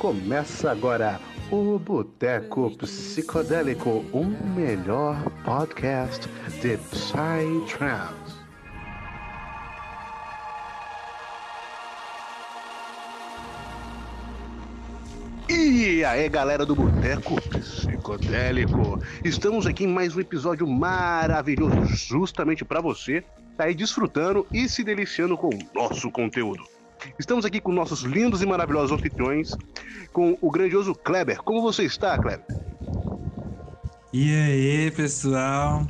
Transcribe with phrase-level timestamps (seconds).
[0.00, 1.20] Começa agora
[1.50, 6.26] o Boteco Psicodélico, o melhor podcast
[6.62, 8.40] de Psytrance.
[15.50, 22.80] E aí, galera do Boteco Psicodélico, estamos aqui em mais um episódio maravilhoso, justamente para
[22.80, 23.22] você
[23.54, 26.79] tá aí desfrutando e se deliciando com o nosso conteúdo.
[27.18, 29.54] Estamos aqui com nossos lindos e maravilhosos anfitriões,
[30.12, 31.42] com o grandioso Kleber.
[31.42, 32.44] Como você está, Kleber?
[34.12, 35.86] E aí, pessoal?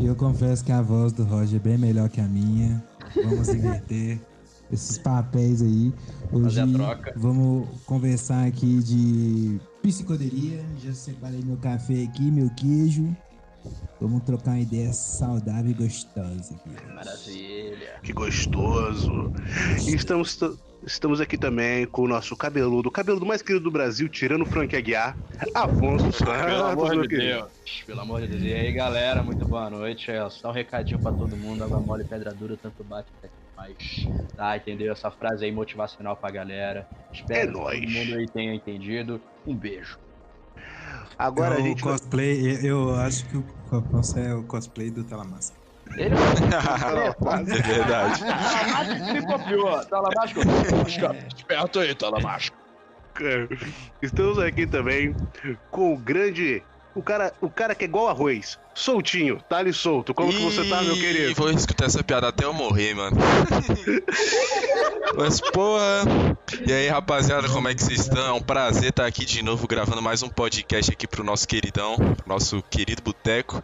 [0.00, 2.82] Eu confesso que a voz do Roger é bem melhor que a minha.
[3.24, 4.20] Vamos inverter
[4.70, 5.92] esses papéis aí.
[6.32, 6.60] Hoje
[7.16, 10.64] vamos conversar aqui de psicoderia.
[10.84, 13.16] Já separei meu café aqui, meu queijo.
[14.00, 16.94] Vamos trocar uma ideia saudável e gostosa aqui.
[16.94, 18.00] Maravilha.
[18.02, 19.32] Que gostoso.
[19.86, 20.38] E estamos,
[20.86, 24.46] estamos aqui também com o nosso cabeludo, o cabeludo mais querido do Brasil, tirando o
[24.46, 25.16] Frank Aguiar,
[25.54, 26.44] Afonso Santos.
[26.44, 27.50] Pelo amor de Deus.
[27.86, 28.42] Pelo amor de Deus.
[28.42, 30.10] E aí, galera, muito boa noite.
[30.10, 31.64] É só um recadinho pra todo mundo.
[31.64, 34.06] Água mole, pedra dura, tanto bate até que faz.
[34.36, 34.92] Tá, entendeu?
[34.92, 36.86] Essa frase aí motivacional pra galera.
[37.12, 37.80] Espero é que nóis.
[37.80, 39.20] todo mundo aí tenha entendido.
[39.46, 39.98] Um beijo.
[41.18, 41.82] Agora eu, a gente.
[41.82, 45.52] cosplay, eu acho que o Afonso é o cosplay do Telamassa.
[45.96, 48.18] Ele é verdade.
[48.18, 49.84] Se copiou.
[49.86, 50.40] Talamasco.
[51.36, 52.56] Esperto aí, Talamasco.
[54.02, 55.14] Estamos aqui também
[55.70, 56.62] com o grande
[56.96, 60.14] o cara, o cara que é igual arroz, soltinho, tá ali solto.
[60.14, 61.34] Como que você tá, meu querido?
[61.34, 63.14] Vou escutar essa piada até eu morrer, mano.
[65.14, 66.04] Mas, porra.
[66.66, 68.26] E aí, rapaziada, como é que vocês estão?
[68.26, 71.96] É um prazer estar aqui de novo gravando mais um podcast aqui pro nosso queridão,
[71.96, 73.62] pro nosso querido Boteco.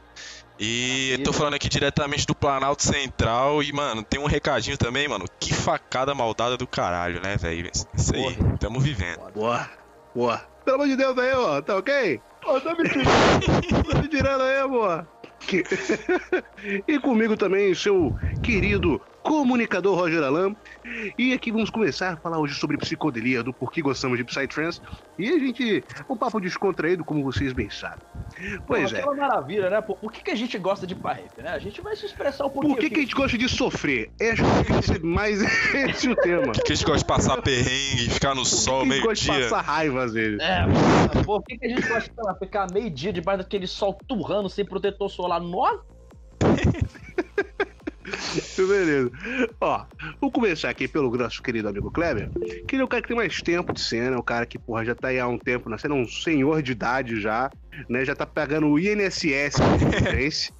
[0.60, 5.24] E tô falando aqui diretamente do Planalto Central e, mano, tem um recadinho também, mano.
[5.40, 7.70] Que facada maldada do caralho, né, velho?
[7.72, 9.20] Isso aí, tamo vivendo.
[9.34, 9.70] Boa,
[10.14, 10.38] boa.
[10.66, 12.20] Pelo amor de Deus aí, ó, tá ok?
[12.46, 14.08] Ô, tá me tirando.
[14.10, 15.06] tá aí, amor.
[16.88, 20.54] e comigo também, seu querido comunicador Roger Alam.
[21.16, 24.80] E aqui vamos começar a falar hoje sobre psicodelia, do porquê gostamos de Psytrance.
[25.18, 27.98] E a gente, um papo descontraído, como vocês bem sabem.
[28.66, 29.00] Pois Pô, é.
[29.00, 29.80] Aquela maravilha, né?
[29.80, 31.50] Pô, por que, que a gente gosta de parrep, né?
[31.50, 32.74] A gente vai se expressar um pouquinho.
[32.74, 34.10] Por que, que a gente gosta de sofrer?
[34.20, 35.40] É, acho que esse mais
[35.74, 36.52] esse o tema.
[36.52, 39.08] Por que a gente gosta de passar perrengue, ficar no sol meio-dia?
[39.08, 40.40] Por que a gente gosta de passar raiva às vezes?
[40.40, 44.64] É, por que, que a gente gosta de ficar meio-dia debaixo daquele sol turrando sem
[44.64, 45.40] protetor solar?
[45.40, 45.92] Nossa!
[48.56, 49.10] Beleza.
[49.60, 49.84] Ó,
[50.20, 52.30] vou começar aqui pelo nosso querido amigo Kleber,
[52.66, 54.58] que ele é o cara que tem mais tempo de cena, é o cara que,
[54.58, 57.50] porra, já tá aí há um tempo na cena, um senhor de idade já,
[57.88, 58.04] né?
[58.04, 59.56] Já tá pegando o INSS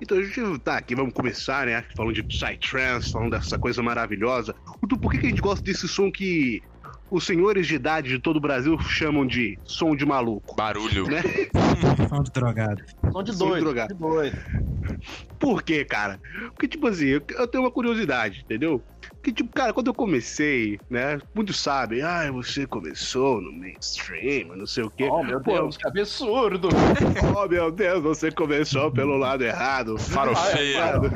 [0.00, 1.84] Então a gente tá aqui, vamos começar, né?
[1.94, 4.54] Falando de Psytrance, falando dessa coisa maravilhosa.
[4.80, 6.62] Por que, que a gente gosta desse som que
[7.10, 10.54] os senhores de idade de todo o Brasil chamam de som de maluco.
[10.54, 11.06] Barulho.
[11.06, 11.22] Né?
[12.08, 12.82] som de drogado.
[13.12, 13.38] Som de doido.
[13.38, 13.94] Som de drogado.
[13.94, 14.38] De doido.
[15.38, 16.20] Por quê, cara?
[16.50, 18.82] Porque, tipo assim, eu, eu tenho uma curiosidade, entendeu?
[19.22, 21.18] Que, tipo, cara, quando eu comecei, né?
[21.34, 25.08] Muitos sabem, ah, você começou no mainstream, não sei o quê.
[25.10, 26.68] Oh, meu Pô, Deus, que absurdo!
[27.36, 29.98] oh, meu Deus, você começou pelo lado errado.
[29.98, 31.10] Farofeiro.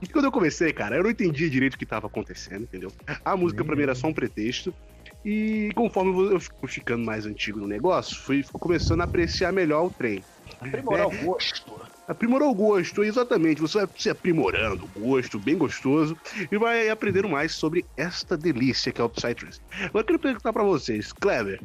[0.00, 2.92] E quando eu comecei, cara, eu não entendia direito o que estava acontecendo, entendeu?
[3.24, 4.74] A música pra mim era só um pretexto.
[5.24, 9.90] E conforme eu fui ficando mais antigo no negócio, fui começando a apreciar melhor o
[9.90, 10.22] trem.
[10.60, 11.82] Aprimorar o gosto.
[12.06, 13.60] Aprimorar o gosto, exatamente.
[13.60, 16.16] Você vai se aprimorando o gosto, bem gostoso,
[16.50, 19.60] e vai aprendendo mais sobre esta delícia que é o Psytrance.
[19.72, 21.60] Agora eu queria perguntar pra vocês, Kleber,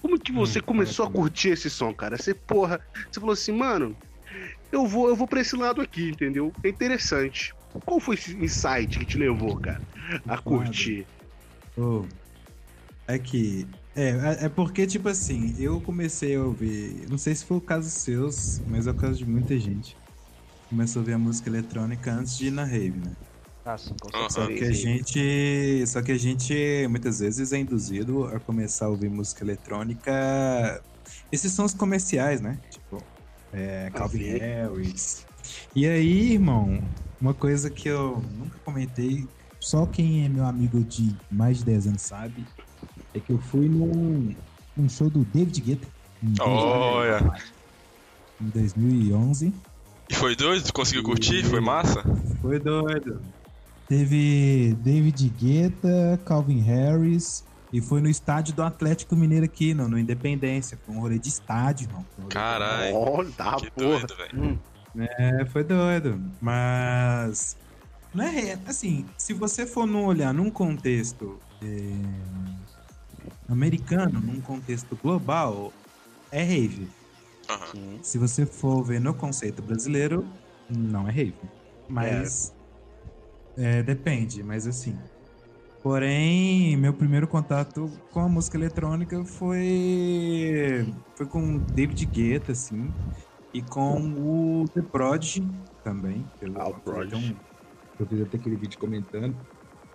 [0.00, 2.16] como que você hum, começou a curtir esse som, cara?
[2.16, 2.80] Você, porra,
[3.10, 3.96] você falou assim, mano,
[4.72, 6.52] eu vou, eu vou pra esse lado aqui, entendeu?
[6.64, 7.54] É interessante.
[7.84, 9.82] Qual foi esse insight que te levou, cara,
[10.26, 11.06] a curtir?
[11.76, 12.06] Oh,
[13.08, 13.66] é que.
[13.94, 17.06] É, é, é porque, tipo assim, eu comecei a ouvir.
[17.08, 19.96] Não sei se foi o caso seus, mas é o caso de muita gente.
[20.68, 23.12] Começou a ouvir a música eletrônica antes de ir na rave, né?
[23.64, 24.30] Ah, sim, com certeza.
[24.30, 25.86] Só que a gente.
[25.86, 30.82] Só que a gente muitas vezes é induzido a começar a ouvir música eletrônica.
[31.32, 32.58] Esses são os comerciais, né?
[32.70, 33.02] Tipo,
[33.52, 35.26] é, Calvin Harris.
[35.74, 36.80] E aí, irmão,
[37.20, 39.28] uma coisa que eu nunca comentei,
[39.60, 42.46] só quem é meu amigo de mais de 10 anos sabe,
[43.14, 44.34] é que eu fui num,
[44.76, 45.88] num show do David Guetta.
[46.40, 47.32] Olha!
[48.40, 49.52] Em 2011.
[50.08, 50.72] E foi doido?
[50.72, 51.44] Conseguiu curtir?
[51.44, 52.02] Foi massa?
[52.40, 53.20] Foi doido.
[53.88, 59.98] Teve David Guetta, Calvin Harris, e foi no estádio do Atlético Mineiro aqui, no, no
[59.98, 60.78] Independência.
[60.84, 62.04] Foi um rolê de estádio, irmão.
[62.28, 62.96] Caralho.
[62.96, 63.98] Oh, tá, que porra.
[63.98, 64.42] doido, velho.
[64.42, 64.58] Hum.
[64.96, 66.20] É, foi doido.
[66.40, 67.56] Mas.
[68.12, 71.92] Não é, assim, se você for não olhar num contexto é,
[73.48, 75.72] americano, num contexto global,
[76.30, 76.88] é rave.
[77.48, 77.98] Aham.
[78.02, 80.26] Se você for ver no conceito brasileiro,
[80.68, 81.34] não é rave.
[81.88, 82.52] Mas
[83.56, 84.96] é, depende, mas assim.
[85.82, 90.86] Porém, meu primeiro contato com a música eletrônica foi
[91.16, 92.92] foi com David Guetta, assim,
[93.52, 93.98] e com
[94.62, 95.48] o The Prodigy
[95.82, 96.24] também.
[96.40, 97.36] Eu, Ah, o Prodigy.
[97.98, 99.36] eu fiz até aquele vídeo comentando.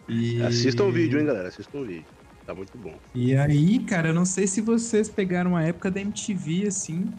[0.08, 0.42] E...
[0.42, 1.48] Assistam o vídeo, hein, galera?
[1.48, 2.06] Assistam o vídeo.
[2.46, 3.00] Tá muito bom.
[3.14, 7.12] E aí, cara, eu não sei se vocês pegaram a época da MTV, assim.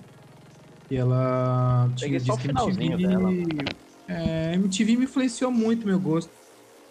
[0.88, 1.92] E ela.
[1.98, 3.28] Peguei só o finalzinho dela.
[4.08, 6.32] É, MTV me influenciou muito meu gosto.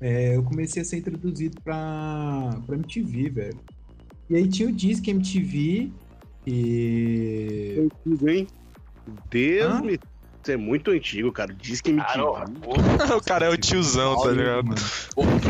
[0.00, 3.60] é, eu comecei a ser introduzido pra, pra MTV, velho.
[4.30, 5.92] E aí tinha o Disque MTV
[6.46, 7.88] e.
[8.06, 8.46] Antigo, hein?
[9.30, 9.80] Deus Hã?
[9.82, 9.98] me.
[10.44, 11.54] Isso é muito antigo, cara.
[11.54, 12.24] Diz que me Cara,
[13.16, 14.74] o cara é o tiozão, tá ligado?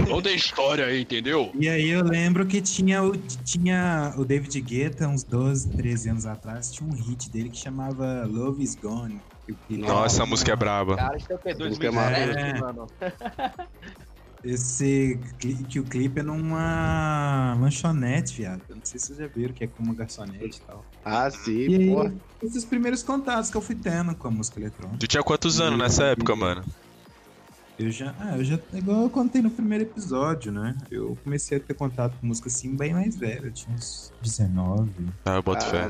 [0.06, 1.50] Toda a história aí, entendeu?
[1.58, 6.26] E aí eu lembro que tinha o, tinha o David Guetta, uns 12, 13 anos
[6.26, 9.18] atrás, tinha um hit dele que chamava Love Is Gone.
[9.46, 10.94] que- que- Nossa, essa música é braba.
[10.96, 11.54] Cara, isso é o quê?
[11.58, 12.60] música é 2017, maravilhosa.
[12.74, 12.86] mano.
[14.44, 18.62] Esse que o clipe é numa lanchonete, viado.
[18.68, 20.84] Eu não sei se vocês já viram que é como uma garçonete e tal.
[21.04, 22.14] Ah, sim, E aí, porra.
[22.42, 24.98] esses primeiros contatos que eu fui tendo com a música eletrônica.
[24.98, 26.62] Tu tinha quantos anos nessa época, mano?
[27.78, 30.76] Eu já, ah, eu já, igual eu contei no primeiro episódio, né?
[30.90, 34.92] Eu comecei a ter contato com música assim bem mais velho, eu tinha uns 19.
[35.24, 35.88] Ah, eu boto Ah, fé.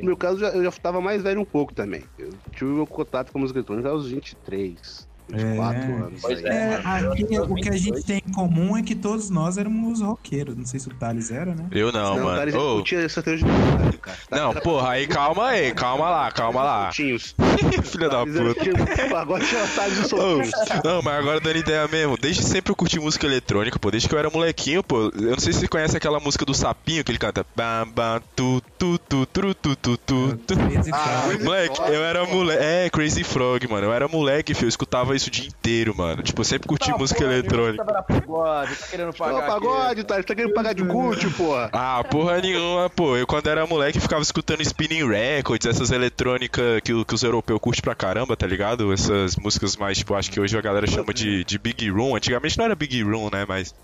[0.00, 2.08] No meu caso, já- eu já tava mais velho um pouco também.
[2.16, 6.20] Eu tive meu contato com a música eletrônica aos 23, é, quatro anos.
[6.22, 10.00] Pois é, é o que a gente tem em comum é que todos nós éramos
[10.00, 10.56] roqueiros.
[10.56, 11.66] Não sei se o Thales era, né?
[11.70, 12.38] Eu não, não mano.
[12.38, 12.82] Thales, oh.
[12.82, 14.18] Tinha certeza de cara.
[14.28, 16.90] Tá não, porra, aí calma aí, calma lá, calma lá.
[16.92, 18.64] Filha da puta.
[18.64, 22.16] Tipo, agora tinha é Thales e oh, Não, mas agora dando ideia mesmo.
[22.16, 23.90] Desde sempre eu curti música eletrônica, pô.
[23.90, 25.10] Desde que eu era molequinho, pô.
[25.14, 27.44] Eu não sei se você conhece aquela música do Sapinho que ele canta.
[27.54, 30.54] Bam, bam, tu, tu, tu, tu, tu, tu, é, tu.
[30.92, 32.62] Ah, moleque, eu era moleque.
[32.62, 33.86] É, Crazy Frog, mano.
[33.86, 34.66] Eu era moleque, filho.
[34.66, 36.22] Eu escutava isso o dia inteiro, mano.
[36.22, 37.84] Tipo, eu sempre curti Tá, música porra, eletrônica.
[37.84, 39.46] Tava na pagode, tá querendo pagar.
[39.46, 40.04] pagode, aqui.
[40.04, 41.68] Thales, tá querendo pagar de culto, porra.
[41.72, 43.16] Ah, porra nenhuma, pô.
[43.16, 47.60] Eu quando era moleque ficava escutando Spinning Records, essas eletrônicas que, o- que os europeus
[47.60, 48.92] curtem pra caramba, tá ligado?
[48.92, 52.16] Essas músicas mais, tipo, acho que hoje a galera chama de, de Big Room.
[52.16, 53.44] Antigamente não era Big Room, né?
[53.46, 53.74] Mas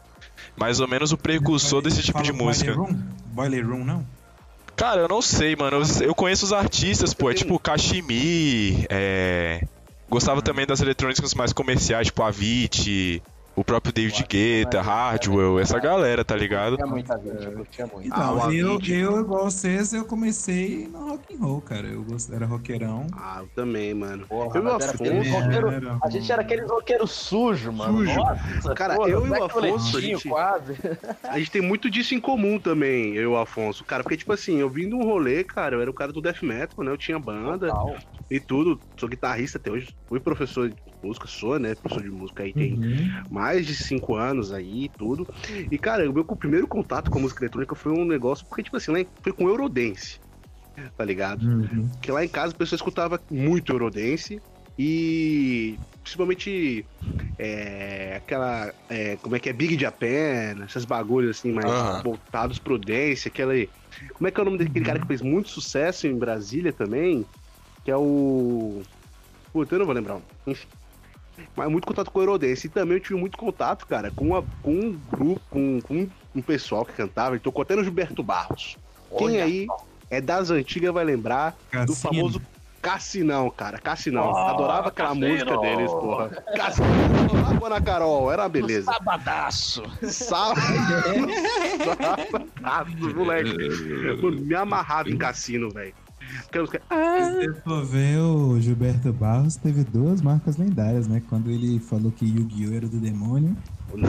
[0.57, 2.73] mais ou menos o precursor desse tipo de música.
[2.75, 3.03] Boiler Room?
[3.27, 4.07] Boiler Room, não?
[4.77, 5.77] Cara, eu não sei, mano.
[6.01, 7.31] Eu, eu conheço os artistas, pô.
[7.31, 9.63] É tipo Kashmir, é.
[10.15, 13.21] Gostava também das eletrônicas mais comerciais, tipo Avicii,
[13.57, 16.77] o próprio David Guetta, Hardwell, essa galera, tá ligado?
[16.77, 18.07] Tinha muita gente, eu curtia muito.
[18.09, 21.87] Então, Ah, eu, eu, igual vocês, eu comecei no rock and roll, cara.
[21.87, 23.07] Eu era roqueirão.
[23.15, 24.27] Ah, eu também, mano.
[24.27, 27.99] Porra, eu e era aquele roqueiro- Era, A gente era aquele roqueiro sujo, mano.
[27.99, 28.15] Sujo.
[28.17, 30.75] Nossa, Cara, porra, eu e o Afonso, a gente- quase.
[31.23, 33.85] A gente tem muito disso em comum também, eu e o Afonso.
[33.85, 36.21] Cara, porque, tipo assim, eu vim de um rolê, cara, eu era o cara do
[36.21, 36.91] death metal, né?
[36.91, 37.97] Eu tinha banda Total.
[38.31, 38.81] e tudo.
[38.99, 39.95] Sou guitarrista até hoje.
[40.09, 41.75] Fui professor de música, sou, né?
[41.75, 43.15] Professor de música aí tem Uhum.
[43.31, 45.29] mais de cinco anos aí e tudo.
[45.71, 48.77] E, cara, o meu primeiro contato com a música eletrônica foi um negócio, porque, tipo
[48.77, 50.21] assim, lá em- foi com Eurodance,
[50.97, 51.45] tá ligado?
[51.45, 51.91] Uhum.
[52.01, 54.43] Porque lá em casa a pessoa escutava muito Eurodance
[54.79, 56.91] e principalmente
[57.39, 58.75] é, aquela.
[58.89, 59.53] é, como é que é?
[59.53, 62.03] Big Japan, esses bagulhos assim, mais Aham.
[62.03, 63.55] voltados pro dance, aquela.
[64.15, 67.29] Como é que é o nome daquele cara que fez muito sucesso em Brasília também?
[67.85, 68.87] Que é o.
[69.53, 70.23] Puta, eu não vou lembrar.
[70.47, 70.69] Enfim.
[71.57, 72.67] Mas muito contato com o Eurodance.
[72.67, 76.43] E também eu tive muito contato, cara, com, a- com um grupo, com, com um
[76.43, 77.35] pessoal que cantava.
[77.35, 78.77] Ele tocou até no Gilberto Barros.
[79.19, 79.67] Quem Olha aí
[80.11, 81.97] é das antigas vai lembrar do Cassino.
[81.97, 82.43] famoso
[82.83, 83.79] Cassinão, cara.
[83.79, 84.31] Cassinão.
[84.31, 85.29] Oh, Adorava aquela Cassino!
[85.29, 86.29] música deles, porra.
[86.55, 86.89] Cassinão.
[87.51, 88.31] Água na Carol.
[88.31, 88.93] Era uma beleza.
[88.93, 89.83] Sabadaço.
[90.03, 90.61] Sábado.
[92.61, 93.57] Sábado, moleque.
[94.45, 95.95] Me amarrava em cassino, velho.
[96.39, 101.23] Aquela música- Se você for ver, o Gilberto Barros teve duas marcas lendárias, né?
[101.29, 102.75] Quando ele falou que Yu-Gi-Oh!
[102.75, 103.57] era do demônio.
[103.93, 104.03] ele.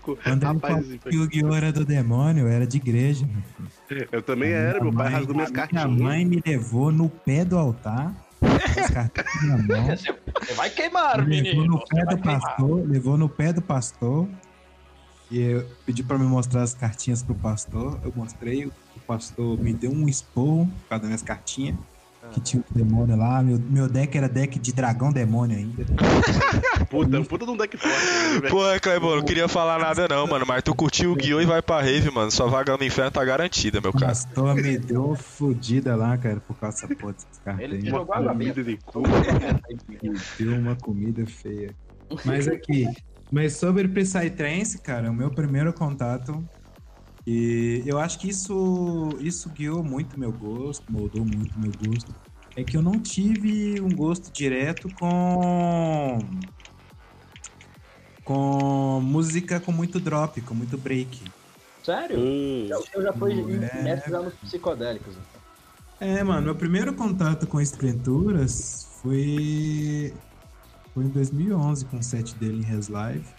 [0.00, 1.54] Quando ele Rapaz, falou que Yu-Gi-Oh!
[1.54, 3.26] era do demônio, era de igreja.
[4.10, 5.90] eu também era, meu pai rasgou minhas cartinhas.
[5.90, 9.96] Minha mãe me levou no pé do altar, com as cartinhas na mão.
[10.42, 11.64] Você vai queimar, Levou menino.
[11.66, 14.28] no pé do pastor, levou no pé do pastor.
[15.32, 17.98] E eu pedi pra me mostrar as cartinhas pro pastor.
[18.04, 18.72] Eu mostrei, o
[19.06, 21.74] pastor me deu um esporro por causa das minhas cartinhas.
[22.32, 23.42] Que tinha o demônio lá.
[23.42, 25.84] Meu, meu deck era deck de dragão demônio ainda.
[26.88, 28.42] Puta, puta de um deck forte.
[28.42, 28.50] né?
[28.50, 30.44] Porra, Clebão, não queria falar nada não, mano.
[30.46, 32.30] Mas tu curtiu o guião e vai pra rave, mano.
[32.30, 34.06] Sua vaga no inferno tá garantida, meu cara.
[34.08, 38.00] Castor me deu uma fudida lá, cara, por causa dessa porra dessas cartas Ele Uma
[38.02, 39.02] água comida de cu.
[40.38, 41.74] Deu uma comida feia.
[42.24, 42.86] Mas aqui,
[43.32, 46.44] mas sobre Psytrance, cara, o meu primeiro contato.
[47.26, 52.14] E eu acho que isso, isso guiou muito meu gosto, moldou muito meu gosto.
[52.54, 56.28] É que eu não tive um gosto direto com.
[58.22, 61.24] com música com muito drop, com muito break.
[61.82, 62.18] Sério?
[62.20, 63.82] Hum, Eu, eu já fui É.
[63.82, 65.16] mestre nos psicodélicos.
[65.98, 70.12] É, mano, meu primeiro contato com Esplenturas foi.
[70.94, 73.34] Foi em 2011 com o set dele em Res Live.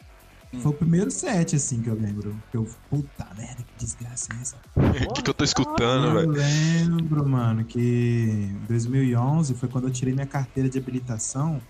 [0.62, 2.44] Foi o primeiro set, assim, que eu lembro.
[2.52, 4.58] Que eu, puta merda, que desgraça é essa?
[4.58, 4.62] O
[5.14, 6.30] que, que eu tô escutando, Eu velho?
[6.32, 11.68] lembro, mano, que em 2011 foi quando eu tirei minha carteira de habilitação.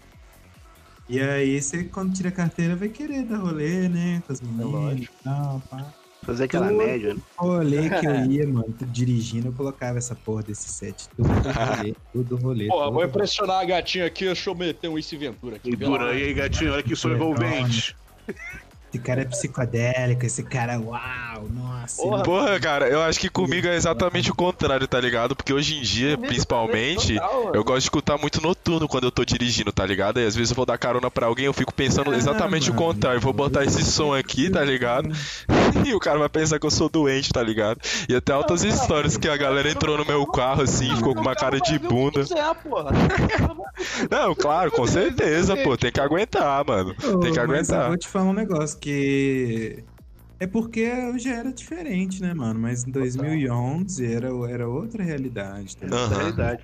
[1.08, 4.22] E aí, você, quando tira a carteira, vai querer dar rolê, né?
[4.22, 5.13] Com as meninas e lógico.
[5.24, 5.94] tal, pá.
[6.24, 6.77] Fazer aquela Tudo.
[6.77, 7.20] média, né?
[7.38, 11.08] Rolê que eu ia, mano, dirigindo, eu colocava essa porra desse set.
[11.15, 12.68] Tudo rolê, tudo rolê.
[12.68, 15.72] Porra, vou impressionar a gatinha aqui, deixa eu meter um Ace Ventura aqui.
[15.72, 17.96] E dura aí, gatinho, olha que sou envolvente.
[18.94, 22.00] Esse cara é psicodélico, esse cara, uau, nossa.
[22.00, 25.36] Porra, Porra, cara, eu acho que comigo é exatamente o contrário, tá ligado?
[25.36, 27.16] Porque hoje em dia, principalmente,
[27.56, 30.20] eu gosto de escutar muito noturno quando eu tô dirigindo, tá ligado?
[30.20, 32.76] E às vezes eu vou dar carona pra alguém, eu fico pensando Ah, exatamente o
[32.76, 33.20] contrário.
[33.20, 35.10] Vou botar esse som aqui, tá ligado?
[35.88, 37.80] E o cara vai pensar que eu sou doente, tá ligado?
[38.08, 41.36] E até altas histórias que a galera entrou no meu carro assim, ficou com uma
[41.36, 42.22] cara de bunda.
[42.22, 42.92] É, porra.
[44.10, 46.94] Não, claro, com certeza, pô, tem que aguentar, mano.
[46.94, 47.88] Tem que mas eu aguentar.
[47.88, 49.84] vou te falar um negócio que.
[50.40, 52.60] É porque eu já era diferente, né, mano?
[52.60, 55.78] Mas em 2011 era, era outra realidade.
[55.78, 55.86] Tá?
[55.86, 56.12] ligado?
[56.12, 56.18] Aham.
[56.20, 56.63] Realidade.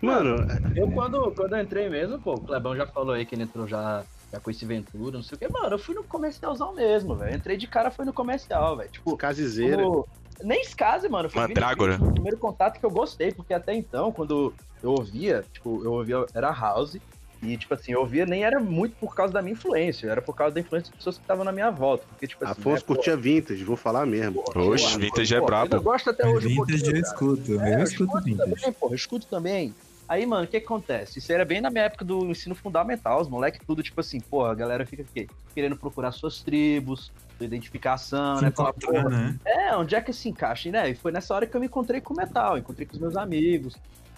[0.00, 0.46] Mano,
[0.76, 3.66] Eu, quando, quando eu entrei mesmo, pô, o Clebão já falou aí que ele entrou
[3.66, 5.48] já, já com esse Ventura, não sei o que.
[5.48, 7.36] Mano, eu fui no comercialzão mesmo, velho.
[7.36, 8.90] Entrei de cara, foi no comercial, velho.
[8.90, 9.82] Tipo, casezeira.
[9.82, 10.06] como-
[10.42, 11.30] nem Skase, mano.
[11.30, 12.00] Foi Mandrágora.
[12.02, 16.24] o primeiro contato que eu gostei, porque até então, quando eu ouvia, tipo, eu ouvia,
[16.34, 16.98] era house.
[17.44, 20.34] E, tipo assim, eu ouvia nem era muito por causa da minha influência, era por
[20.34, 22.04] causa da influência das pessoas que estavam na minha volta.
[22.08, 22.52] Porque, tipo assim.
[22.52, 24.42] Afonso né, pô, curtia vintage, vou falar mesmo.
[24.54, 25.76] Oxe, pô, vintage é pô, brabo.
[25.76, 26.98] Eu gosto até hoje um Vintage pouquinho, eu cara.
[27.00, 28.50] escuto, É, eu escuto vintage.
[28.50, 29.74] também, porra, eu escuto também.
[30.06, 31.18] Aí, mano, o que, que acontece?
[31.18, 34.52] Isso era bem na minha época do ensino fundamental, os moleques tudo, tipo assim, porra,
[34.52, 35.26] a galera fica o quê?
[35.54, 38.50] querendo procurar suas tribos, sua identificação, Se né?
[38.50, 39.36] Falar, porra, né?
[39.46, 40.90] é, onde é que se encaixa, né?
[40.90, 43.16] E foi nessa hora que eu me encontrei com o metal, encontrei com os meus
[43.16, 43.76] amigos.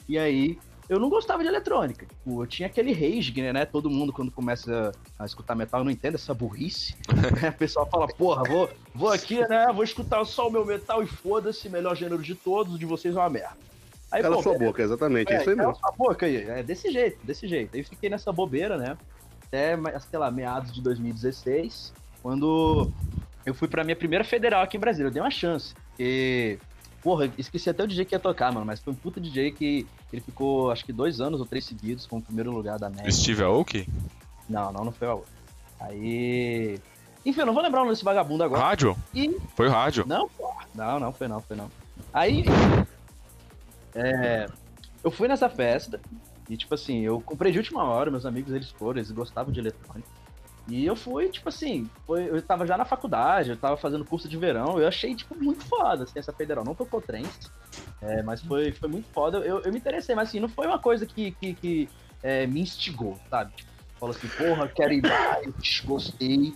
[0.09, 2.07] E aí, eu não gostava de eletrônica.
[2.07, 3.65] Tipo, eu tinha aquele rage, né?
[3.65, 6.95] Todo mundo, quando começa a escutar metal, não entende essa burrice.
[7.49, 9.73] O pessoal fala, porra, vou, vou aqui, né?
[9.73, 13.19] Vou escutar só o meu metal e foda-se, melhor gênero de todos, de vocês é
[13.19, 13.57] uma merda.
[14.11, 15.81] Aí, Cala pô, sua boca, exatamente, é isso aí cala mesmo.
[15.81, 16.37] sua boca aí.
[16.37, 17.77] É desse jeito, desse jeito.
[17.77, 18.97] Aí fiquei nessa bobeira, né?
[19.47, 19.77] Até,
[20.09, 22.91] sei lá, meados de 2016, quando
[23.45, 25.09] eu fui pra minha primeira federal aqui em Brasília.
[25.09, 25.75] Eu dei uma chance.
[25.99, 26.59] E,
[27.03, 28.67] porra, esqueci até o DJ que ia tocar, mano.
[28.67, 32.07] Mas foi um puta DJ que ele ficou, acho que dois anos ou três seguidos
[32.07, 33.11] com o primeiro lugar da média.
[33.11, 33.89] Steve Aoki?
[34.49, 35.33] Não, não, não foi a outra.
[35.81, 36.81] Aí.
[37.25, 38.63] Enfim, eu não vou lembrar o nome desse vagabundo agora.
[38.63, 38.97] Rádio?
[39.13, 40.05] E Foi rádio.
[40.07, 40.31] não.
[40.75, 41.71] Não, não, foi não, foi não.
[42.13, 42.45] Aí.
[43.95, 44.49] É,
[45.03, 46.01] eu fui nessa festa
[46.49, 49.59] e, tipo assim, eu comprei de última hora, meus amigos eles foram, eles gostavam de
[49.59, 50.09] eletrônica.
[50.69, 54.29] E eu fui, tipo assim, foi, eu tava já na faculdade, eu tava fazendo curso
[54.29, 56.65] de verão, eu achei, tipo, muito foda, assim, essa federal.
[56.65, 57.51] Não tocou trens,
[58.03, 59.39] é, mas foi, foi muito foda.
[59.39, 61.89] Eu, eu me interessei, mas assim, não foi uma coisa que, que, que,
[62.23, 63.53] é, me instigou, sabe?
[63.99, 66.55] Falou assim, porra, quero ir mais, gostei.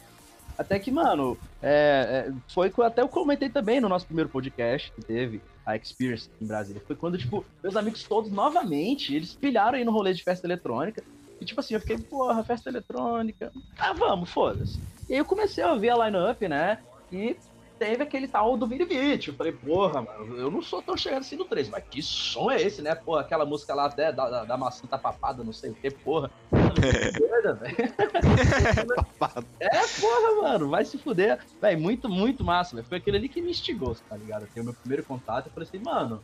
[0.58, 4.28] Até que, mano, é, é, foi que eu- até eu comentei também no nosso primeiro
[4.28, 6.82] podcast que teve, a Experience em Brasília.
[6.86, 11.02] Foi quando, tipo, meus amigos todos, novamente, eles pilharam aí no rolê de festa eletrônica.
[11.40, 13.50] E, tipo assim, eu fiquei, porra, festa eletrônica.
[13.78, 14.78] Ah, vamos, foda-se.
[15.08, 16.78] E aí eu comecei a ouvir a line-up, né?
[17.10, 17.36] E
[17.80, 19.28] teve aquele tal do Beat.
[19.28, 22.50] Eu falei, porra, mano, eu não sou tão chegando assim no 3, mas que som
[22.50, 22.94] é esse, né?
[22.94, 25.90] Porra, aquela música lá até da, da, da maçã tá papada, não sei o que,
[25.90, 26.30] porra.
[26.70, 27.74] Que doida, velho.
[29.58, 31.40] É, porra, mano, vai se fuder.
[31.60, 32.86] Véi, muito, muito massa, velho.
[32.86, 34.46] Foi aquele ali que me instigou, tá ligado?
[34.52, 36.22] Tem o meu primeiro contato, eu falei assim, mano,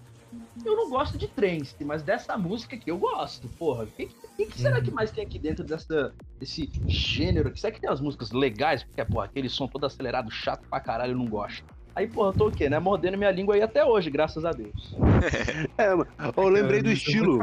[0.65, 3.85] eu não gosto de trance, mas dessa música aqui eu gosto, porra.
[3.85, 7.57] O que, que, que será que mais tem aqui dentro dessa, desse gênero?
[7.57, 8.83] Será que tem umas músicas legais?
[8.83, 11.65] Porque, porra, aquele som todo acelerado, chato pra caralho, eu não gosto.
[11.95, 12.79] Aí, porra, eu tô o quê, né?
[12.79, 14.95] Mordendo minha língua aí até hoje, graças a Deus.
[15.79, 16.07] É, mano.
[16.37, 17.39] Eu lembrei do estilo.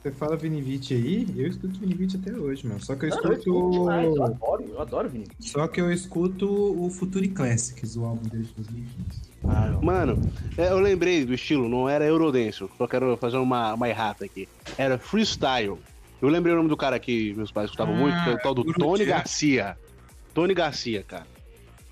[0.00, 2.78] Você fala Vinivite aí, eu escuto Vinivite até hoje, mano.
[2.78, 3.38] Só que eu Não, eu escuto.
[3.38, 5.24] escuto demais, eu adoro, eu adoro Vini.
[5.40, 9.34] Só que eu escuto o Future Classics, o álbum dele de 2015.
[9.46, 10.20] Ah, Mano,
[10.58, 14.46] é, eu lembrei do estilo, não era Eurodance, só quero fazer uma, uma errata aqui.
[14.76, 15.78] Era freestyle.
[16.24, 18.38] Eu lembrei o nome do cara que meus pais escutavam Ah, muito, que é o
[18.38, 19.10] tal do Guru Tony Jack.
[19.10, 19.76] Garcia.
[20.32, 21.26] Tony Garcia, cara.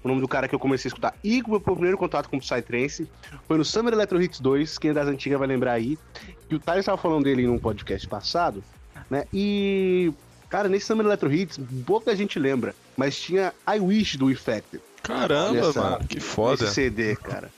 [0.03, 1.15] O nome do cara que eu comecei a escutar.
[1.23, 3.07] E o meu primeiro contato com o Psytrance
[3.47, 5.97] foi no Summer Electro Hits 2, quem é das antigas vai lembrar aí.
[6.49, 8.65] Que o Thales estava falando dele num podcast passado,
[9.09, 9.25] né?
[9.33, 10.13] E,
[10.49, 14.83] cara, nesse Summer Electro Hits, pouca gente lembra, mas tinha I Wish do Infected.
[15.05, 16.65] Caramba, Nessa- mano, que foda.
[16.65, 17.49] Esse CD, cara.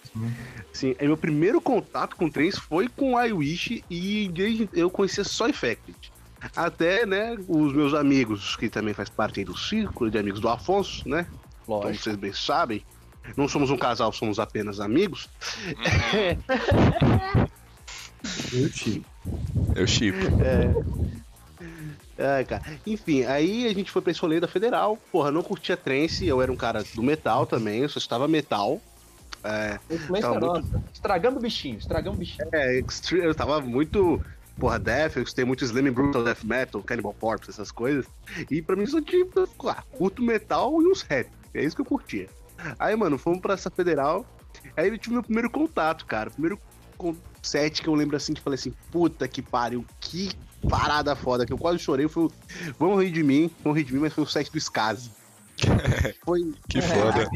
[0.72, 5.24] Sim, aí meu primeiro contato com trens foi com I Wish e desde eu conhecia
[5.24, 6.12] só Infected.
[6.54, 10.48] Até, né, os meus amigos, que também faz parte aí do círculo de amigos do
[10.48, 11.26] Afonso, né?
[11.66, 12.04] Como lógico.
[12.04, 12.84] vocês bem sabem.
[13.36, 15.28] Não somos um casal, somos apenas amigos.
[18.52, 19.06] Eu tipo.
[19.74, 20.18] Eu chipo.
[22.18, 22.62] Ai, cara.
[22.86, 24.96] Enfim, aí a gente foi pra esse da Federal.
[25.10, 28.80] Porra, não curtia trance, eu era um cara do metal também, eu só estava metal.
[29.42, 30.82] É, Influência Tá muito- nossa.
[30.92, 32.48] Estragando o bichinho, estragando o bichinho.
[32.52, 32.80] É,
[33.12, 34.20] eu tava muito.
[34.56, 38.06] Porra, Death, eu gostei muito Slam Brutal Death Metal, Cannibal Corpse, essas coisas.
[38.50, 41.28] E pra mim só tipo, ah, curto metal e uns rap.
[41.52, 42.28] É isso que eu curtia.
[42.78, 44.24] Aí, mano, fomos pra essa federal.
[44.76, 46.30] Aí eu tive meu primeiro contato, cara.
[46.30, 46.58] Primeiro
[47.42, 50.30] set que eu lembro assim, que falei assim, puta que pariu, que
[50.68, 52.08] parada foda, que eu quase chorei.
[52.08, 52.28] Foi
[52.78, 55.10] Vamos rir de mim, vamos rir de mim, mas foi o set do Skazi.
[56.24, 56.52] Foi.
[56.68, 57.28] Que foda.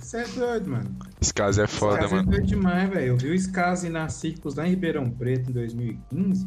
[0.00, 0.96] Você é doido, mano.
[1.20, 2.30] Esse caso é foda, Skazi é mano.
[2.30, 3.06] doido demais, velho.
[3.06, 6.46] Eu vi o Skazi na Circus lá em Ribeirão Preto em 2015.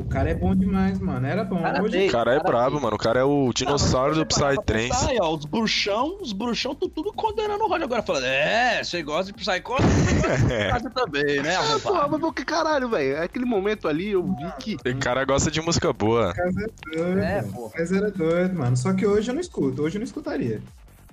[0.00, 1.26] O cara é bom demais, mano.
[1.26, 1.60] Era bom.
[1.60, 2.08] Cara Hoje.
[2.08, 2.96] O cara é brabo, mano.
[2.96, 5.06] O cara é o dinossauro do Psytrance.
[5.08, 9.02] Aí, ó, os bruxão, os bruxão tão tudo condenando o Rony agora, falando, é, você
[9.02, 9.74] gosta de Psycho,
[10.50, 10.72] É.
[10.80, 11.80] você também, né, arrombado?
[11.80, 13.22] porra, mas pô, que caralho, velho.
[13.22, 14.90] Aquele momento ali eu vi que.
[14.90, 16.32] O cara gosta de música boa.
[16.34, 17.20] o é doido.
[17.20, 17.52] É, mano.
[17.52, 17.68] porra.
[17.68, 18.76] Skazi era doido, mano.
[18.76, 19.82] Só que hoje eu não escuto.
[19.82, 20.62] Hoje eu não escutaria.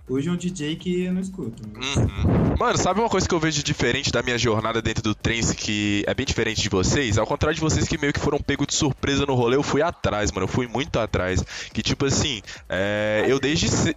[0.09, 1.61] Hoje é um DJ que eu não escuto.
[1.67, 1.85] mano.
[1.85, 2.55] Uhum.
[2.57, 6.03] Mano, sabe uma coisa que eu vejo diferente da minha jornada dentro do trance que
[6.07, 7.17] é bem diferente de vocês?
[7.17, 9.81] Ao contrário de vocês que meio que foram pego de surpresa no rolê, eu fui
[9.81, 10.45] atrás, mano.
[10.45, 11.43] Eu fui muito atrás.
[11.73, 13.95] Que tipo assim, é, eu desde de-.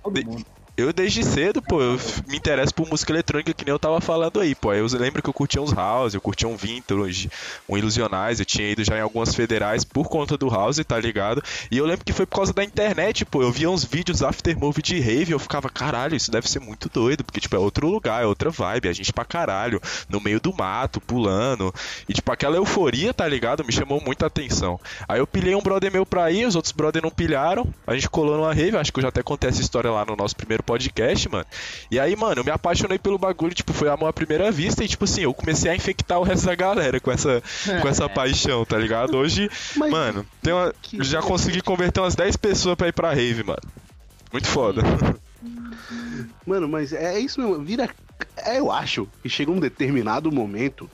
[0.81, 4.41] Eu desde cedo, pô, eu me interesso por música eletrônica que nem eu tava falando
[4.41, 4.73] aí, pô.
[4.73, 7.31] Eu lembro que eu curtia uns house, eu curtia um vintage,
[7.69, 11.43] um ilusionais, eu tinha ido já em algumas federais por conta do house, tá ligado?
[11.71, 13.43] E eu lembro que foi por causa da internet, pô.
[13.43, 17.25] Eu via uns vídeos aftermovie de rave eu ficava, caralho, isso deve ser muito doido,
[17.25, 20.53] porque, tipo, é outro lugar, é outra vibe, a gente pra caralho, no meio do
[20.53, 21.75] mato, pulando.
[22.09, 23.65] E, tipo, aquela euforia, tá ligado?
[23.65, 24.81] Me chamou muita atenção.
[25.09, 27.67] Aí eu pilhei um brother meu pra ir, os outros brother não pilharam.
[27.87, 30.17] A gente colou numa rave, acho que eu já até contei essa história lá no
[30.17, 31.45] nosso primeiro podcast, mano.
[31.91, 34.89] E aí, mano, eu me apaixonei pelo bagulho, tipo, foi amor à primeira vista e,
[34.89, 37.43] tipo assim, eu comecei a infectar o resto da galera com essa,
[37.83, 39.17] com essa paixão, tá ligado?
[39.17, 43.11] Hoje, Mas, mano, tem uma, que- já consegui converter umas 10 pessoas pra ir pra
[43.13, 43.61] rave, mano.
[44.33, 44.83] Muito foda.
[46.47, 47.65] Mano, mas é isso mesmo.
[47.65, 47.89] Vira.
[48.37, 50.89] é, eu acho que chega um determinado momento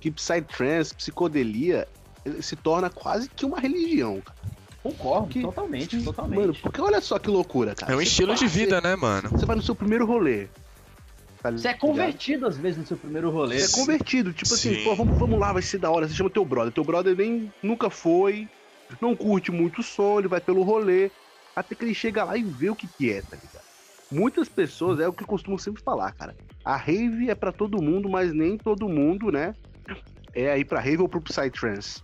[0.00, 1.86] que Psytrance, psicodelia,
[2.24, 4.36] eh, se torna quase que uma religião, cara.
[4.82, 6.40] Concordo, Que- totalmente, totalmente.
[6.40, 7.92] Mano, porque olha só que loucura, cara.
[7.92, 9.28] É um Você estilo de vida, né, mano?
[9.30, 10.48] Você vai no seu primeiro rolê.
[11.42, 13.60] tá Você é convertido às vezes no seu primeiro rolê.
[13.60, 14.84] Você é convertido, tipo assim, Sim.
[14.84, 16.08] pô, vamos, vamos lá, vai ser da hora.
[16.08, 16.72] Você chama teu brother.
[16.72, 18.48] Teu brother nem nunca foi,
[19.00, 21.10] não curte muito o som, ele vai pelo rolê,
[21.54, 23.62] até que ele chega lá e vê o que que é, tá ligado?
[24.10, 26.34] Muitas pessoas, é o que eu costumo sempre falar, cara.
[26.64, 29.54] A rave é pra todo mundo, mas nem todo mundo, né?
[30.34, 32.02] É aí pra rave ou pro Psytrance.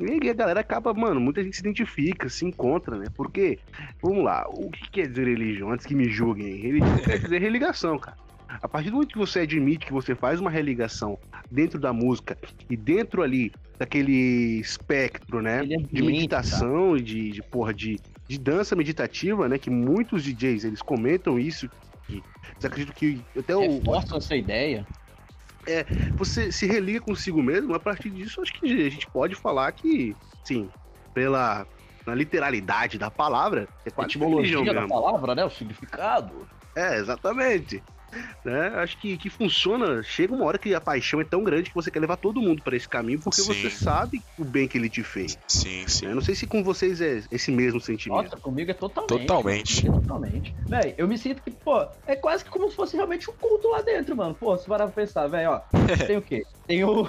[0.00, 3.06] E a galera acaba, mano, muita gente se identifica, se encontra, né?
[3.14, 3.58] Porque,
[4.02, 5.70] vamos lá, o que quer dizer religião?
[5.70, 8.16] Antes que me julguem, religião quer dizer religação, cara.
[8.62, 11.18] A partir do momento que você admite que você faz uma religação
[11.50, 12.36] dentro da música
[12.70, 15.58] e dentro ali daquele espectro, né?
[15.58, 19.58] Aquele De ambiente, meditação e de, de, porra, de, de dança meditativa, né?
[19.58, 21.68] Que muitos DJs, eles comentam isso.
[22.06, 24.86] Que, eles acreditam que até o, Reforçam essa ideia.
[26.16, 30.14] Você se religa consigo mesmo, a partir disso acho que a gente pode falar que,
[30.44, 30.68] sim,
[31.12, 31.66] pela
[32.06, 35.44] na literalidade da palavra, é A quase etimologia da palavra, né?
[35.44, 36.46] O significado.
[36.76, 37.82] É, exatamente.
[38.44, 38.68] Né?
[38.76, 40.02] Acho que, que funciona.
[40.02, 42.62] Chega uma hora que a paixão é tão grande que você quer levar todo mundo
[42.62, 43.54] para esse caminho porque Sim.
[43.54, 45.38] você sabe o bem que ele te fez.
[45.48, 46.06] Sim, sim.
[46.06, 48.24] Eu não sei se com vocês é esse mesmo sentimento.
[48.24, 49.26] Nossa, comigo é totalmente.
[49.26, 49.86] Totalmente.
[49.86, 50.54] é totalmente.
[50.68, 53.68] Véi, eu me sinto que, pô, é quase que como se fosse realmente um culto
[53.68, 54.34] lá dentro, mano.
[54.34, 55.60] Pô, se parar pra pensar, velho, ó.
[56.06, 56.42] Tem o quê?
[56.66, 57.04] Tem o.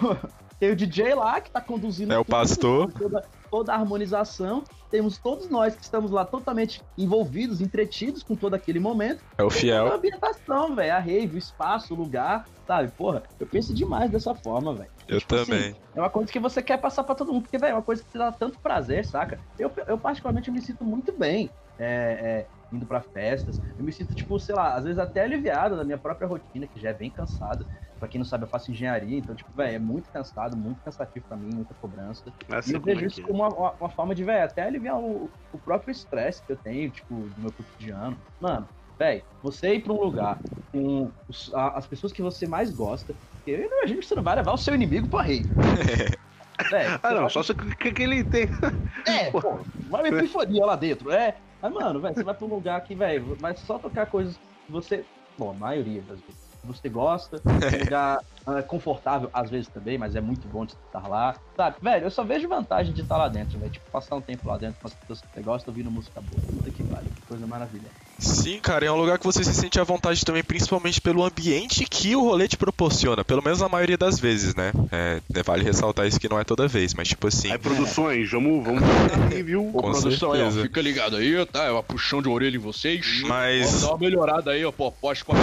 [0.60, 2.14] Tem o DJ lá que tá conduzindo.
[2.14, 2.92] É o tudo, pastor.
[2.94, 8.54] Toda, toda a harmonização, temos todos nós que estamos lá totalmente envolvidos, entretidos com todo
[8.54, 9.24] aquele momento.
[9.38, 9.94] É o A fiel.
[9.94, 12.90] ambientação, velho, a rave, o espaço, o lugar, sabe?
[12.92, 14.90] Porra, eu penso demais dessa forma, velho.
[15.08, 15.76] Eu Tipo assim, também.
[15.94, 18.04] é uma coisa que você quer passar pra todo mundo, porque, velho, é uma coisa
[18.04, 19.40] que te dá tanto prazer, saca?
[19.60, 23.60] Eu, eu particularmente, me sinto muito bem é, é, indo pra festas.
[23.78, 26.80] Eu me sinto, tipo, sei lá, às vezes até aliviado da minha própria rotina, que
[26.80, 27.66] já é bem cansada.
[28.00, 31.26] Pra quem não sabe, eu faço engenharia, então, tipo, velho, é muito cansado, muito cansativo
[31.28, 32.24] pra mim, muita cobrança.
[32.52, 33.24] Assim, E eu é vejo que isso é.
[33.24, 36.58] como uma, uma- uma forma de, velho, até aliviar o, o próprio estresse que eu
[36.58, 38.18] tenho, tipo, do meu cotidiano.
[38.40, 38.68] Mano,
[39.00, 43.14] velho, você ir pra um lugar com os- a- as pessoas que você mais gosta,
[43.14, 45.46] porque eu imagino que você não vai levar o seu inimigo pra rei.
[46.70, 48.48] Velho, Ah, não, só se que, que ele tem.
[49.08, 49.42] É, pô,
[49.90, 51.38] vai uma epifania lá dentro, é.
[51.62, 54.72] Mas, mano, velho, você vai pra um lugar que, velho, vai só tocar coisas que
[54.72, 55.06] você.
[55.38, 56.45] Bom, a maioria das vezes.
[56.66, 57.42] Você gosta,
[57.74, 61.40] um lugar ah, confortável, às vezes também, mas é muito bom de estar lá.
[61.56, 63.72] Sabe, velho, eu só vejo vantagem de estar lá dentro, velho.
[63.72, 66.42] Tipo, passar um tempo lá dentro com as pessoas que você gosta, ouvindo música boa.
[66.42, 68.05] Puta que pariu, que coisa maravilhosa.
[68.18, 71.86] Sim, cara, é um lugar que você se sente à vontade também, principalmente pelo ambiente
[71.86, 74.72] que o rolê te proporciona, pelo menos na maioria das vezes, né?
[74.92, 77.52] É, vale ressaltar isso que não é toda vez, mas tipo assim.
[77.52, 78.82] Aí, produções, vamos, vamos
[79.46, 79.70] viu?
[79.72, 80.68] Com produção aí, ó, certeza.
[80.68, 81.66] fica ligado aí, tá?
[81.66, 83.22] É uma puxão de orelha em vocês.
[83.24, 85.36] Mas- Dá uma melhorada aí, ó, pô, pode com a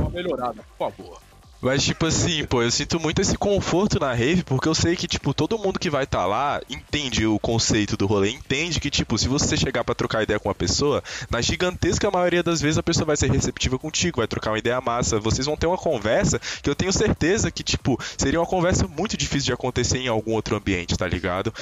[0.00, 1.31] uma melhorada, por favor.
[1.62, 5.06] Mas, tipo assim, pô, eu sinto muito esse conforto na rave, porque eu sei que,
[5.06, 9.16] tipo, todo mundo que vai estar lá entende o conceito do rolê, entende que, tipo,
[9.16, 12.82] se você chegar pra trocar ideia com uma pessoa, na gigantesca maioria das vezes a
[12.82, 16.40] pessoa vai ser receptiva contigo, vai trocar uma ideia massa, vocês vão ter uma conversa
[16.60, 20.32] que eu tenho certeza que, tipo, seria uma conversa muito difícil de acontecer em algum
[20.32, 21.54] outro ambiente, tá ligado?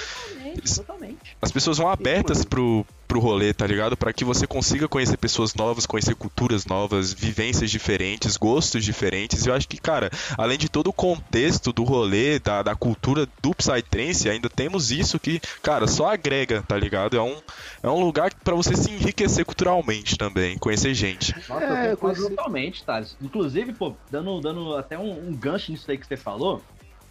[0.54, 1.18] Totalmente, totalmente.
[1.42, 3.96] As pessoas vão abertas pro, pro rolê, tá ligado?
[3.96, 9.44] Pra que você consiga conhecer pessoas novas, conhecer culturas novas, vivências diferentes, gostos diferentes.
[9.44, 13.26] E eu acho que, cara, além de todo o contexto do rolê, da, da cultura
[13.42, 17.16] do Psytrance, ainda temos isso que, cara, só agrega, tá ligado?
[17.16, 17.36] É um,
[17.82, 21.34] é um lugar pra você se enriquecer culturalmente também, conhecer gente.
[21.48, 23.16] Nossa, É, eu conheci- totalmente, Thales.
[23.20, 26.62] Inclusive, pô, dando, dando até um, um gancho nisso aí que você falou,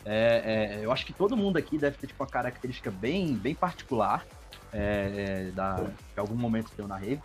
[0.05, 3.53] é, é, eu acho que todo mundo aqui deve ter tipo, uma característica bem, bem
[3.53, 4.25] particular
[4.71, 7.21] é, é, da, de algum momento que eu na rave.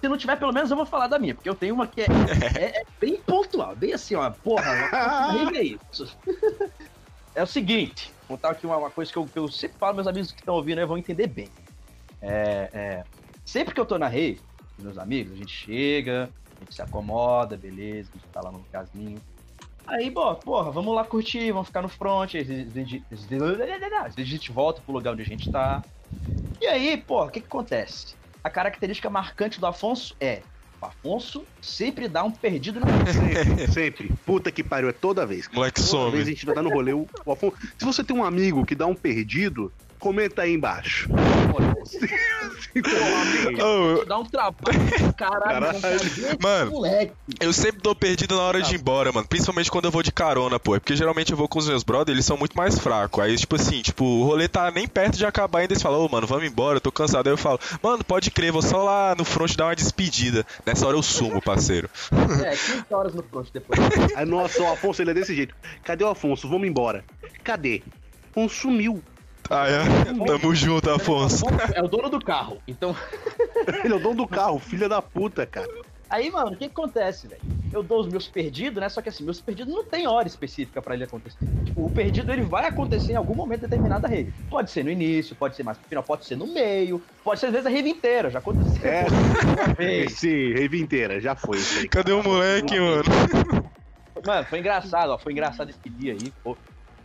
[0.00, 2.02] Se não tiver, pelo menos eu vou falar da minha, porque eu tenho uma que
[2.02, 2.06] é,
[2.56, 4.74] é- é bem pontual, bem assim, ó, porra,
[5.32, 6.16] rave é isso.
[7.34, 9.96] É o seguinte, vou contar aqui uma, uma coisa que eu, que eu sempre falo,
[9.96, 11.50] meus amigos que estão ouvindo aí vão entender bem.
[12.22, 13.04] É,
[13.44, 14.40] sempre que eu tô na rave,
[14.78, 18.60] meus amigos, a gente chega, a gente se acomoda, beleza, a gente tá lá no
[18.60, 19.20] lugarzinho.
[19.86, 25.12] Aí, bom, porra, vamos lá curtir, vamos ficar no front, a gente volta pro lugar
[25.12, 25.82] onde a gente tá.
[26.60, 28.16] E aí, porra, o que que acontece?
[28.42, 30.42] A característica marcante do Afonso é,
[30.80, 34.12] o Afonso sempre dá um perdido na Sempre, sempre.
[34.24, 35.48] Puta que pariu, é toda vez.
[35.52, 36.92] Moleque Toda vez a gente vai dar no rolê.
[36.92, 41.08] O Afonso- se você tem um amigo que dá um perdido, comenta aí embaixo.
[43.58, 44.56] Oh, eu- Dá um trabalho
[45.16, 46.00] caralho, Caralho.
[46.40, 47.12] Mano, moleque.
[47.40, 49.26] Eu sempre dou perdido na hora de ir embora, mano.
[49.26, 50.76] Principalmente quando eu vou de carona, pô.
[50.76, 53.22] É Porque geralmente eu vou com os meus brothers, eles são muito mais fracos.
[53.22, 55.72] Aí, tipo assim, tipo, o rolê tá nem perto de acabar ainda.
[55.72, 57.26] Eles falam, ô, mano, vamos embora, eu tô cansado.
[57.26, 60.44] Aí eu falo, mano, pode crer, vou só lá no front dar uma despedida.
[60.66, 61.88] Nessa hora eu sumo, parceiro.
[62.44, 63.78] É, 15 horas no front depois.
[64.14, 65.54] Aí, nossa, o Afonso ele é desse jeito.
[65.84, 66.48] Cadê o Afonso?
[66.48, 67.04] Vamos embora.
[67.42, 67.82] Cadê?
[68.34, 69.02] Consumiu.
[69.50, 70.26] Ah, é?
[70.26, 71.44] Tamo junto, Afonso.
[71.74, 72.60] É o dono do carro.
[72.66, 72.94] Então,
[73.84, 75.68] Ele é o dono do carro, filha da puta, cara.
[76.08, 77.40] Aí, mano, o que, que acontece, velho?
[77.72, 78.88] Eu dou os meus perdidos, né?
[78.88, 81.36] Só que assim, meus perdidos não tem hora específica pra ele acontecer.
[81.64, 84.32] Tipo, o perdido ele vai acontecer em algum momento determinado da rede.
[84.48, 87.46] Pode ser no início, pode ser mais no final, pode ser no meio, pode ser
[87.46, 88.30] às vezes a rede inteira.
[88.30, 89.06] Já aconteceu É.
[90.08, 91.88] Sim, rave inteira, já foi isso aí.
[91.88, 93.02] Cadê o moleque, mano?
[94.24, 95.18] Mano, foi engraçado, ó.
[95.18, 96.56] Foi engraçado esse dia aí, pô.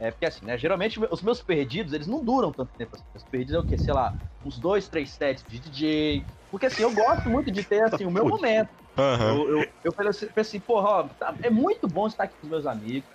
[0.02, 0.58] É porque assim, né?
[0.58, 3.06] Geralmente os meus perdidos, eles não duram tanto tempo assim.
[3.14, 3.78] Os perdidos é o quê?
[3.78, 6.26] Sei lá, uns dois, três sets de DJ.
[6.50, 8.70] Porque assim, eu gosto muito de ter assim, o meu momento.
[8.98, 9.36] Aham.
[9.38, 12.48] Eu, eu, eu falei assim, assim, porra, ó, tá- é muito bom estar aqui com
[12.48, 13.10] os meus amigos.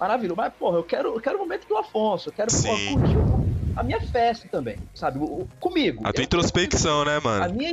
[0.00, 0.36] Maravilhoso.
[0.36, 2.28] Mas, porra, eu quero, eu quero o momento do Afonso.
[2.28, 3.18] Eu quero porra, curtir
[3.76, 5.18] a minha festa também, sabe?
[5.20, 6.04] O- comigo.
[6.04, 7.54] A tua introspecção, né, a mano?
[7.54, 7.72] minha,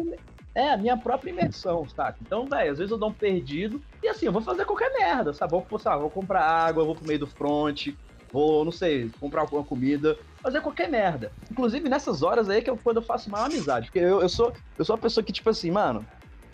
[0.55, 2.17] é, a minha própria imersão, sabe?
[2.21, 5.33] Então, velho, às vezes eu dou um perdido e assim, eu vou fazer qualquer merda,
[5.33, 5.51] sabe?
[5.51, 7.87] Vou, lá, vou comprar água, vou pro meio do front,
[8.31, 11.31] vou, não sei, comprar alguma comida, fazer qualquer merda.
[11.51, 13.87] Inclusive, nessas horas aí que eu, quando eu faço maior amizade.
[13.87, 16.05] Porque eu, eu, sou, eu sou uma pessoa que, tipo assim, mano.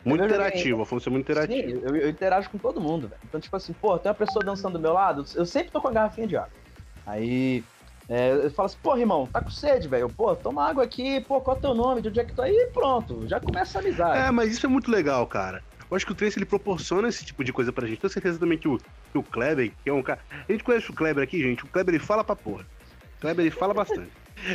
[0.04, 1.68] Muito interativo, Afonso é muito interativo.
[1.68, 3.22] Sim, eu, eu interajo com todo mundo, velho.
[3.26, 5.88] Então, tipo assim, pô, tem uma pessoa dançando do meu lado, eu sempre tô com
[5.88, 6.52] a garrafinha de água.
[7.06, 7.64] Aí.
[8.08, 10.08] É, eu falo assim, pô, irmão, tá com sede, velho?
[10.10, 12.04] Pô, toma água aqui, pô, qual é o teu nome?
[12.04, 12.54] De onde é que tu aí?
[12.54, 14.28] E pronto, já começa a amizade.
[14.28, 15.64] É, mas isso é muito legal, cara.
[15.90, 18.00] Eu acho que o Trace ele proporciona esse tipo de coisa pra gente.
[18.00, 20.20] Tenho certeza também que o, que o Kleber, que é um cara.
[20.48, 21.64] A gente conhece o Kleber aqui, gente.
[21.64, 22.66] O Kleber ele fala pra porra.
[23.18, 24.10] O Kleber ele fala bastante.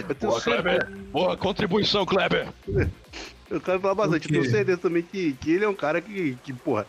[0.08, 0.96] Eu tenho Boa, certeza, Kleber.
[1.12, 2.48] Boa contribuição, Kleber.
[3.50, 4.28] eu quero falar bastante.
[4.28, 6.86] Eu tenho certeza também que, que ele é um cara que, que, porra,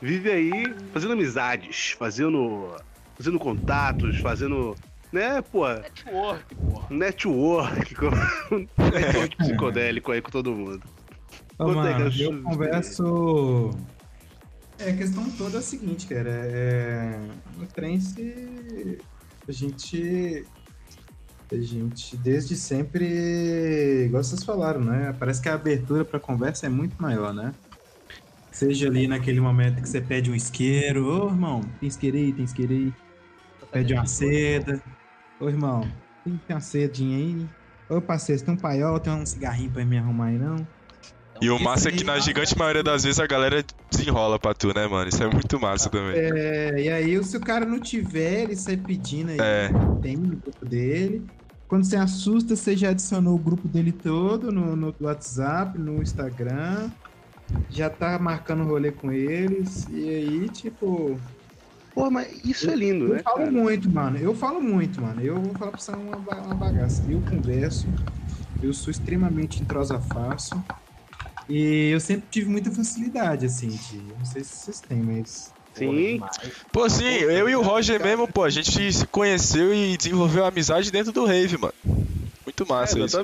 [0.00, 2.74] vive aí fazendo amizades, fazendo,
[3.16, 4.74] fazendo contatos, fazendo,
[5.12, 6.86] né, porra, Network, porra.
[6.90, 8.10] network, com,
[8.82, 10.82] network psicodélico aí com todo mundo.
[11.58, 13.70] Ô, mano, eu- converso.
[14.78, 16.30] É, a questão toda é a seguinte, cara.
[16.30, 17.18] É...
[17.56, 18.98] No trance,
[19.46, 20.44] a gente.
[21.50, 25.14] A gente, desde sempre, igual vocês falaram, né?
[25.18, 27.52] Parece que a abertura pra conversa é muito maior, né?
[28.50, 31.06] Seja ali naquele momento que você pede um isqueiro.
[31.06, 32.92] Ô, irmão, tem isqueiro aí, tem isqueiro aí.
[33.70, 34.82] Pede uma seda.
[35.38, 35.82] Ô, irmão,
[36.24, 37.46] tem, uma cedinha aí.
[37.90, 40.56] Ô, parceiro, você tem um paiol, tem um cigarrinho pra me arrumar aí, não?
[41.42, 44.68] E o massa é que na gigante maioria das vezes a galera desenrola pra tu,
[44.72, 45.08] né, mano?
[45.08, 46.14] Isso é muito massa também.
[46.16, 49.68] É, e aí, se o cara não tiver, ele sai pedindo aí, É.
[50.00, 51.26] tem no grupo dele.
[51.66, 56.90] Quando você assusta, você já adicionou o grupo dele todo no, no WhatsApp, no Instagram.
[57.68, 59.88] Já tá marcando rolê com eles.
[59.88, 61.18] E aí, tipo.
[61.94, 63.50] Porra, mas isso é lindo, Eu né, falo cara?
[63.50, 64.16] muito, mano.
[64.18, 65.20] Eu falo muito, mano.
[65.20, 67.02] Eu vou falar pra você uma, uma bagaça.
[67.10, 67.86] Eu converso.
[68.62, 70.62] Eu sou extremamente entrosa fácil.
[71.48, 74.14] E eu sempre tive muita facilidade, assim, de.
[74.16, 75.52] Não sei se vocês têm, mas.
[75.74, 76.20] Sim,
[76.70, 80.90] Pô, sim, eu e o Roger mesmo, pô, a gente se conheceu e desenvolveu amizade
[80.90, 81.72] dentro do rave, mano.
[81.84, 83.16] Muito massa é, isso.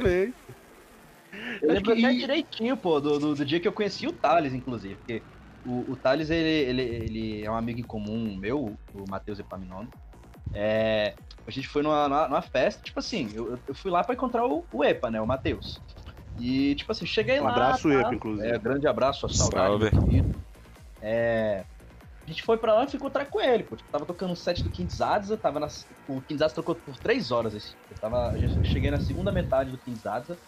[1.62, 4.12] Eu lembro Acho que- até direitinho, pô, do, do, do dia que eu conheci o
[4.12, 4.96] Thales, inclusive.
[4.96, 5.22] Porque
[5.64, 9.90] o, o Thales, ele, ele, ele é um amigo em comum meu, o Matheus Epaminondas.
[10.54, 11.14] É,
[11.46, 14.46] a gente foi numa, numa, numa festa, tipo assim, eu, eu fui lá pra encontrar
[14.46, 15.78] o, o Epa, né, o Matheus.
[16.38, 17.50] E, tipo assim, cheguei Um lá.
[17.50, 18.00] abraço, tá?
[18.00, 18.48] Epa, inclusive.
[18.48, 19.90] É, grande abraço, a saudade.
[19.90, 20.22] Salve.
[21.00, 21.64] É,
[22.26, 23.74] a gente foi pra lá e ficou atrás com ele, pô.
[23.74, 25.68] Tipo, tava tocando o set do Kinzadza, tava na,
[26.06, 27.54] o Kinzadza tocou por três horas.
[27.54, 30.38] Esse, eu, tava, eu cheguei na segunda metade do Kinzadza,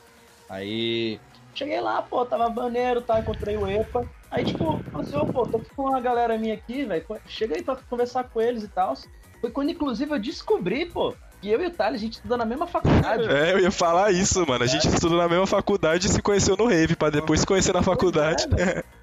[0.48, 1.20] aí
[1.54, 4.06] cheguei lá, pô, tava maneiro, tá, encontrei o EPA.
[4.30, 7.76] Aí, tipo, assim, ô, pô, tô com uma galera minha aqui, velho, chega aí pra
[7.76, 8.94] conversar com eles e tal.
[9.40, 12.44] Foi quando, inclusive, eu descobri, pô, que eu e o Thales, a gente estuda na
[12.44, 13.28] mesma faculdade.
[13.28, 14.64] É, eu ia falar isso, mano.
[14.64, 17.72] A gente estudou na mesma faculdade e se conheceu no rave, pra depois se conhecer
[17.72, 18.46] na faculdade.
[18.48, 18.84] velho.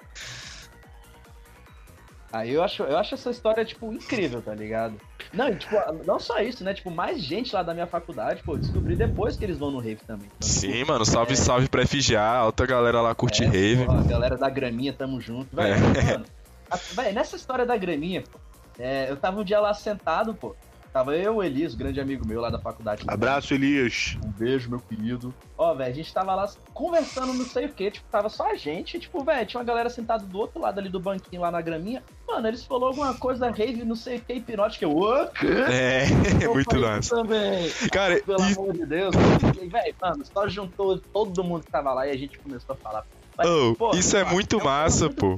[2.31, 4.99] Aí eu acho, eu acho essa história, tipo, incrível, tá ligado?
[5.33, 6.73] Não, e, tipo, não só isso, né?
[6.73, 10.01] Tipo, mais gente lá da minha faculdade, pô, descobri depois que eles vão no rave
[10.05, 10.27] também.
[10.37, 13.85] Então, tipo, Sim, mano, salve, salve pra FGA, alta galera lá curte é, rave.
[13.85, 15.55] pô, a galera da graminha, tamo junto.
[15.55, 16.11] Velho, É.
[16.13, 16.25] mano,
[16.69, 18.37] a- nessa história da graminha, pô,
[18.77, 20.53] é, eu tava um dia lá sentado, pô.
[20.97, 23.03] Tava eu, o Elias, grande amigo meu lá da faculdade.
[23.07, 24.17] Abraço, Elias.
[24.25, 25.31] Um beijo, meu querido.
[25.55, 28.55] Ó, velho, a gente tava lá conversando, não sei o que, tipo, tava só a
[28.55, 31.61] gente, tipo, velho, tinha uma galera sentada do outro lado ali do banquinho lá na
[31.61, 32.01] graminha.
[32.27, 34.85] Mano, eles falaram alguma coisa, rave, não sei o que, hipnótica.
[34.85, 35.45] Eu, ô, quê?
[35.71, 36.05] É,
[36.43, 37.15] Eu muito massa.
[37.15, 37.69] Também.
[37.91, 39.15] Cara, Pelo e- amor de Deus.
[39.15, 43.05] Velho, mano, só juntou todo mundo que tava lá e a gente começou a falar.
[43.37, 45.15] Mas, Oh, pô, isso é muito tema massa, muito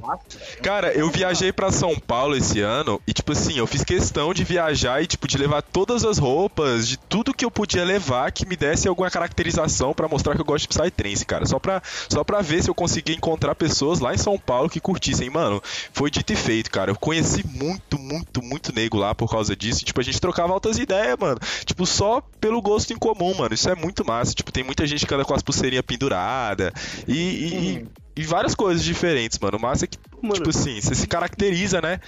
[0.62, 4.42] Cara, eu viajei pra São Paulo esse ano e, tipo assim, eu fiz questão de
[4.42, 8.46] viajar e, tipo, de levar todas as roupas, de tudo que eu podia levar que
[8.46, 11.44] me desse alguma caracterização pra mostrar que eu gosto de Psytrance, cara.
[11.46, 14.80] Só pra, só pra ver se eu conseguia encontrar pessoas lá em São Paulo que
[14.80, 15.28] curtissem.
[15.28, 15.60] Mano,
[15.92, 16.90] foi dito e feito, cara.
[16.90, 19.82] Eu conheci muito, muito, muito nego lá por causa disso.
[19.82, 21.38] E, tipo, a gente trocava altas ideias, mano.
[21.66, 23.54] Tipo, só pelo gosto em comum, mano.
[23.54, 24.32] Isso é muito massa.
[24.34, 26.72] Tipo, tem muita gente que anda com as pulseirinhas penduradas
[27.06, 29.58] e, e- e- e várias coisas diferentes, mano.
[29.58, 31.98] O massa é que Mano, Tipo assim, você se caracteriza, né?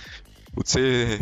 [0.54, 1.18] Você.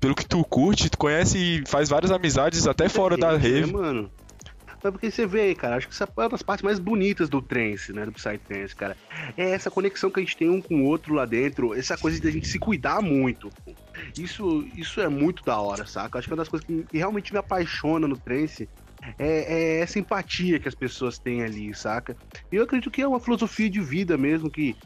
[0.00, 3.72] Pelo que tu curte, tu conhece e faz várias amizades até fora da né, rave.
[3.72, 4.10] mano?
[4.82, 7.28] É porque você vê aí, cara, acho que essa é uma das partes mais bonitas
[7.28, 8.96] do trance, né, do Psytrance, cara.
[9.36, 12.18] É essa conexão que a gente tem um com o outro lá dentro, essa coisa
[12.18, 13.48] de a gente se cuidar muito.
[14.18, 16.18] Isso, isso é muito da hora, saca?
[16.18, 18.68] Acho que uma das coisas que, que realmente me apaixona no trance
[19.18, 22.16] é, é essa empatia que as pessoas têm ali, saca?
[22.50, 24.76] E eu acredito que é uma filosofia de vida mesmo que,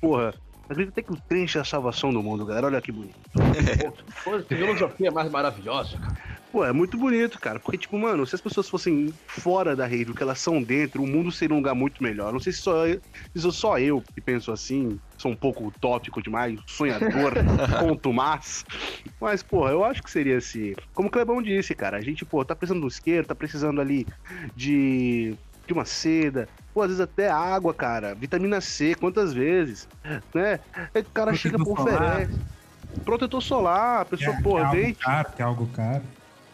[0.00, 0.34] porra,
[0.68, 2.66] acredito até que o trance é a salvação do mundo, galera.
[2.66, 3.18] Olha que bonito.
[4.24, 6.39] Pô, que filosofia mais maravilhosa, cara.
[6.52, 7.60] Pô, é muito bonito, cara.
[7.60, 11.02] Porque, tipo, mano, se as pessoas fossem fora da rede, o que elas são dentro,
[11.02, 12.32] o mundo seria um lugar muito melhor.
[12.32, 13.00] Não sei se só eu,
[13.36, 17.34] se sou só eu que penso assim, sou um pouco utópico demais, sonhador,
[17.78, 18.64] conto mas.
[19.20, 20.74] Mas, porra, eu acho que seria assim.
[20.92, 23.80] Como o Clebão disse, cara, a gente, pô, tá precisando de um isqueiro, tá precisando
[23.80, 24.04] ali
[24.56, 25.36] de,
[25.66, 29.86] de uma seda, pô, às vezes até água, cara, vitamina C, quantas vezes,
[30.34, 30.58] né?
[30.92, 32.14] Aí o cara chega, pô, Protetor solar.
[32.14, 32.40] oferece.
[33.04, 36.02] Protetor solar, a pessoa, é porra, algo vem, caro, que é algo caro.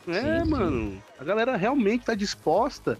[0.08, 0.50] É, Sim, sim.
[0.50, 1.02] mano.
[1.18, 2.98] A galera realmente tá disposta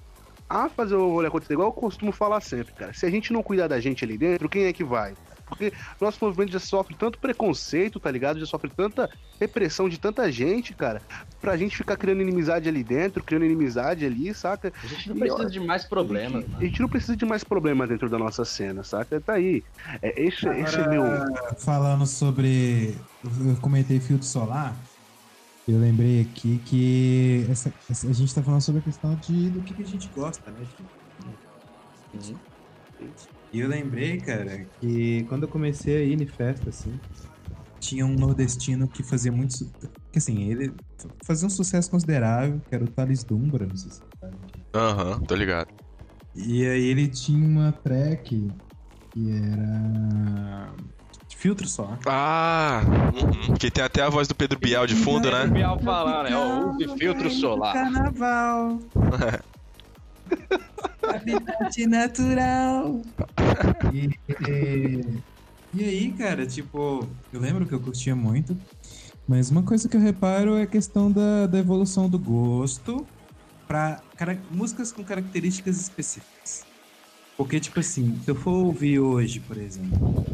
[0.49, 1.55] a fazer o rolê acontecer.
[1.55, 2.93] Igual eu costumo falar sempre, cara.
[2.95, 5.15] Se a gente não cuidar da gente ali dentro, quem é que vai?
[5.47, 8.41] porque nosso movimento já sofre tanto preconceito, tá ligado?
[8.41, 9.09] Já sofre tanta
[9.41, 11.01] repressão de tanta gente, cara,
[11.41, 14.73] pra gente ficar criando inimizade ali dentro, criando inimizade ali, saca?
[14.83, 16.61] A gente não E, precisa ó, de mais problemas, A mano.
[16.61, 19.21] gente não precisa de mais problema dentro da nossa cena, saca?
[19.21, 19.63] Tá aí.
[20.03, 21.05] É, esse, esse é meu.
[21.59, 22.97] Falando sobre.
[23.25, 24.75] Eu comentei filtro solar.
[25.67, 29.63] Eu lembrei aqui que essa, essa- a gente tá falando sobre a questão de, do
[29.63, 30.65] que, que a gente gosta, né?
[30.65, 30.89] De-
[32.15, 32.41] Uhum.
[33.53, 37.01] E eu lembrei, cara, que quando eu comecei a ir em festa, assim,
[37.81, 39.55] tinha um nordestino que fazia muito.
[40.13, 40.75] Que assim, ele
[41.25, 44.39] fazia um sucesso considerável, que era o Thales Dumbra, não sei se você sabe.
[44.75, 45.69] Aham, tô ligado.
[46.35, 48.55] E aí ele tinha uma track
[49.13, 50.77] que era.
[51.37, 51.97] Filtro só.
[52.07, 52.83] Ah,
[53.15, 53.55] uhum.
[53.55, 55.47] que tem até a voz do Pedro Bial de fundo, O né?
[55.47, 57.75] Bial falando, é o filtro solar.
[57.75, 58.81] Carnaval.
[61.03, 63.03] Habitat natural.
[63.93, 64.11] E,
[64.49, 65.23] e,
[65.75, 68.57] e aí, cara, tipo, eu lembro que eu curtia muito.
[69.29, 73.05] Mas uma coisa que eu reparo é a questão da, da evolução do gosto
[73.67, 74.01] para
[74.51, 76.65] músicas com características específicas.
[77.37, 80.26] Porque, tipo assim, se eu for ouvir hoje, por exemplo,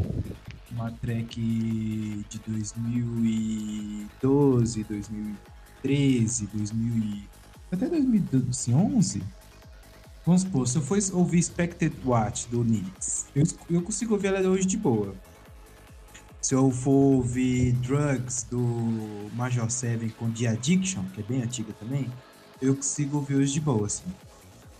[0.73, 7.29] uma track de 2012, 2013, 2000 e...
[7.71, 9.23] até 2011,
[10.25, 14.39] vamos supor, se eu for ouvir Expected Watch do Knicks, eu, eu consigo ouvir ela
[14.49, 15.13] hoje de boa.
[16.41, 21.71] Se eu for ouvir Drugs do Major Seven com The Addiction, que é bem antiga
[21.79, 22.11] também,
[22.61, 24.03] eu consigo ouvir hoje de boa, assim.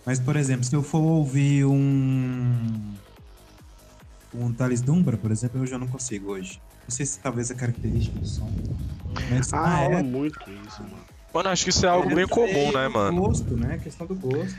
[0.04, 2.94] Mas, por exemplo, se eu for ouvir um.
[4.34, 6.60] Um Thales Dumbra, por exemplo, eu já não consigo hoje.
[6.82, 8.50] Não sei se talvez a característica do som.
[9.30, 11.04] Mas Ah, época, muito isso, mano.
[11.32, 13.20] Mano, acho que isso é algo bem comum, né, mano?
[13.20, 13.78] Gosto, né?
[13.78, 14.58] Questão do gosto.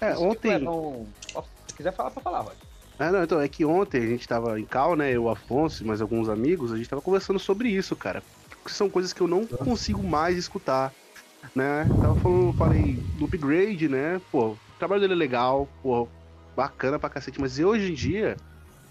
[0.00, 0.54] É, ontem.
[0.54, 2.56] Então, ó, se quiser falar, pra falar, Rod.
[2.98, 5.10] Ah, não, então, é que ontem a gente tava em cal, né?
[5.10, 8.22] Eu, o Afonso e mais alguns amigos, a gente tava conversando sobre isso, cara.
[8.48, 10.92] Porque são coisas que eu não consigo mais escutar,
[11.54, 11.84] né?
[12.00, 14.20] Tava falando, falei do upgrade, né?
[14.30, 16.06] Pô, o trabalho dele é legal, pô,
[16.54, 18.36] bacana pra cacete, mas hoje em dia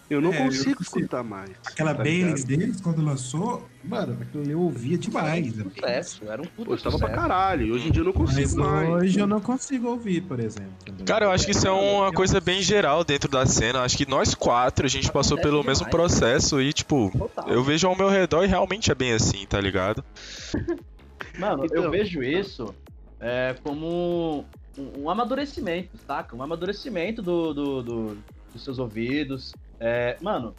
[0.10, 0.98] eu não É, eu consigo consigo.
[1.00, 1.52] escutar mais.
[1.66, 5.58] Aquela tá Baileys deles, quando lançou, mano, aquilo eu ouvia demais.
[5.60, 8.06] Era um sucesso, era um puto Pô, eu tava pra caralho, hoje em dia eu
[8.06, 8.90] não Mas consigo mais.
[8.90, 10.72] hoje eu não consigo ouvir, por exemplo.
[11.06, 13.82] Cara, eu acho que isso é uma coisa bem geral dentro da cena.
[13.82, 17.12] Acho que nós quatro, a gente passou pelo mesmo processo e, tipo,
[17.48, 20.04] eu vejo ao meu redor e realmente é bem assim, tá ligado?
[21.38, 22.74] Mano, Então- eu vejo isso
[23.20, 24.46] é, como
[24.78, 26.36] um, um amadurecimento, saca?
[26.36, 28.18] Um amadurecimento do, do- do-
[28.54, 29.54] dos seus ouvidos.
[29.82, 30.58] É, mano,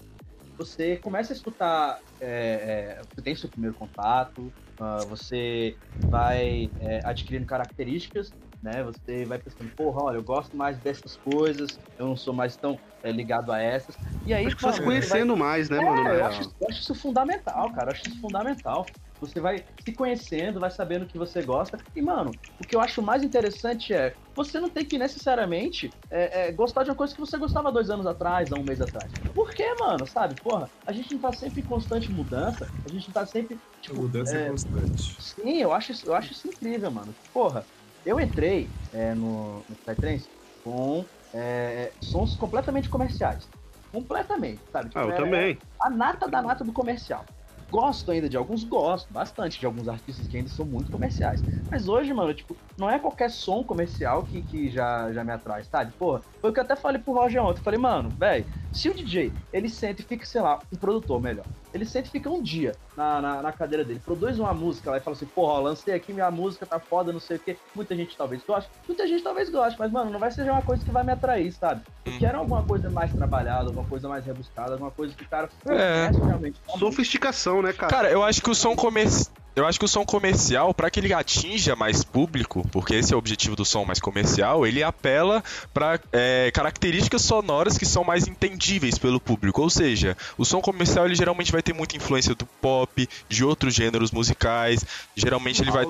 [0.58, 5.78] você começa a escutar, é, é, você tem seu primeiro contato, ah, você
[6.10, 8.82] vai é, adquirindo características, né?
[8.84, 12.80] Você vai pensando, porra, olha, eu gosto mais dessas coisas, eu não sou mais tão
[13.02, 13.96] é, ligado a essas.
[14.24, 16.08] E aí, Acho que você vai- conhecendo mais, né, é, mano?
[16.10, 17.88] eu acho, eu acho isso fundamental, cara.
[17.88, 18.92] Eu acho isso fundamental.
[19.20, 21.78] Você vai se conhecendo, vai sabendo o que você gosta.
[21.94, 26.48] E, mano, o que eu acho mais interessante é você não tem que necessariamente é,
[26.48, 29.12] é, gostar de uma coisa que você gostava dois anos atrás, há um mês atrás.
[29.34, 30.06] Por quê, mano?
[30.06, 30.38] Sabe?
[30.42, 33.56] Porra, a gente não tá sempre em constante mudança, a gente não tá sempre.
[33.56, 35.16] A Tipo, mudança é, é, constante.
[35.18, 37.14] Sim, eu acho, isso- eu acho isso incrível, mano.
[37.32, 37.68] Porra,
[38.04, 40.28] eu entrei é, no, no Psytrance
[40.62, 43.48] com é, sons completamente comerciais.
[43.92, 44.90] Completamente, sabe?
[44.90, 45.62] Tipo, Ah, eu é- também.
[45.82, 47.26] a nata da nata do comercial.
[47.70, 51.40] Gosto ainda de alguns, gosto bastante de alguns artistas que ainda são muito comerciais.
[51.70, 55.62] Mas hoje, mano, tipo, não é qualquer som comercial que, que já, já me atrai,
[55.64, 55.94] sabe?
[55.96, 57.60] Porra, foi o que eu até falei pro Roger ontem.
[57.60, 61.20] Eu falei, mano, velho, se o DJ, ele sente e fica, sei lá, um produtor
[61.20, 61.46] melhor.
[61.72, 64.98] Ele sente e fica um dia na, na, na cadeira dele, produz uma música lá
[64.98, 67.56] e fala assim, porra, ó, lancei aqui minha música, tá foda, não sei o quê.
[67.74, 70.84] Muita gente talvez goste, muita gente talvez goste, mas, mano, não vai ser uma coisa
[70.84, 71.80] que vai me atrair, sabe?
[72.04, 75.48] Eu quero alguma coisa mais trabalhada, alguma coisa mais rebuscada, alguma coisa que o cara
[75.66, 76.10] É.
[76.26, 76.60] realmente.
[76.78, 77.90] Sofisticação, né, cara?
[77.90, 79.32] Cara, eu acho que o som comercial.
[79.54, 83.16] Eu acho que o som comercial, pra que ele atinja mais público, porque esse é
[83.16, 85.42] o objetivo do som mais comercial, ele apela
[85.74, 89.60] pra é, características sonoras que são mais entendíveis pelo público.
[89.60, 93.74] Ou seja, o som comercial ele geralmente vai ter muita influência do pop, de outros
[93.74, 94.84] gêneros musicais.
[95.16, 95.86] Geralmente ele vai.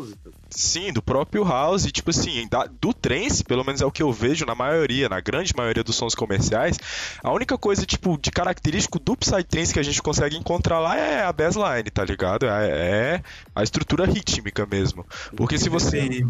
[0.51, 4.03] Sim, do próprio House, e, tipo assim, da- do trance, pelo menos é o que
[4.03, 6.77] eu vejo na maioria, na grande maioria dos sons comerciais,
[7.23, 11.23] a única coisa, tipo, de característico do Psytrance que a gente consegue encontrar lá é
[11.25, 12.47] a bassline, tá ligado?
[12.47, 12.69] É,
[13.17, 13.23] é
[13.55, 15.07] a estrutura rítmica mesmo.
[15.37, 16.21] Porque se você...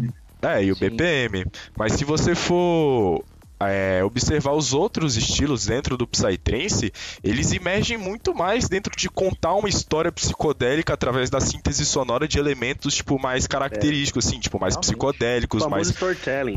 [0.43, 0.89] É, e o Sim.
[0.89, 1.45] BPM.
[1.77, 3.23] Mas se você for
[3.69, 6.91] é, observar os outros estilos dentro do Psytrance,
[7.23, 12.39] eles emergem muito mais dentro de contar uma história psicodélica através da síntese sonora de
[12.39, 14.87] elementos, tipo, mais característicos, assim, tipo, mais Realmente.
[14.87, 15.93] psicodélicos, mais,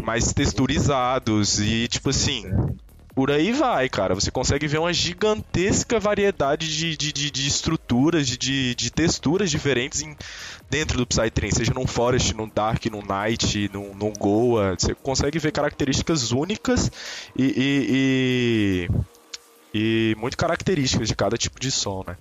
[0.03, 2.45] mais texturizados e, tipo assim...
[3.15, 4.15] por aí vai, cara.
[4.15, 9.51] Você consegue ver uma gigantesca variedade de, de, de, de estruturas, de, de, de texturas
[9.51, 10.17] diferentes em,
[10.69, 14.75] dentro do Psytrance, seja num Forest, num Dark, num Night, num, num Goa.
[14.79, 16.91] Você consegue ver características únicas
[17.37, 18.89] e, e,
[19.75, 22.17] e, e muito características de cada tipo de som, né?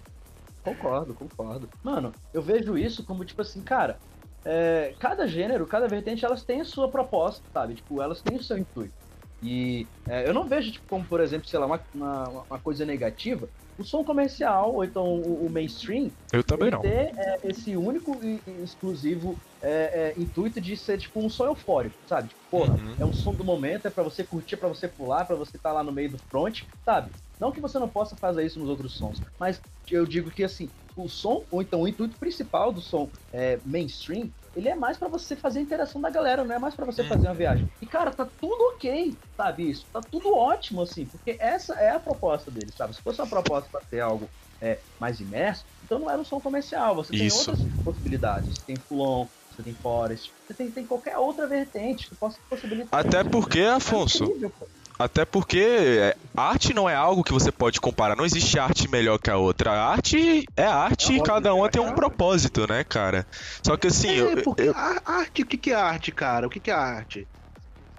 [0.63, 1.67] Concordo, concordo.
[1.83, 3.97] Mano, eu vejo isso como, tipo assim, cara,
[4.45, 7.73] é, cada gênero, cada vertente, elas têm a sua proposta, sabe?
[7.73, 9.02] Tipo, elas têm o seu intuito.
[9.43, 12.85] E é, eu não vejo, tipo, como, por exemplo, sei lá, uma, uma, uma coisa
[12.85, 16.81] negativa, o som comercial, ou então o, o mainstream, Eu também não.
[16.81, 21.45] ter é, esse único e e exclusivo é, é, intuito de ser, tipo, um som
[21.45, 22.29] eufórico, sabe?
[22.29, 22.99] Tipo, porra, Uhum.
[22.99, 25.57] é um som do momento, é pra você curtir, é pra você pular, pra você
[25.57, 27.11] estar lá no meio do front, sabe?
[27.39, 30.73] Não que você não possa fazer isso nos outros sons, mas eu digo que, assim,
[30.95, 35.07] o som, ou então o intuito principal do som é, mainstream, ele é mais pra
[35.07, 37.67] você fazer a interação da galera, não é mais pra você fazer uma viagem.
[37.81, 39.87] E, cara, tá tudo ok, sabe isso?
[39.91, 42.95] Tá tudo ótimo, assim, porque essa é a proposta dele, sabe?
[42.95, 44.29] Se fosse uma proposta pra ter algo
[44.61, 46.95] é, mais imerso, então não era um som comercial.
[46.95, 47.39] Você tem Isso.
[47.39, 48.55] outras possibilidades.
[48.55, 52.99] Você tem Fulon, você tem Forest, você tem, tem qualquer outra vertente que possa possibilitar.
[52.99, 54.67] Até porque, É Afonso, incrível, pô.
[54.99, 58.15] Até porque é, arte não é algo que você pode comparar.
[58.15, 59.71] Não existe arte melhor que a outra.
[59.71, 63.25] A arte é arte É e cada uma cara, tem um propósito, né, cara?
[63.65, 66.47] Só que assim, É, eu, porque eu- a arte, o que, é arte, cara?
[66.47, 67.27] O que, é arte?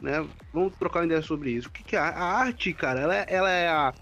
[0.00, 0.26] Né?
[0.52, 1.68] Vamos trocar uma ideia sobre isso.
[1.68, 3.00] O que, é a a arte, cara?
[3.00, 3.92] Ela é, ela é a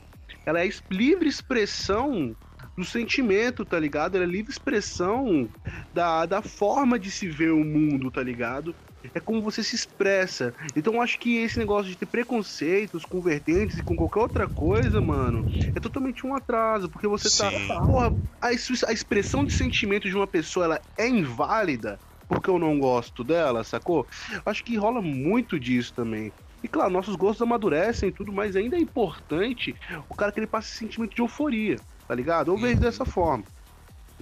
[0.46, 2.34] ela é a livre expressão
[2.76, 4.16] do sentimento, tá ligado?
[4.16, 5.48] Ela é livre expressão
[5.92, 8.74] da, da forma de se ver o mundo, tá ligado?
[9.14, 10.54] É como você se expressa.
[10.76, 14.48] Então eu acho que esse negócio de ter preconceitos com vertentes e com qualquer outra
[14.48, 15.44] coisa, mano,
[15.74, 17.50] é totalmente um atraso, porque você tá.
[17.50, 17.68] Sim.
[17.86, 22.78] Porra, a, a expressão de sentimento de uma pessoa ela é inválida porque eu não
[22.78, 24.06] gosto dela, sacou?
[24.46, 26.32] Acho que rola muito disso também.
[26.62, 29.76] E claro, nossos gostos amadurecem e tudo, mas ainda é importante
[30.08, 32.50] o cara que ele passe esse sentimento de euforia, tá ligado?
[32.50, 33.44] Eu vejo dessa forma.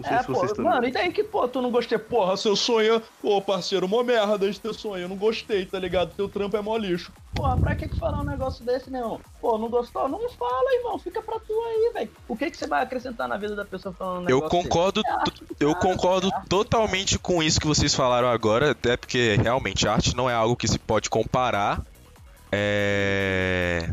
[0.01, 0.73] Não sei É, se pô, vocês também.
[0.73, 1.99] mano, e daí que, pô, tu não gostei?
[1.99, 5.03] Porra, seu sonho, pô, parceiro, mó merda esse teu sonho.
[5.05, 6.15] Eu não gostei, tá ligado?
[6.15, 7.13] Teu trampo é mó lixo.
[7.35, 9.21] Porra, pra que que falar um negócio desse, meu irmão?
[9.41, 10.09] Pô, não gostou?
[10.09, 10.99] Não fala, irmão.
[10.99, 12.11] Fica pra tu aí, velho.
[12.29, 14.69] O que que você vai acrescentar na vida da pessoa falando um eu negócio desse?
[14.69, 16.49] concordo, É arte eu cara, concordo arte.
[16.49, 20.67] totalmente com isso que vocês falaram agora, até porque realmente arte não é algo que
[20.69, 21.83] se pode comparar.
[22.53, 23.89] É.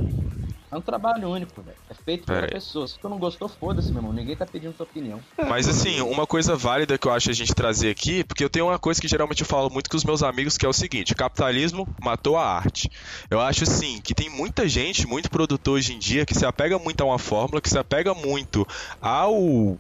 [0.70, 1.78] É um trabalho único, velho.
[1.90, 2.54] É feito pela Pera aí.
[2.54, 2.88] pessoa.
[2.88, 4.12] Se tu não gostou, foda-se, meu irmão.
[4.12, 5.20] Ninguém tá pedindo tua opinião.
[5.48, 8.68] Mas assim, uma coisa válida que eu acho a gente trazer aqui, porque eu tenho
[8.68, 11.16] uma coisa que geralmente eu falo muito com os meus amigos, que é o seguinte:
[11.16, 12.90] capitalismo matou a arte.
[13.30, 16.78] Eu acho assim que tem muita gente, muito produtor hoje em dia, que se apega
[16.78, 18.68] muito a uma fórmula, que se apega muito
[19.02, 19.78] ao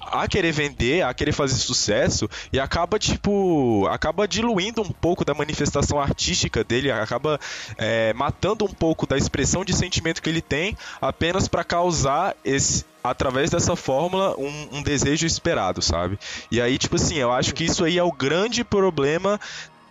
[0.00, 5.34] a querer vender, a querer fazer sucesso e acaba tipo acaba diluindo um pouco da
[5.34, 7.38] manifestação artística dele, acaba
[7.76, 12.84] é, matando um pouco da expressão de sentimento que ele tem apenas para causar esse
[13.02, 16.18] através dessa fórmula um, um desejo esperado, sabe?
[16.50, 19.38] E aí tipo assim, eu acho que isso aí é o grande problema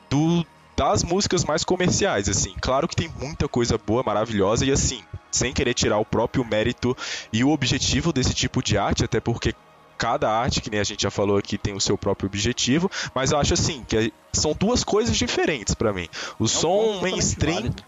[0.10, 0.46] do
[0.76, 2.54] das músicas mais comerciais, assim.
[2.62, 6.96] Claro que tem muita coisa boa, maravilhosa e assim, sem querer tirar o próprio mérito
[7.34, 9.54] e o objetivo desse tipo de arte, até porque
[10.00, 13.32] cada arte, que nem a gente já falou aqui, tem o seu próprio objetivo, mas
[13.32, 16.08] eu acho assim que são duas coisas diferentes pra mim.
[16.40, 17.84] O É um som mainstream válido.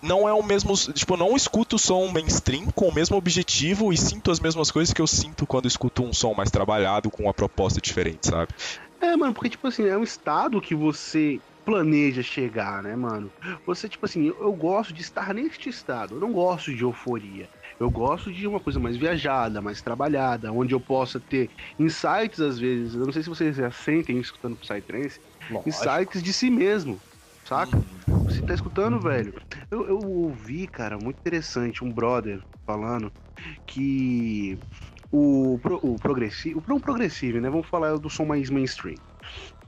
[0.00, 3.92] não é o mesmo, tipo, eu não escuto o som mainstream com o mesmo objetivo
[3.92, 7.24] e sinto as mesmas coisas que eu sinto quando escuto um som mais trabalhado com
[7.24, 8.52] uma proposta diferente, sabe?
[9.00, 13.30] É, mano, porque, tipo assim, é um estado que você planeja chegar, né, mano?
[13.66, 17.48] Você, tipo assim, eu, eu gosto de estar neste estado, eu não gosto de euforia.
[17.78, 22.58] Eu gosto de uma coisa mais viajada, mais trabalhada, onde eu possa ter insights, às
[22.58, 22.94] vezes.
[22.94, 25.18] Eu não sei se vocês já sentem escutando Psytrance,
[25.48, 26.04] Lógico.
[26.06, 27.02] insights de si mesmo,
[27.46, 27.84] saca?
[28.26, 29.34] Você tá escutando, velho?
[29.70, 33.12] Eu, eu ouvi, cara, muito interessante, um brother falando
[33.66, 34.58] que
[35.10, 37.50] o, pro- o progressivo, o progressivo, né?
[37.50, 39.00] Vamos falar do som mais mainstream.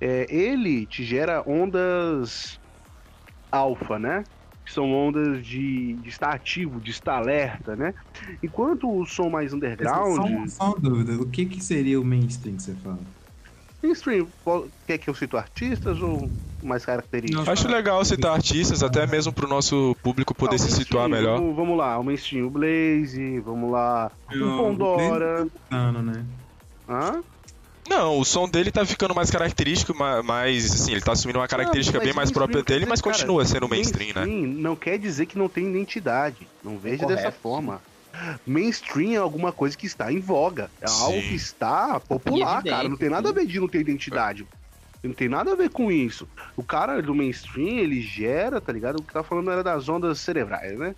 [0.00, 2.58] É, ele te gera ondas
[3.52, 4.24] alfa, né?
[4.66, 7.94] Que são ondas de, de estar ativo, de estar alerta, né?
[8.42, 10.28] Enquanto o som mais Só, underground.
[10.28, 13.06] um- só uma dúvida, o que, que seria o mainstream que você fala?
[13.82, 14.28] Mainstream,
[14.86, 16.28] quer que eu cito artistas ou
[16.62, 17.46] mais características?
[17.46, 21.08] Não, Acho legal citar artistas, até mesmo pro nosso público poder Ah, o se situar
[21.08, 21.38] melhor.
[21.38, 25.46] Vamos, vamos lá, o mainstream, o Blaze, vamos lá, o Não, Pandora.
[25.70, 26.26] Ano, né?
[26.88, 27.22] Hã?
[27.88, 31.48] Não, o som dele tá ficando mais característico, ma- mas assim, ele tá assumindo uma
[31.48, 34.24] característica Não, bem mais própria dele, dizer, mas cara, continua sendo mainstream, né?
[34.26, 36.48] Mainstream não quer dizer que não tem identidade.
[36.62, 37.80] Não veja correto, dessa forma.
[38.46, 40.70] Mainstream é alguma coisa que está em voga.
[40.80, 41.02] É Sim.
[41.02, 42.88] algo que está popular, evidente, cara.
[42.88, 44.46] Não tem nada a ver de não ter identidade.
[45.04, 46.26] Não tem nada a ver com isso.
[46.56, 48.96] O cara do mainstream, ele gera, tá ligado?
[48.96, 50.94] O que tá falando era das ondas cerebrais, né?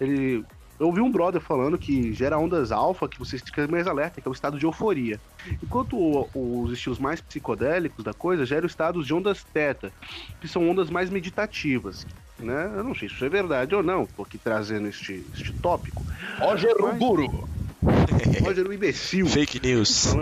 [0.00, 0.42] Ele.
[0.78, 4.26] Eu ouvi um brother falando que gera ondas alfa, que você fica mais alerta, que
[4.26, 5.20] é o estado de euforia.
[5.62, 6.28] Enquanto o-
[6.64, 9.92] os estilos mais psicodélicos da coisa geram estados de ondas teta,
[10.40, 12.04] que são ondas mais meditativas.
[12.38, 12.72] Né?
[12.76, 16.04] Eu não sei se isso é verdade ou não, tô aqui trazendo este, este tópico.
[16.40, 17.48] Roger Mas- Ruguro.
[18.42, 19.26] Roger, o imbecil.
[19.26, 20.12] Fake news.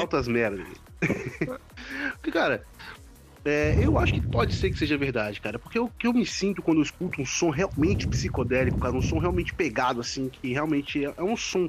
[0.00, 0.66] Altas merdas.
[2.14, 2.64] Porque, cara,
[3.46, 5.58] é, eu acho que pode ser que seja verdade, cara.
[5.58, 9.02] Porque o que eu me sinto quando eu escuto um som realmente psicodélico, cara, um
[9.02, 11.66] som realmente pegado, assim, que realmente é, é um som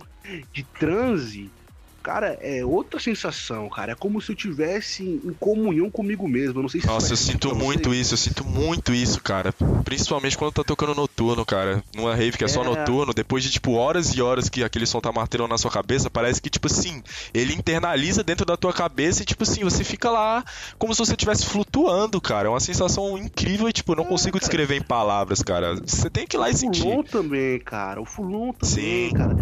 [0.53, 1.53] de transe.
[2.05, 3.93] Cara, é outra sensação, cara.
[3.93, 6.59] É como se eu tivesse em comunhão comigo mesmo.
[6.59, 9.51] Eu não sei se Nossa, eu sinto muito isso, eu sinto muito isso, cara.
[9.83, 11.83] Principalmente quando tá tocando noturno, cara.
[11.95, 12.65] Numa rave que é só É.
[12.65, 16.07] noturno, depois de, tipo, horas e horas que aquele som tá martelando na sua cabeça,
[16.07, 17.01] parece que, tipo assim,
[17.33, 20.43] ele internaliza dentro da tua cabeça e, tipo assim, você fica lá
[20.77, 22.47] como se você estivesse flutuando, cara.
[22.47, 24.41] É uma sensação incrível e, tipo, eu não É, consigo cara.
[24.41, 25.73] descrever em palavras, cara.
[25.83, 26.81] Você tem que ir lá e O sentir.
[26.83, 27.99] Fulon também, cara.
[27.99, 29.11] O Fulon também, Sim.
[29.15, 29.35] cara.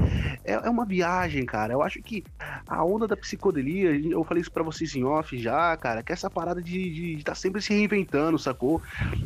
[0.46, 1.74] É, é uma viagem, cara.
[1.74, 2.24] Eu acho que
[2.68, 6.14] a onda da psicodelia, eu falei isso pra vocês em off já, cara, que é
[6.14, 8.82] essa parada de estar sempre se reinventando, sacou?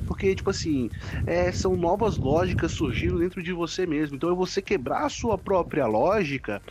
[0.06, 0.90] Porque, tipo assim,
[1.26, 4.16] é, são novas lógicas surgindo dentro de você mesmo.
[4.16, 6.62] Então é você quebrar a sua própria lógica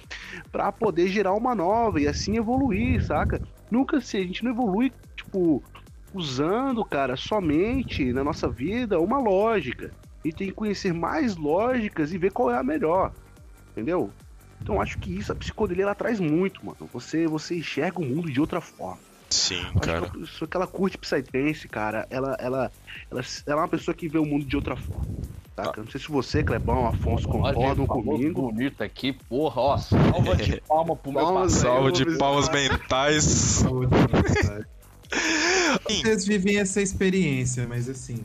[0.50, 3.40] pra poder gerar uma nova e assim evoluir, saca?
[3.70, 5.62] Nunca se a gente não evolui, tipo,
[6.14, 9.92] usando, cara, somente na nossa vida uma lógica.
[10.24, 13.12] Gente tem que conhecer mais lógicas e ver qual é a melhor.
[13.72, 14.10] Entendeu?
[14.62, 16.88] Então acho que isso, a psicodelia ela traz muito, mano.
[16.92, 18.98] Você, você enxerga o mundo de outra forma.
[19.30, 20.00] Sim, Acho cara.
[20.02, 22.72] que a pessoa que ela curte Psytrance, cara, ela, ela,
[23.10, 25.06] ela, ela é uma pessoa que vê o mundo de outra forma.
[25.56, 25.82] Saca?
[25.82, 28.52] Não sei se você, Clebão, Afonso, concordam comigo.
[28.52, 33.64] bonito aqui, porra, ó, salva de palma pro meu Palmas Salva de palmas mentais.
[35.88, 38.22] Vocês vivem essa experiência, mas assim.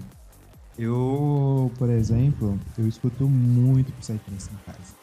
[0.77, 5.01] Eu, por exemplo, eu escuto muito Psytrance em casa.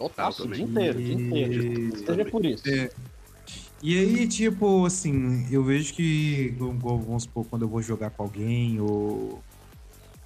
[0.00, 1.98] Totalço, o dia inteiro, o dia inteiro.
[1.98, 2.66] Seja por isso.
[2.66, 2.88] É.
[3.82, 8.80] E aí, tipo, assim, eu vejo que, vamos supor, quando eu vou jogar com alguém
[8.80, 9.42] ou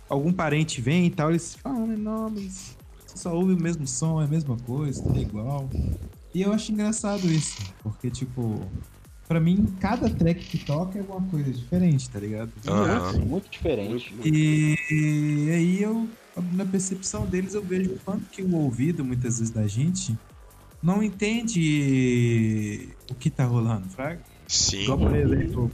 [0.08, 3.84] algum parente vem e tal, eles falam, "Ah, não, mas você só ouve o mesmo
[3.86, 5.68] som, é a mesma coisa, tudo é igual.
[6.32, 8.60] E eu acho engraçado isso, porque, tipo,
[9.26, 12.52] pra mim, cada track que toca é uma coisa diferente, tá ligado?
[12.66, 13.12] Aham.
[13.26, 14.76] Muito, muito diferente.
[14.90, 16.10] E, e aí eu,
[16.52, 20.16] na percepção deles, eu vejo o quanto que o ouvido, muitas vezes, da gente
[20.82, 24.22] não entende o que tá rolando, fraga?
[24.46, 24.82] Sim.
[24.82, 25.72] Igual, por exemplo,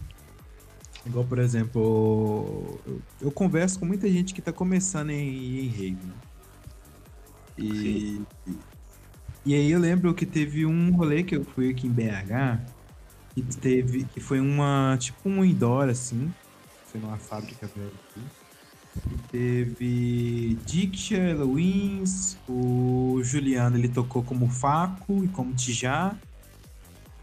[1.04, 6.06] igual, por exemplo, eu, eu converso com muita gente que tá começando em, em rave,
[6.06, 6.14] né?
[7.58, 8.22] E,
[9.44, 12.79] e aí eu lembro que teve um rolê que eu fui aqui em BH,
[13.34, 16.32] que teve, que foi uma, tipo um indoor, assim,
[16.86, 18.20] foi numa fábrica velha aqui.
[19.12, 26.16] E teve Diksha, Eloins, o Juliano ele tocou como Faco e como Tijá.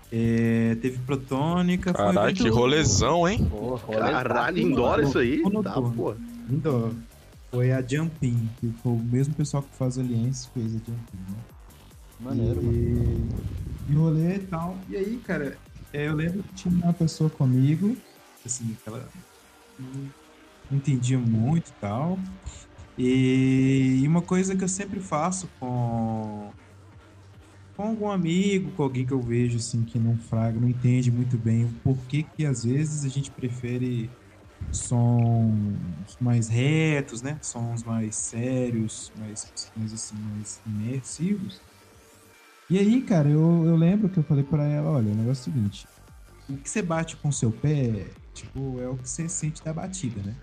[0.10, 1.92] É, teve Protônica.
[1.92, 3.46] Caralho, que rolezão, hein?
[3.46, 5.44] Porra, rolê Caralho, indoor isso aí?
[5.62, 5.76] Tá.
[6.50, 6.92] Indoor.
[7.52, 11.38] Foi a Jumpin, que foi o mesmo pessoal que faz Aliens fez a Jumpin, né?
[12.20, 13.30] Maneiro, e, mano.
[13.90, 14.78] e rolê e tal.
[14.90, 15.58] E aí, cara,
[15.94, 18.02] eu lembro que tinha uma pessoa comigo,
[18.46, 19.12] assim, que ela
[19.78, 20.14] não
[20.72, 22.24] entendia muito e tal.
[22.98, 26.54] E uma coisa que eu sempre faço com
[27.76, 31.38] com algum amigo, com alguém que eu vejo assim que não fraga, não entende muito
[31.38, 34.16] bem o porquê que às vezes a gente prefere
[34.72, 37.40] sons mais retos, né?
[37.44, 41.67] Sons mais sérios, mais, mais assim, mais imersivos.
[42.70, 45.52] E aí, cara, eu, eu lembro que eu falei pra ela, olha, o negócio é
[45.52, 45.88] o seguinte,
[46.50, 49.74] o que você bate com o seu pé, tipo, é o que você sente da
[49.74, 50.36] batida, né?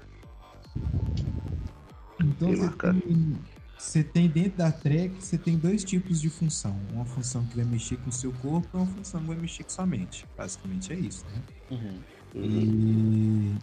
[2.21, 3.39] Então você tem,
[3.77, 6.75] você tem dentro da track, você tem dois tipos de função.
[6.93, 9.65] Uma função que vai mexer com o seu corpo e uma função que vai mexer
[9.65, 10.25] com sua mente.
[10.37, 11.43] Basicamente é isso, né?
[11.71, 12.01] Uhum.
[12.35, 13.55] E,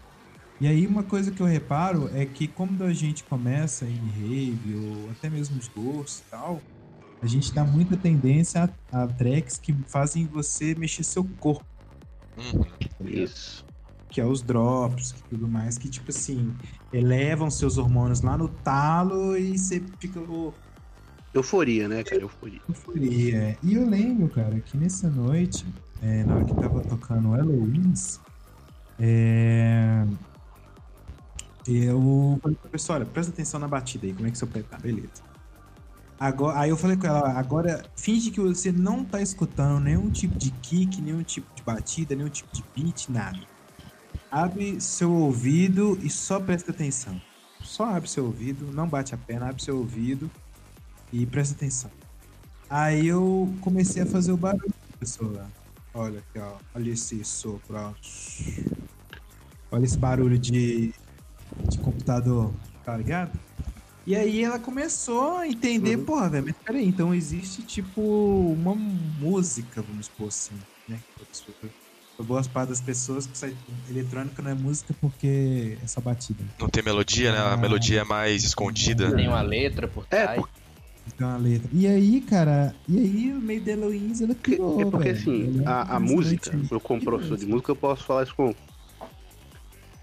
[0.62, 4.76] e aí uma coisa que eu reparo é que quando a gente começa em rave
[4.76, 6.62] ou até mesmo os gostos e tal,
[7.22, 11.66] a gente dá muita tendência a, a tracks que fazem você mexer seu corpo,
[12.38, 13.08] Uhum.
[13.08, 13.66] Isso.
[14.10, 16.54] que é os drops e tudo mais, que tipo assim,
[16.92, 20.58] elevam seus hormônios lá no talo e você fica louco.
[21.34, 22.22] Euforia, né, cara?
[22.22, 22.60] Euforia.
[22.68, 23.58] Euforia.
[23.64, 25.66] E eu lembro, cara, que nessa noite,
[26.02, 28.20] é, na hora que tava tocando Eloise,
[29.00, 30.06] é,
[31.68, 34.62] eu falei pra pessoa, olha, presta atenção na batida aí, como é que seu pé
[34.64, 35.31] tá, beleza.
[36.22, 40.38] Agora, aí eu falei com ela, agora finge que você não tá escutando nenhum tipo
[40.38, 43.40] de kick, nenhum tipo de batida, nenhum tipo de beat, nada.
[44.30, 47.20] Abre seu ouvido e só presta atenção.
[47.64, 50.30] Só abre seu ouvido, não bate a perna, abre seu ouvido
[51.12, 51.90] e presta atenção.
[52.70, 55.50] Aí eu comecei a fazer o barulho da pessoa.
[55.92, 56.54] Olha aqui, ó.
[56.76, 57.94] Olha esse sopro, ó.
[59.72, 60.94] Olha esse barulho de,
[61.68, 62.54] de computador,
[62.86, 63.32] tá ligado?
[64.06, 66.06] E aí ela começou a entender, Uhum.
[66.06, 71.00] porra, velho, mas peraí, então existe tipo uma música, vamos supor assim, né?
[72.20, 73.56] Eu boas parte das pessoas que sai
[73.90, 76.44] eletrônica não é música porque é só batida.
[76.60, 77.38] Não tem melodia, né?
[77.40, 77.58] A Ah.
[77.58, 79.16] melodia é mais escondida.
[79.16, 80.44] Tem uma letra por É, trás.
[81.08, 81.70] Então a letra.
[81.74, 85.18] E aí, cara, e aí no meio da Heloísa ela criou, é porque velho.
[85.18, 88.54] assim, Ela a, a música, eu como professor de música, eu posso falar isso com.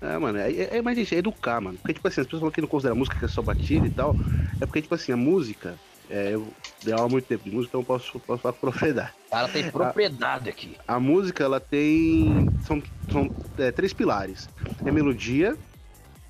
[0.01, 1.77] É, mano, é, é, é mais isso, é educar, mano.
[1.79, 3.91] Porque, tipo assim, as pessoas falam que não consideram música que é só batida e
[3.91, 4.17] tal.
[4.61, 5.77] É porque, tipo assim, a música.
[6.11, 6.49] É, eu
[6.83, 9.13] dei aula há muito tempo de música, então eu posso, posso falar com propriedade.
[9.31, 10.77] Cara tem propriedade aqui.
[10.87, 12.49] A música, ela tem.
[12.67, 12.83] São,
[13.13, 14.49] são é, três pilares:
[14.85, 15.57] é melodia,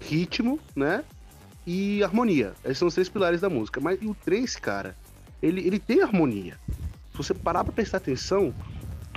[0.00, 1.04] ritmo, né?
[1.66, 2.54] E harmonia.
[2.64, 3.80] Esses são os três pilares da música.
[3.80, 4.96] Mas o trance, cara,
[5.42, 6.58] ele, ele tem harmonia.
[7.12, 8.54] Se você parar pra prestar atenção,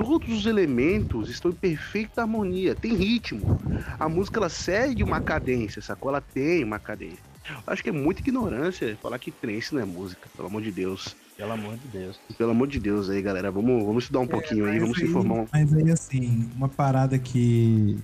[0.03, 2.75] todos os elementos estão em perfeita harmonia.
[2.75, 3.59] Tem ritmo.
[3.99, 6.09] A música, ela segue uma cadência, sacou?
[6.09, 7.19] Ela tem uma cadência.
[7.65, 11.15] Acho que é muita ignorância falar que trance não é música, pelo amor de Deus.
[11.35, 12.19] Pelo amor de Deus.
[12.37, 13.51] Pelo amor de Deus aí, galera.
[13.51, 16.69] Vamos, vamos estudar um pouquinho aí, vamos se aí- informar um Mas aí, assim, uma
[16.69, 17.97] parada que,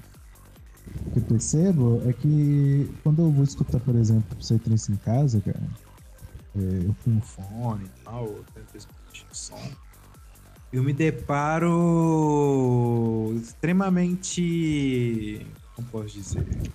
[1.14, 5.62] que eu percebo é que quando eu vou escutar, por exemplo, Psytrance em casa, cara,
[6.56, 8.98] é, eu com um fone e tal, eu tento escutar
[9.32, 9.72] som,
[10.72, 11.70] eu me deparo
[13.38, 16.65] extremamente, como posso dizer,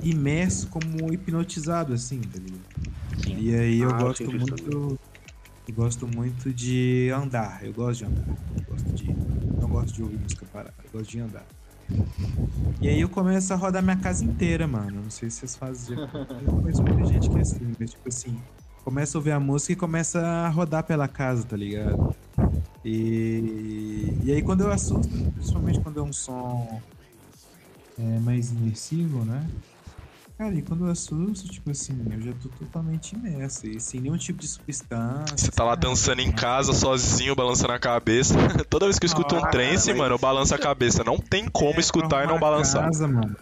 [0.00, 2.66] imerso como hipnotizado, assim, tá ligado?
[3.36, 5.00] E aí eu Ah, eu gosto isso muito.
[5.68, 7.64] Eu gosto muito de andar.
[7.64, 8.36] Eu gosto de andar.
[8.56, 9.18] Eu gosto de.
[9.60, 10.76] Não gosto de ouvir música parada.
[10.84, 11.50] Eu gosto de andar.
[12.80, 15.02] E aí eu começo a rodar minha casa inteira, mano.
[15.04, 16.02] Não sei se vocês fazem.
[16.38, 18.46] Eu conheço muita gente que é assim, mas tipo assim,
[18.84, 22.06] começa a ouvir a música e começa a rodar pela casa, tá ligado?
[22.88, 26.80] E, e aí quando eu assusto, principalmente quando é um som
[27.98, 29.50] é, mais imersivo, né?
[30.38, 34.18] Cara, e quando eu assusto, tipo assim, eu já tô totalmente imerso e sem nenhum
[34.18, 35.36] tipo de substância.
[35.36, 38.34] Você tá lá dançando em casa, sozinho, balançando a cabeça.
[38.68, 41.02] Toda vez que eu escuto um Ah, trance, mano, eu balanço a cabeça.
[41.02, 42.84] Não tem como É, escutar e não balançar.
[42.84, 43.34] Casa, mano.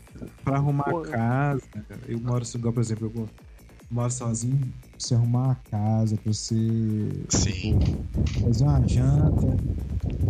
[0.45, 1.01] Pra arrumar Pô.
[1.01, 2.01] a casa, cara.
[2.07, 3.29] Eu moro, igual, por exemplo, eu
[3.91, 4.73] moro sozinho.
[4.97, 7.51] Pra você arrumar a casa, pra você Sim.
[7.51, 7.81] tipo,
[8.43, 9.61] fazer uma janta.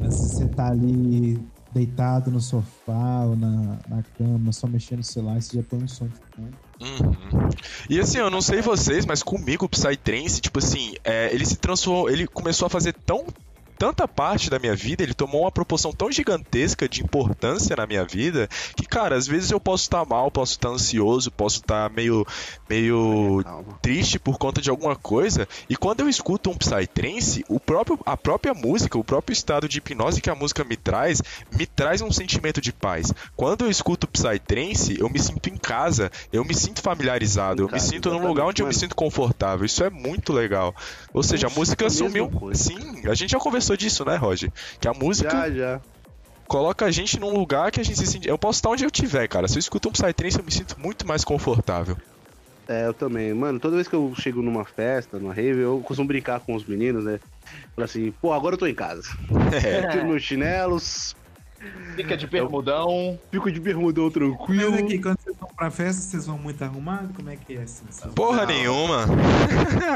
[0.01, 5.39] Vezes você tá ali deitado no sofá ou na, na cama, só mexendo no celular,
[5.39, 6.57] e você já põe um som de fundo.
[6.81, 7.49] Uhum.
[7.89, 11.57] E assim, eu não sei vocês, mas comigo o Psytrance, tipo assim, é, ele se
[11.57, 13.25] transformou, ele começou a fazer tão
[13.79, 18.05] tanta parte da minha vida, ele tomou uma proporção tão gigantesca de importância na minha
[18.05, 22.27] vida, que cara, às vezes eu posso estar mal, posso estar ansioso, posso estar meio
[22.69, 23.79] meio Calma.
[23.83, 28.17] triste por conta de alguma coisa, e quando eu escuto um Psytrance, o próprio, a
[28.17, 31.21] própria música, o próprio estado de hipnose que a música me traz,
[31.57, 33.13] me traz um sentimento de paz.
[33.37, 37.73] Quando eu escuto Psytrance, eu me sinto em casa, eu me sinto familiarizado, eu me
[37.73, 38.81] Cara, sinto num lugar onde eu me mano.
[38.81, 39.65] sinto confortável.
[39.67, 40.75] Isso é muito legal.
[41.13, 42.31] Ou seja, a Nossa, música a mesma assumiu.
[42.31, 42.63] coisa.
[42.65, 44.51] Sim, a gente já conversou disso, né, Roger?
[44.81, 45.81] Que a música Já, já.
[46.47, 48.29] coloca a gente num lugar que a gente se sente.
[48.29, 49.49] Eu posso estar onde eu estiver, cara.
[49.49, 51.97] Se eu escuto um Psytrance, eu me sinto muito mais confortável.
[52.67, 53.35] É, eu também.
[53.35, 56.65] Mano, toda vez que eu chego numa festa, numa rave, eu costumo brincar com os
[56.65, 57.21] meninos, né?
[57.75, 59.09] Falar assim, pô, agora eu tô em casa.
[59.53, 59.89] É.
[59.91, 61.15] Tiro meus chinelos,
[61.97, 63.19] Fica de bermudão.
[63.31, 64.73] fico de bermudão tranquilo.
[64.73, 65.24] Mas aqui, quando vocês vão
[65.57, 67.15] pra festa, vocês vão muito arrumados?
[67.17, 67.85] Como é que é assim?
[67.91, 68.15] sabe?
[68.15, 68.47] Porra Não.
[68.47, 69.07] nenhuma.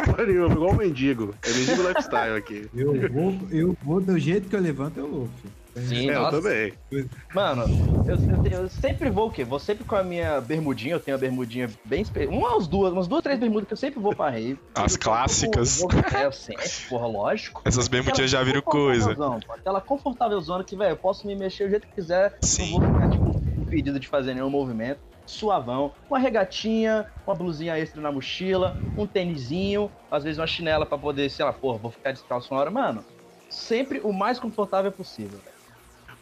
[0.07, 1.35] Porra nenhuma, igual o mendigo.
[1.43, 2.69] É mendigo lifestyle aqui.
[2.75, 5.29] Eu vou, eu vou do jeito que eu levanto, eu vou.
[5.41, 5.59] filho.
[5.87, 6.73] Sim, É, eu também.
[7.33, 7.63] Mano,
[8.05, 9.45] eu, eu eu sempre vou o quê?
[9.45, 12.27] Vou sempre com a minha bermudinha, eu tenho a bermudinha bem espe...
[12.27, 14.59] Umas duas, umas duas, três bermudas que eu sempre vou pra rave.
[14.75, 15.81] As Eu- clássicas.
[15.81, 17.63] Eu, vou- é, eu sempre, porra, lógico.
[17.65, 19.15] Essas bermudinhas já viram coisa.
[19.15, 22.37] pô, Aquela confortável zona que, velho, eu posso me mexer do jeito que quiser.
[22.43, 22.81] Sim.
[22.81, 24.99] Não vou ficar, tipo, impedido de fazer nenhum movimento.
[25.29, 30.97] Suavão, uma regatinha, uma blusinha extra na mochila, um tênisinho, às vezes uma chinela pra
[30.97, 32.71] poder, sei lá, porra, vou ficar descalço uma hora.
[32.71, 33.05] Mano,
[33.51, 35.41] sempre o mais confortável possível,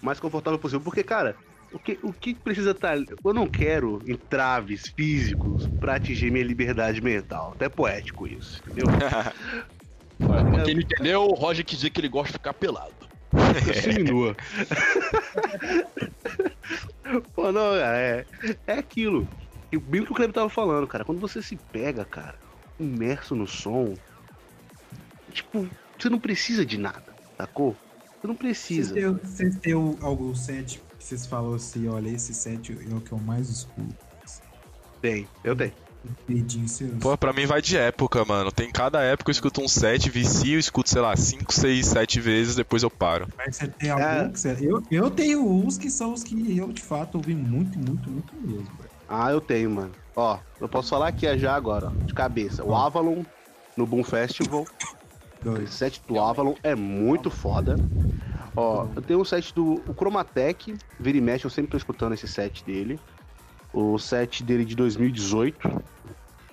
[0.03, 0.83] mais confortável possível.
[0.83, 1.37] Porque, cara,
[1.73, 2.97] o que, o que precisa estar.
[2.97, 7.53] Eu não quero entraves físicos pra atingir minha liberdade mental.
[7.53, 8.87] Até poético isso, entendeu?
[10.27, 13.16] Pra quem não entendeu, o Roger quis dizer que ele gosta de ficar pelado.
[13.83, 14.37] Seminua.
[17.35, 18.27] Pô, não, cara, é,
[18.67, 19.29] é aquilo.
[19.71, 21.05] E bem o que o Cleber tava falando, cara.
[21.05, 22.37] Quando você se pega, cara,
[22.79, 23.95] imerso no som,
[25.33, 25.69] tipo,
[25.99, 27.77] você não precisa de nada, sacou?
[28.21, 28.95] Você não precisa.
[29.23, 33.49] vocês têm algum set vocês falaram assim, olha, esse set é o que eu mais
[33.49, 33.95] escuto.
[35.01, 35.73] Tem, eu tenho.
[37.01, 38.51] Pô, pra mim vai de época, mano.
[38.51, 42.21] Tem cada época eu escuto um set, vicio, eu escuto, sei lá, 5, 6, 7
[42.21, 43.27] vezes, depois eu paro.
[43.37, 44.29] Mas você tem algum É.
[44.29, 44.57] que você...
[44.61, 48.35] Eu, eu tenho uns que são os que eu, de fato, ouvi muito, muito, muito
[48.37, 48.91] mesmo, velho.
[49.09, 49.93] Ah, eu tenho, mano.
[50.15, 52.65] Ó, eu posso falar aqui já agora, ó, de cabeça.
[52.65, 53.23] O Avalon
[53.77, 54.65] no Boom Festival.
[55.43, 55.65] Dois.
[55.65, 57.77] Esse set do Avalon é muito foda.
[58.57, 62.15] Ó, eu tenho um set do o Chromatech, vira e mexe, eu sempre tô escutando
[62.15, 62.99] esse set dele.
[63.73, 65.96] O set dele de 2018.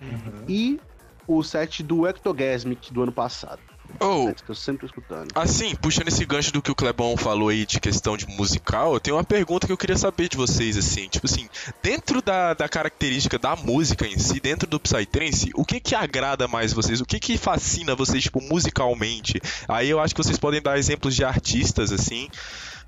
[0.03, 0.45] Uhum.
[0.47, 0.79] E
[1.27, 3.59] o set do Ectogasmic do ano passado.
[3.99, 5.31] Oh, que eu sempre tô escutando.
[5.35, 8.99] Assim, puxando esse gancho do que o Clebão falou aí de questão de musical, eu
[8.99, 11.47] tenho uma pergunta que eu queria saber de vocês, assim, tipo assim,
[11.81, 16.47] dentro da, da característica da música em si, dentro do Psytrance, o que que agrada
[16.47, 17.01] mais vocês?
[17.01, 19.39] O que que fascina vocês, tipo, musicalmente?
[19.67, 22.29] Aí eu acho que vocês podem dar exemplos de artistas, assim,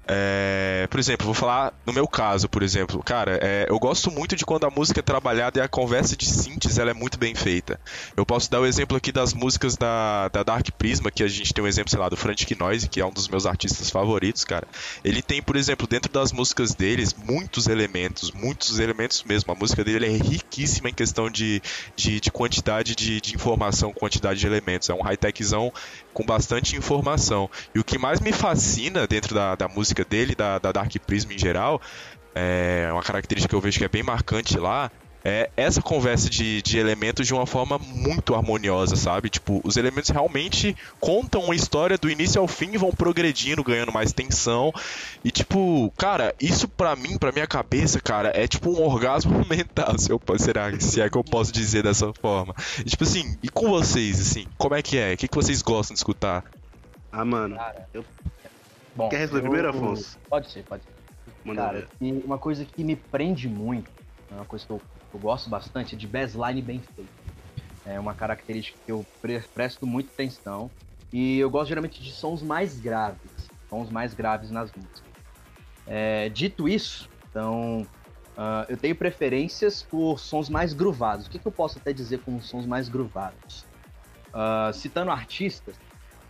[0.07, 4.35] é, por exemplo, vou falar no meu caso, por exemplo, cara, é, eu gosto muito
[4.35, 7.33] de quando a música é trabalhada e a conversa de synths ela é muito bem
[7.33, 7.79] feita.
[8.15, 11.53] Eu posso dar o exemplo aqui das músicas da, da Dark Prisma, que a gente
[11.53, 14.43] tem um exemplo, sei lá, do Frantic Noise, que é um dos meus artistas favoritos,
[14.43, 14.67] cara.
[15.03, 19.51] Ele tem, por exemplo, dentro das músicas deles, muitos elementos, muitos elementos mesmo.
[19.51, 21.61] A música dele é riquíssima em questão de,
[21.95, 24.89] de, de quantidade de, de informação, quantidade de elementos.
[24.89, 25.71] É um high-techzão
[26.13, 27.49] com bastante informação.
[27.73, 31.33] E o que mais me fascina dentro da, da música dele, da, da Dark Prisma
[31.33, 31.79] em geral,
[32.33, 34.91] é uma característica que eu vejo que é bem marcante lá,
[35.27, 39.27] é essa conversa de, de elementos de uma forma muito harmoniosa, sabe?
[39.27, 43.91] Tipo, os elementos realmente contam uma história do início ao fim e vão progredindo, ganhando
[43.91, 44.71] mais tensão.
[45.23, 49.97] E tipo, cara, isso pra mim, pra minha cabeça, cara, é tipo um orgasmo mental,
[49.97, 52.53] se, eu, será, se é que eu posso dizer dessa forma.
[52.81, 55.13] E, tipo assim, e com vocês, assim, como é que é?
[55.15, 56.43] O que, que vocês gostam de escutar?
[57.11, 57.55] Ah, mano.
[57.55, 58.05] Cara, Eu-
[58.95, 60.17] Bom, Quer responder eu- primeiro, Afonso?
[60.29, 60.91] Pode ser, pode ser.
[61.43, 62.23] Manda Cara, ver.
[62.23, 63.91] uma coisa que me prende muito,
[64.31, 64.81] é uma coisa que eu,
[65.13, 67.11] eu gosto bastante, é de bassline bem feito.
[67.85, 70.71] É uma característica que eu pre- presto muita atenção.
[71.13, 73.49] E eu gosto geralmente de sons mais graves.
[73.69, 75.03] Sons mais graves nas músicas.
[75.87, 77.85] É, dito isso, então,
[78.35, 81.27] ah, eu tenho preferências por sons mais groovados.
[81.27, 83.65] O que, que eu posso até dizer com sons mais groovados?
[84.33, 85.75] Ah, citando artistas,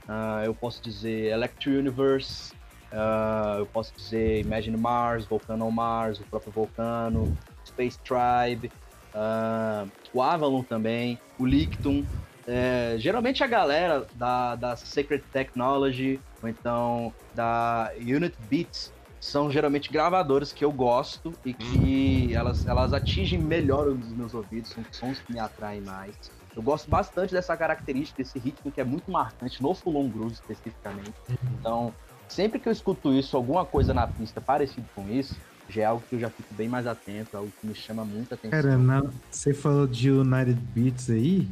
[0.07, 2.53] ah, eu posso dizer Electro Universe,
[2.95, 7.31] ah, eu posso dizer Imagine Mars, Volcano Mars, o próprio Volcano,
[7.65, 8.71] Space Tribe,
[9.13, 12.05] ah, o Avalon também, o Lictum.
[12.47, 19.91] É, geralmente a galera da, da Sacred Technology ou então da Unit Beats são geralmente
[19.91, 25.19] gravadoras que eu gosto e que elas, elas atingem melhor os meus ouvidos, são sons
[25.19, 26.15] que me atraem mais.
[26.55, 30.33] Eu gosto bastante dessa característica, desse ritmo que é muito marcante no Full On Groove
[30.33, 31.15] especificamente.
[31.59, 31.93] Então,
[32.29, 35.35] sempre que eu escuto isso, alguma coisa na pista parecido com isso,
[35.69, 38.03] já é algo que eu já fico bem mais atento, é algo que me chama
[38.05, 38.61] muita atenção.
[38.61, 39.01] Cara, na-
[39.31, 41.47] você falou de United Beats aí.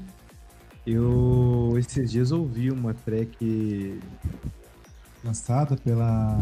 [0.86, 4.00] Eu esses dias ouvi uma track
[5.24, 6.38] lançada pela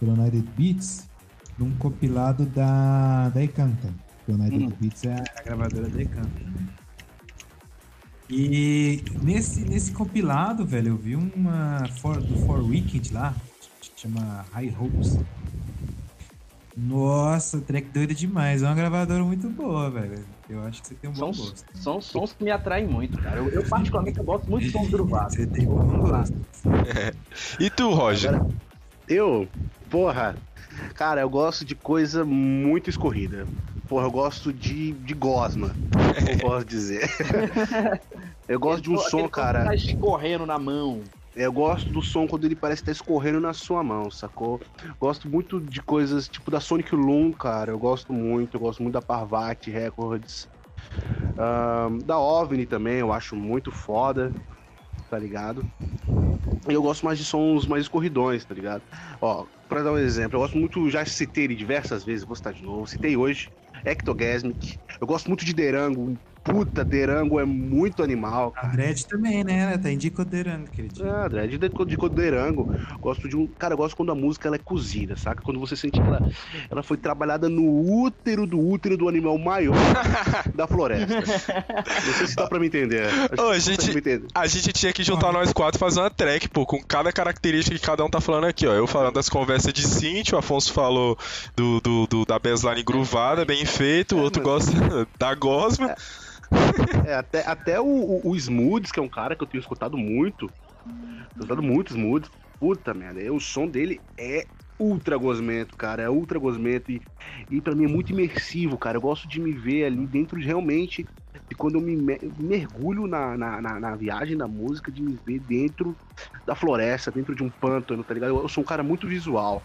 [0.00, 1.08] pela United Beats
[1.56, 3.94] num compilado da da Encanta.
[4.28, 4.72] A United Hum.
[4.80, 6.28] Beats é a gravadora da Encanta.
[6.28, 6.66] né?
[8.34, 13.36] E nesse, nesse compilado, velho, eu vi uma for, do For Weekend lá,
[13.78, 15.18] que chama High Hopes.
[16.74, 18.62] Nossa, track doida demais.
[18.62, 20.24] É uma gravadora muito boa, velho.
[20.48, 21.64] Eu acho que você tem um bom São, gosto.
[21.74, 23.38] são sons que me atraem muito, cara.
[23.38, 25.34] Eu, eu particularmente eu gosto muito de sons groovados.
[25.34, 26.34] Você tem bom gosto.
[27.60, 28.30] E tu, Roger?
[28.30, 28.48] Agora,
[29.08, 29.48] eu,
[29.90, 30.36] porra,
[30.94, 33.46] cara, eu gosto de coisa muito escorrida.
[33.92, 35.76] Porra, eu gosto de, de gosma,
[36.40, 37.06] posso dizer.
[38.48, 39.66] Eu gosto de um som, cara.
[39.66, 41.04] Tá escorrendo na mão.
[41.36, 44.60] Eu gosto do som quando ele parece estar escorrendo na sua mão, sacou?
[44.98, 47.70] Gosto muito de coisas tipo da Sonic Loom, cara.
[47.70, 48.56] Eu gosto muito.
[48.56, 50.48] Eu gosto muito da Parvati Records.
[51.36, 54.32] Ahn, da OVNI também, eu acho muito foda.
[55.10, 55.66] Tá ligado?
[56.66, 58.84] E eu gosto mais de sons mais escorridões, tá ligado?
[59.20, 62.54] Ó, pra dar um exemplo, eu gosto muito, já citei ele diversas vezes, vou citar
[62.54, 62.86] de novo.
[62.86, 63.50] Citei hoje,
[63.84, 64.78] Ectogasmic.
[65.00, 66.18] Eu gosto muito de Derango.
[66.44, 68.52] Puta, Derango é muito animal.
[68.56, 69.78] A Dredd também, né?
[69.78, 71.06] Tá indicoderando aquele dia.
[71.06, 72.68] Ah, Dredd de, de Coderango.
[73.00, 73.46] Gosto de um.
[73.58, 75.42] Cara, eu gosto quando a música ela é cozida, saca?
[75.42, 76.20] Quando você sente que ela,
[76.70, 79.74] ela foi trabalhada no útero do útero do animal maior
[80.54, 81.14] da floresta.
[81.14, 83.06] Não sei se dá pra me entender.
[83.38, 84.26] Ô, a dá gente- pra me entender.
[84.34, 87.78] A gente tinha que juntar nós quatro e fazer uma track, pô, com cada característica
[87.78, 88.72] que cada um tá falando aqui, ó.
[88.72, 91.16] Eu falando das conversas de synth, o Afonso falou
[91.56, 94.54] do, do, do- da baseline groovada, bem feito, o É, outro mano.
[94.58, 94.72] gosta
[95.18, 95.90] da gosma.
[95.92, 95.94] É,
[97.18, 100.50] até, até o, o, o Smooths, que é um cara que eu tenho escutado muito.
[101.30, 102.30] Escutado muito Smooths.
[102.58, 104.46] Puta merda, o som dele é
[104.78, 106.02] ultra gosmento, cara.
[106.02, 107.02] É ultra gosmento e,
[107.50, 108.96] e para mim é muito imersivo, cara.
[108.96, 111.06] Eu gosto de me ver ali dentro de realmente.
[111.50, 111.96] E quando eu me
[112.38, 115.96] mergulho na, na, na, na, viagem da música, de me ver dentro
[116.46, 118.30] da floresta, dentro de um pântano, tá ligado?
[118.30, 119.62] Eu, eu sou um cara muito visual.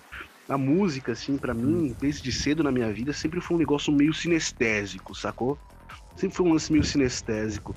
[0.47, 4.13] A música, assim, para mim, desde cedo na minha vida, sempre foi um negócio meio
[4.13, 5.59] sinestésico, sacou?
[6.17, 7.75] Sempre foi um lance meio sinestésico.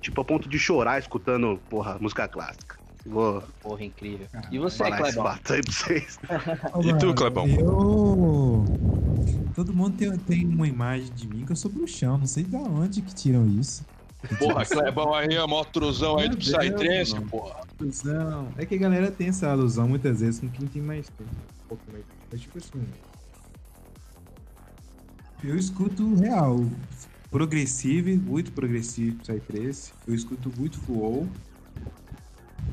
[0.00, 2.76] Tipo, a ponto de chorar escutando, porra, música clássica.
[3.04, 3.42] Vou.
[3.60, 4.26] Porra, incrível.
[4.50, 5.26] E você, Clebão?
[5.26, 6.18] aí pra vocês.
[6.84, 7.46] e tu, Clebão?
[7.46, 8.64] Eu.
[9.54, 12.16] Todo mundo tem, tem uma imagem de mim que eu sou bruxão.
[12.16, 13.84] Não sei de onde que tiram isso.
[14.38, 17.60] Porra, Clebão aí, a maior truzão aí do Psytrance, porra.
[17.76, 18.48] Truzão.
[18.56, 21.30] É que a galera tem essa alusão muitas vezes com quem tem mais tempo.
[21.64, 22.04] Um pouco mais.
[22.30, 22.84] Mas tipo assim.
[25.42, 26.64] Eu escuto real.
[27.32, 29.90] Progressive, muito progressivo Psytrance.
[30.06, 31.26] Eu escuto muito Flow.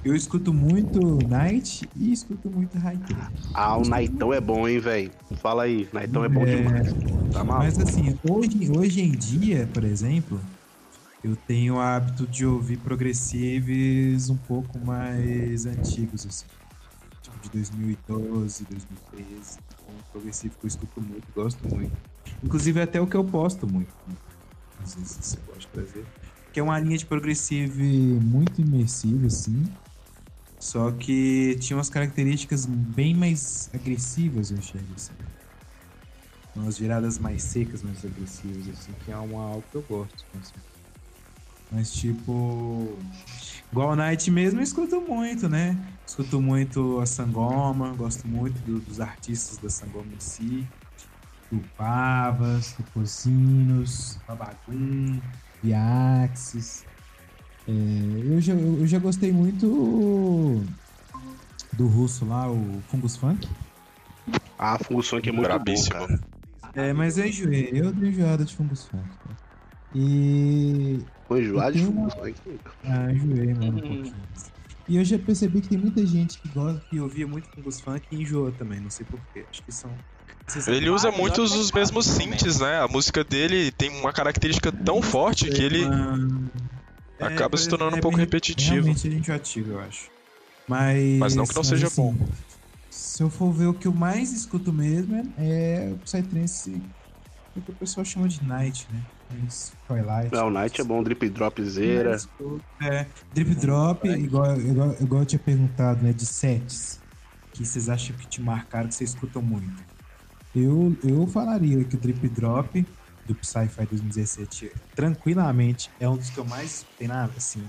[0.03, 0.99] Eu escuto muito
[1.29, 2.99] Night e escuto muito High
[3.53, 5.11] Ah, o Nightão é bom, hein, velho?
[5.41, 6.57] Fala aí, Nightão é bom é...
[6.57, 6.93] demais.
[7.31, 10.41] Tá Mas assim, hoje, hoje em dia, por exemplo,
[11.23, 16.45] eu tenho o hábito de ouvir progressives um pouco mais antigos, assim.
[17.21, 19.59] Tipo de 2012, 2013.
[19.87, 21.93] Um progressivo que eu escuto muito, gosto muito.
[22.43, 23.93] Inclusive até o que eu posto muito.
[24.05, 24.28] Sei
[24.83, 26.05] se você.
[26.51, 29.63] Que é uma linha de progressive muito imersiva, assim
[30.59, 35.13] só que tinha umas características bem mais agressivas, eu enxergo assim.
[36.53, 40.25] Umas viradas mais secas, mais agressivas, assim, que é uma, algo que eu gosto.
[40.37, 40.53] Assim.
[41.71, 42.99] Mas tipo.
[43.71, 45.77] Igual Night mesmo, eu escuto muito, né?
[46.05, 50.67] Escuto muito a Sangoma, gosto muito do, dos artistas da Sangoma em si.
[51.51, 55.19] Do Pavas, do Pocinos, Babagum,
[55.63, 56.85] Viaxis.
[57.67, 60.63] É, eu, já, eu já gostei muito
[61.73, 63.47] do russo lá, o Fungus Funk.
[64.57, 65.99] Ah, Fungus Funk é muito Brabíssimo.
[65.99, 66.19] bom, cara.
[66.75, 67.69] É, mas eu enjoei.
[67.73, 69.07] Eu dei enjoada de Fungus Funk.
[69.95, 70.99] E...
[71.27, 72.35] Foi enjoado de Fungus Funk?
[72.83, 73.71] Ah, enjoei, mano, um uhum.
[73.71, 74.15] pouquinho.
[74.87, 78.05] E eu já percebi que tem muita gente que gosta, que ouvia muito Fungus Funk
[78.11, 79.45] e enjoa também, não sei porquê.
[79.49, 79.91] Acho que são...
[80.67, 82.81] Ele usa muitos os mesmos synths, né?
[82.81, 85.83] A música dele tem uma característica tão forte que ele...
[87.19, 88.75] É, Acaba se tornando é um pouco repetitivo.
[88.75, 90.09] Realmente é enjoativo, eu acho.
[90.65, 91.19] Mas.
[91.19, 92.15] Mas não que não seja assim, bom.
[92.89, 96.81] Se eu for ver o que eu mais escuto mesmo é o Psytrance,
[97.55, 99.01] o que o pessoal chama de Night, né?
[99.87, 100.33] Twilight.
[100.33, 102.17] Não, Night é bom, Drip Drop Zera.
[102.81, 106.13] É, Drip Drop, igual, igual, igual eu tinha perguntado, né?
[106.13, 107.01] De sets.
[107.51, 109.83] Que vocês acham que te marcaram, que vocês escutam muito.
[110.55, 112.85] Eu, eu falaria que o Drip Drop
[113.25, 117.63] do Psy-Fi 2017 tranquilamente é um dos que eu mais nada assim,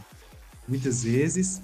[0.66, 1.61] muitas vezes.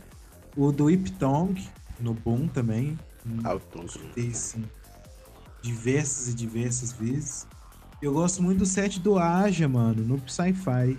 [0.55, 1.67] O do Iptong,
[2.01, 2.99] no Boom também.
[3.45, 4.65] Ah, Escutei, sim,
[5.63, 7.47] diversas e diversas vezes.
[8.01, 10.99] Eu gosto muito do set do Aja, mano, no Psy-Fi.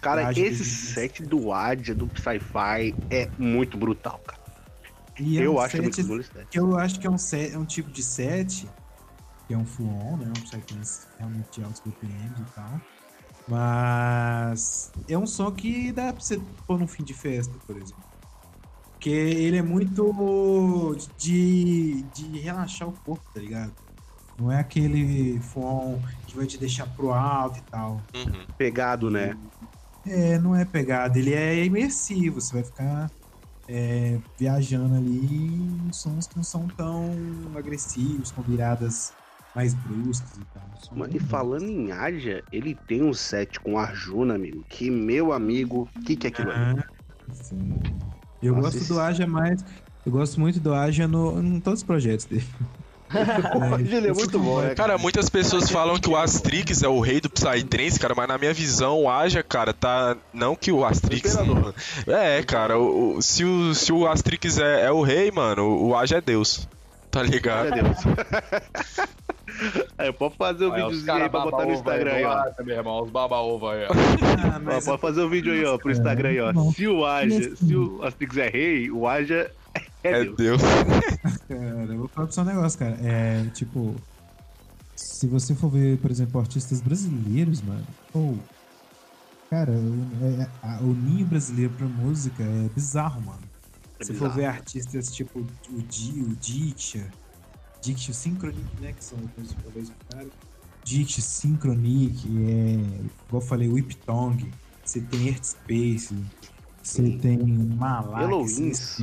[0.00, 4.40] Cara, Aja esse set do Aja, do Psy-Fi, é muito brutal, cara.
[5.20, 6.30] E é eu um acho muito bonito.
[6.50, 8.68] Que eu acho que é um, set, é um tipo de set
[9.48, 10.28] que é um full-on, né?
[10.28, 12.80] Um psytrance realmente de altos BPMs e tal.
[13.48, 18.04] Mas é um som que dá pra você pôr no fim de festa, por exemplo.
[18.92, 23.72] Porque ele é muito de, de relaxar o corpo, tá ligado?
[24.38, 28.02] Não é aquele full que vai te deixar pro alto e tal.
[28.14, 28.46] Uhum.
[28.58, 29.34] Pegado, né?
[30.06, 31.18] É, não é pegado.
[31.18, 32.38] Ele é imersivo.
[32.40, 33.10] Você vai ficar
[33.66, 37.12] é, viajando ali em sons que não são tão
[37.56, 39.12] agressivos, com viradas
[39.54, 40.96] mais bruscos e tal.
[40.96, 44.64] Mano, e falando em Aja, ele tem um set com Arjuna, amigo.
[44.68, 46.82] Que meu amigo, o que, que é aquilo ah, ali?
[47.32, 47.74] Sim.
[48.42, 48.92] Eu Nossa, gosto esse...
[48.92, 49.64] do Aja mais.
[50.06, 52.46] Eu gosto muito do Aja no, em todos os projetos dele.
[53.12, 54.74] é, ele é muito bom, né?
[54.74, 58.36] Cara, muitas pessoas falam que o Astrix é o rei do Psytrance, cara, mas na
[58.36, 60.16] minha visão, o Aja, cara, tá.
[60.32, 61.36] Não que o Astrix.
[62.06, 66.18] É, cara, o, se, o, se o Astrix é, é o rei, mano, o Aja
[66.18, 66.68] é Deus.
[67.10, 67.68] Tá ligado?
[67.68, 67.98] É Deus.
[69.98, 72.44] Aí, pode fazer o um videozinho aí pra botar no Instagram aí, ó.
[72.64, 73.88] Meu irmão, os baba-ova aí, ó.
[74.38, 76.52] Ah, ó pode fazer o um vídeo aí, ó, pro Instagram aí, ó.
[76.72, 79.50] Se o Aja, se o Astrix é rei, o Aja
[80.04, 80.36] é, é Deus.
[80.36, 80.62] Deus.
[81.48, 82.96] cara, eu vou falar pra você um negócio, cara.
[83.02, 83.96] É, tipo,
[84.94, 88.38] se você for ver, por exemplo, artistas brasileiros, mano, ou.
[89.50, 93.40] Cara, é, é, o ninho brasileiro pra música é bizarro, mano.
[93.98, 94.30] É se bizarro.
[94.30, 97.08] for ver artistas tipo o Di, o Diksha,
[97.80, 98.92] Dict Synchronic, né?
[98.92, 100.28] Que são coisas talvez do cara.
[100.84, 102.72] Dict Synchronic, é,
[103.26, 104.50] igual eu falei, Whiptong,
[104.84, 106.14] você tem Earth Space,
[106.82, 108.22] você tem Malak.
[108.24, 109.02] Eloins.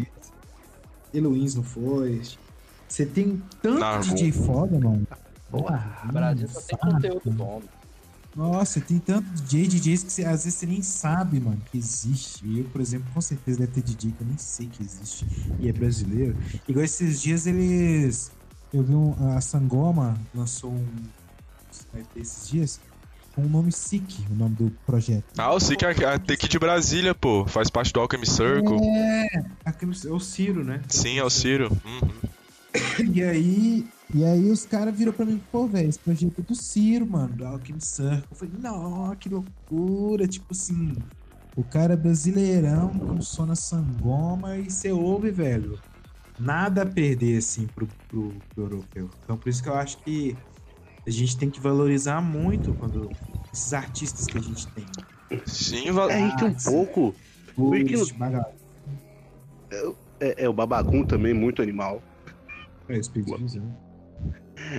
[1.13, 2.39] Eloins no Forest.
[2.87, 4.13] Você tem tanto Nargon.
[4.13, 5.07] DJ foda, mano.
[5.49, 7.61] Porra, O Brasil só tem conteúdo bom.
[8.35, 12.43] Nossa, tem tanto DJ, DJs que você, às vezes você nem sabe, mano, que existe.
[12.57, 15.25] Eu, por exemplo, com certeza deve ter DJ que eu nem sei que existe
[15.59, 16.35] e é brasileiro.
[16.67, 18.31] Igual esses dias eles.
[18.75, 20.85] Eu vi um, a Sangoma lançou um.
[22.13, 22.81] Esses dias
[23.33, 25.23] com o nome Sick, o nome do projeto.
[25.37, 27.45] Ah, sei que é a Take de Brasília, pô.
[27.45, 28.77] Faz parte do Alchemy Circle.
[28.81, 29.27] É,
[29.65, 30.81] é o Ciro, né?
[30.89, 31.71] Sim, é o Ciro.
[31.85, 33.13] Uhum.
[33.13, 36.55] E aí, e aí os caras viram pra mim, pô, velho, esse projeto é do
[36.55, 38.23] Ciro, mano, do Alchemy Circle.
[38.29, 40.97] Eu falei, não, que loucura, tipo assim,
[41.55, 45.79] o cara é brasileirão, com som na sangoma, e você ouve, velho,
[46.37, 49.09] nada a perder, assim, pro, pro, pro europeu.
[49.23, 50.37] Então, por isso que eu acho que
[51.07, 53.11] a gente tem que valorizar muito quando
[53.53, 54.87] esses artistas que a gente tem.
[55.45, 57.15] Sim, va- É, um pouco.
[57.57, 58.55] Os que no- de bagagem.
[60.19, 62.01] É, é o babacum também, muito animal.
[62.87, 63.73] É, os pedidos, né?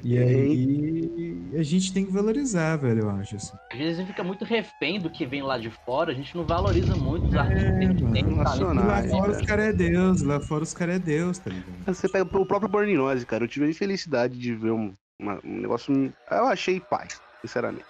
[0.02, 3.56] E aí, a gente tem que valorizar, velho, eu acho, assim.
[3.72, 6.34] Às vezes a gente fica muito refém do que vem lá de fora, a gente
[6.34, 8.36] não valoriza muito os artistas que a gente mano, tem.
[8.36, 8.84] nacional.
[8.86, 9.06] talento.
[9.08, 9.38] E lá fora né?
[9.38, 11.94] os caras é Deus, lá fora os caras é Deus, tá ligado?
[11.94, 13.44] Você pega o próprio Burning Noise, cara.
[13.44, 15.92] Eu tive a infelicidade de ver um, uma- um negócio.
[16.30, 17.86] Eu achei paz, sinceramente.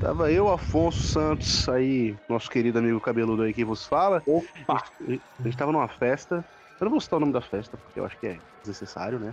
[0.00, 4.22] Tava eu, Afonso Santos, aí, nosso querido amigo cabeludo aí que vos fala.
[4.26, 4.82] Opa!
[5.08, 6.44] A gente tava numa festa.
[6.80, 9.32] Eu não vou citar o nome da festa, porque eu acho que é desnecessário, né?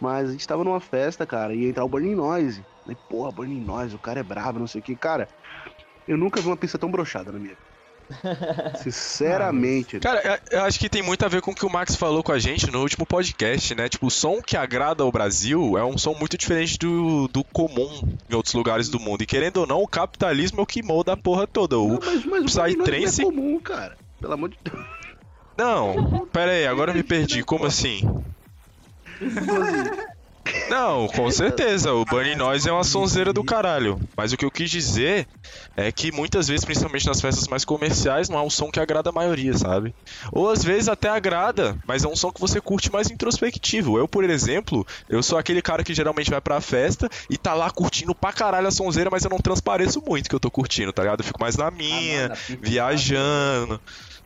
[0.00, 2.64] Mas a gente tava numa festa, cara, e ia entrar o Burning Noise.
[2.82, 4.94] Falei, porra, Burning Noise, o cara é brabo, não sei o que.
[4.96, 5.28] Cara,
[6.08, 7.70] eu nunca vi uma pista tão brochada na minha vida.
[8.82, 10.00] Sinceramente.
[10.00, 12.22] Cara, eu- eu acho que tem muito a ver com o que o Max falou
[12.24, 13.88] com a gente no último podcast, né?
[13.88, 18.16] Tipo, o som que agrada ao Brasil é um som muito diferente do, do comum
[18.28, 19.22] em outros lugares do mundo.
[19.22, 21.78] E querendo ou não, o capitalismo é o que molda a porra toda.
[21.78, 21.88] O...
[21.88, 23.96] Não, mas, mas Noise Psytrance- não é comum, cara.
[24.20, 24.84] Pelo amor de Deus.
[25.56, 27.42] Não, pera aí, agora eu me perdi.
[27.44, 28.02] Como assim?
[30.68, 34.00] Não, com certeza, o Burning Noise é uma sonzeira do caralho.
[34.16, 35.28] Mas o que eu quis dizer
[35.76, 39.10] é que muitas vezes, principalmente nas festas mais comerciais, não é um som que agrada
[39.10, 39.94] a maioria, sabe?
[40.32, 43.98] Ou às vezes até agrada, mas é um som que você curte mais introspectivo.
[43.98, 47.70] Eu, por exemplo, eu sou aquele cara que geralmente vai pra festa e tá lá
[47.70, 51.02] curtindo pra caralho a sonzeira, mas eu não transpareço muito que eu tô curtindo, tá
[51.02, 51.20] ligado?
[51.20, 53.80] Eu fico mais na minha, Ah, pista, viajando,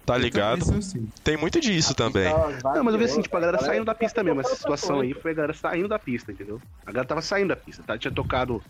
[0.05, 0.61] tá ligado?
[0.61, 1.03] Isso eu sei.
[1.23, 2.33] Tem muito disso também.
[2.63, 4.41] Não, mas eu vi assim, tipo, a galera saindo da pista mesmo.
[4.41, 6.61] Essa situação aí foi a galera saindo da pista, entendeu?
[6.87, 7.97] A galera tava saindo da pista, tá?
[7.99, 8.63] Tinha tocado.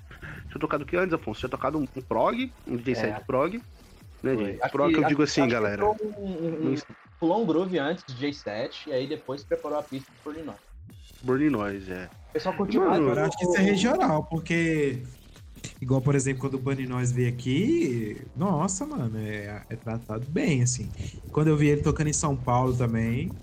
[0.48, 1.40] Tinha tocado o que antes, Afonso?
[1.40, 3.20] Tinha tocado um, um prog, um DJ set É.
[3.20, 3.60] prog.
[4.22, 4.62] Né, gente?
[4.62, 5.84] Acho Prog que eu digo assim, galera.
[5.84, 6.76] Um, um, um,
[7.20, 10.54] pulou um groove antes do J7 e aí depois preparou a pista pro Linó.
[11.22, 12.08] Burning Noise, é.
[12.30, 13.18] O pessoal curtiu Mano, mais.
[13.18, 15.02] Eu acho que isso é regional, porque.
[15.80, 20.62] Igual, por exemplo, quando o Bunny Nós veio aqui, nossa, mano, é, é tratado bem,
[20.62, 20.92] assim.
[21.30, 23.38] Quando eu vi ele tocando em São Paulo também,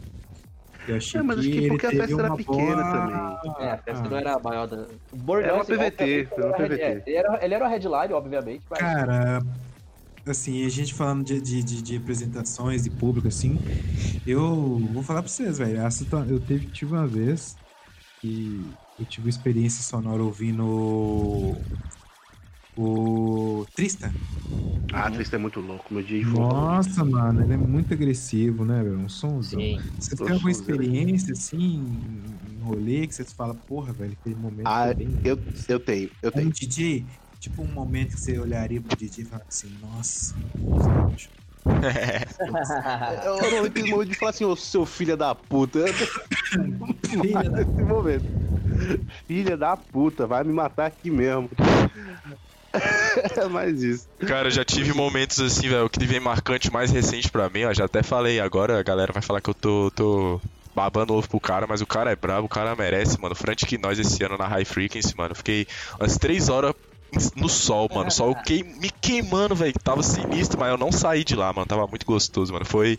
[0.88, 3.40] eu achei É, mas acho que que ele porque a festa era pequena boa...
[3.60, 4.88] É, a festa Ah, não era a maior da.
[5.12, 6.92] O Bordeaux, Era uma PVT, foi uma era PVT.
[6.92, 9.40] é, Ele era, ele era o headline, obviamente, mas Cara,
[10.28, 13.64] assim, a gente falando de, de, de, de apresentações de público, assim,
[14.26, 14.42] eu
[14.94, 15.80] vou falar pra vocês, velho.
[16.30, 17.60] Eu teve, tive uma vez
[18.22, 21.68] que eu tive uma experiência sonora ouvindo
[22.76, 24.18] o Trista.
[24.94, 26.22] Ah, Trista é muito louco, meu dia.
[26.22, 29.00] Nossa, mano, ele é muito agressivo, né, velho?
[29.00, 29.70] Um somzão.
[29.70, 29.78] sim.
[30.00, 34.72] Você Tô tem alguma experiência, assim, em rolê, que você fala, porra, velho, aquele momento
[34.72, 35.20] Ah, bem...
[35.24, 36.52] eu, eu tenho, eu Um tenho.
[36.52, 37.08] DJ,
[37.40, 40.36] tipo um momento que você olharia pro DJ e falaria assim, nossa...
[43.26, 45.80] Eu não tenho momento de falar assim, ô seu filho da puta.
[47.22, 48.26] Filha da- Nesse momento.
[49.28, 51.50] Filha da puta, vai me matar aqui mesmo.
[53.38, 54.08] É mais isso.
[54.26, 57.74] Cara, eu já tive momentos assim, velho, que vem marcante mais recente pra mim, ó.
[57.74, 60.42] Já até falei, agora a galera vai falar que eu tô, tô
[60.74, 63.36] babando ovo pro cara, mas o cara é brabo, o cara merece, mano.
[63.36, 65.36] Frantic nós esse ano na High Frequency, mano.
[65.36, 65.68] Fiquei
[66.00, 66.74] umas três horas
[67.36, 68.10] no sol, mano.
[68.10, 69.74] Sol queim, me queimando, velho.
[69.84, 71.68] Tava sinistro, mas eu não saí de lá, mano.
[71.68, 72.66] Tava muito gostoso, mano.
[72.66, 72.98] Foi.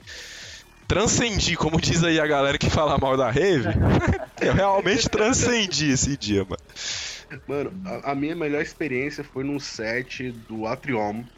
[0.87, 3.69] Transcendi, como diz aí a galera que fala mal da rave.
[4.43, 6.59] eu realmente transcendi esse dia, mano.
[7.47, 11.29] Mano, a, a minha melhor experiência foi num set do Atrium.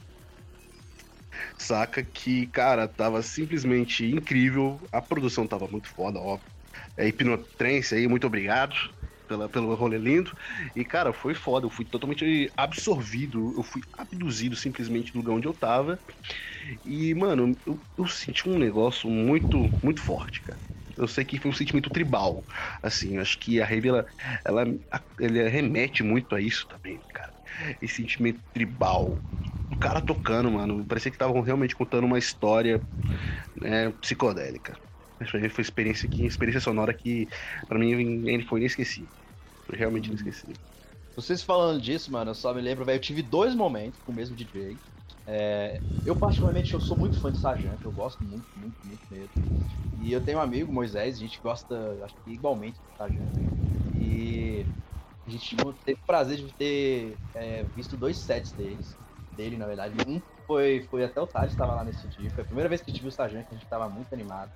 [1.59, 4.89] Saca que, cara, tava simplesmente incrível.
[4.93, 6.41] A produção tava muito foda, ó.
[6.97, 8.77] É Hipnotrense aí, muito obrigado
[9.29, 10.33] pela, pelo rolê lindo.
[10.77, 11.67] E, cara, foi foda.
[11.67, 13.55] Eu fui totalmente absorvido.
[13.57, 16.03] Eu fui abduzido simplesmente do lugar onde eu tava.
[16.85, 20.61] E, mano, eu, eu senti um negócio muito, muito forte, cara.
[20.97, 22.45] Eu sei que foi um sentimento tribal.
[22.83, 24.07] Assim, acho que a Rave, ela,
[24.47, 24.65] ela,
[25.21, 27.33] ele remete muito a isso também, cara.
[27.81, 29.23] Esse sentimento tribal.
[29.71, 30.87] O cara tocando, mano.
[30.87, 32.85] Parecia que estavam realmente contando uma história
[33.61, 34.79] né, psicodélica.
[35.53, 37.29] Foi experiência que experiência sonora que
[37.69, 37.93] pra mim
[38.29, 39.11] ele foi inesquecível.
[39.67, 40.59] Foi realmente inesquecível.
[41.17, 44.15] Vocês falando disso, mano, eu só me lembro, velho, eu tive dois momentos com o
[44.15, 44.81] mesmo DJ.
[45.27, 49.35] É, eu particularmente eu sou muito fã de Sargento, eu gosto muito, muito, muito mesmo.
[49.95, 53.35] E eu tenho um amigo, Moisés, a gente gosta, acho que igualmente de Sargento.
[53.95, 54.71] E
[55.27, 58.99] a gente teve o prazer de ter é, visto dois sets deles,
[59.31, 60.01] dele, na verdade.
[60.07, 62.33] Um foi, foi até o Tade estava lá nesse dia.
[62.35, 64.53] Foi a primeira vez que a gente viu o Sargento, a gente estava muito animado.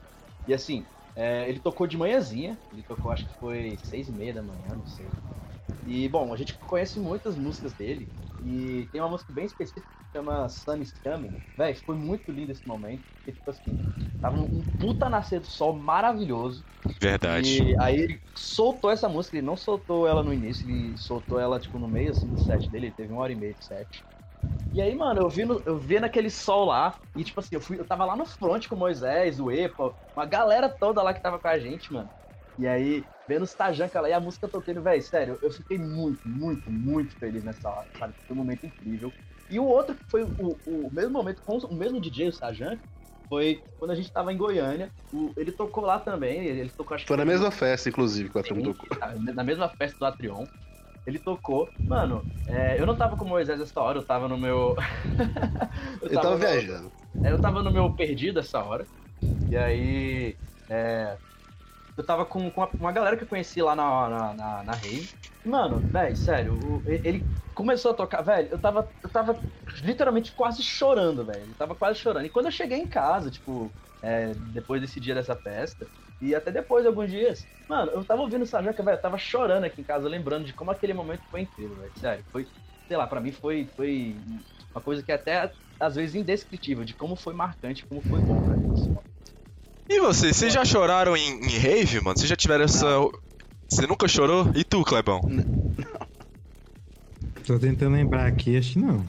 [0.46, 4.34] E assim, é, ele tocou de manhãzinha, ele tocou acho que foi seis e meia
[4.34, 5.16] da manhã, não sei.
[5.84, 8.10] E bom, a gente conhece muitas músicas dele.
[8.40, 11.34] E tem uma música bem específica que chama Sun is Coming.
[11.56, 13.04] Véi, foi muito lindo esse momento.
[13.16, 13.80] Porque, tipo assim,
[14.20, 16.64] tava um puta nascer do sol maravilhoso.
[17.00, 17.62] Verdade.
[17.62, 21.58] E aí ele soltou essa música, ele não soltou ela no início, ele soltou ela,
[21.58, 24.04] tipo, no meio assim, do set dele, ele teve uma hora e meia de set.
[24.72, 27.60] E aí, mano, eu vi, no, eu vi naquele sol lá, e tipo assim, eu,
[27.60, 31.14] fui, eu tava lá no front com o Moisés, o Epa, uma galera toda lá
[31.14, 32.10] que tava com a gente, mano.
[32.59, 36.20] E aí, vendo os Tajanka lá e a música tocando, velho, sério, eu fiquei muito,
[36.26, 38.14] muito, muito feliz nessa hora, sabe?
[38.26, 39.14] Foi um momento incrível.
[39.48, 42.82] E o outro que foi o, o mesmo momento com o mesmo DJ, o Tajanka,
[43.28, 44.90] foi quando a gente tava em Goiânia.
[45.12, 48.40] O, ele tocou lá também, ele tocou acho Foi na mesma festa, inclusive, que o
[48.40, 48.88] Atrion tocou.
[49.34, 50.44] Na mesma festa do Atrion.
[51.06, 51.70] Ele tocou.
[51.86, 54.74] Mano, é, eu não tava com o Moisés essa hora, eu tava no meu.
[56.02, 56.38] eu, tava, tava no...
[56.38, 56.92] viajando.
[57.22, 58.86] É, eu tava no meu perdido essa hora.
[59.50, 60.36] E aí.
[60.68, 61.18] É,
[61.99, 65.11] eu tava com, com uma, galera que eu conheci lá na, na, na, na Rei.
[65.44, 69.44] Mano, velho, sério, o, ele começou a tocar, velho, eu tava, eu tava
[69.82, 71.51] literalmente quase chorando, velho.
[71.53, 72.26] Eu tava quase chorando.
[72.26, 75.90] E quando eu cheguei em casa, tipo, é, depois desse dia dessa festa,
[76.20, 79.18] e até depois de alguns dias, mano, eu tava ouvindo o Sajanka, velho, eu tava
[79.18, 81.92] chorando aqui em casa, lembrando de como aquele momento foi incrível, velho.
[81.96, 82.51] Sério, foi,
[82.86, 84.22] sei lá, pra mim foi, foi
[84.74, 88.40] uma coisa que é até às vezes indescritível, de como foi marcante, como foi bom
[88.42, 89.07] mim.
[89.89, 92.16] E vocês, vocês já choraram em, em rave, mano?
[92.16, 92.86] Vocês já tiveram essa.
[93.68, 94.51] Você nunca chorou?
[94.55, 95.20] E tu, Clebão?
[95.26, 95.72] Não.
[97.47, 99.05] Tô tentando lembrar aqui, acho que não.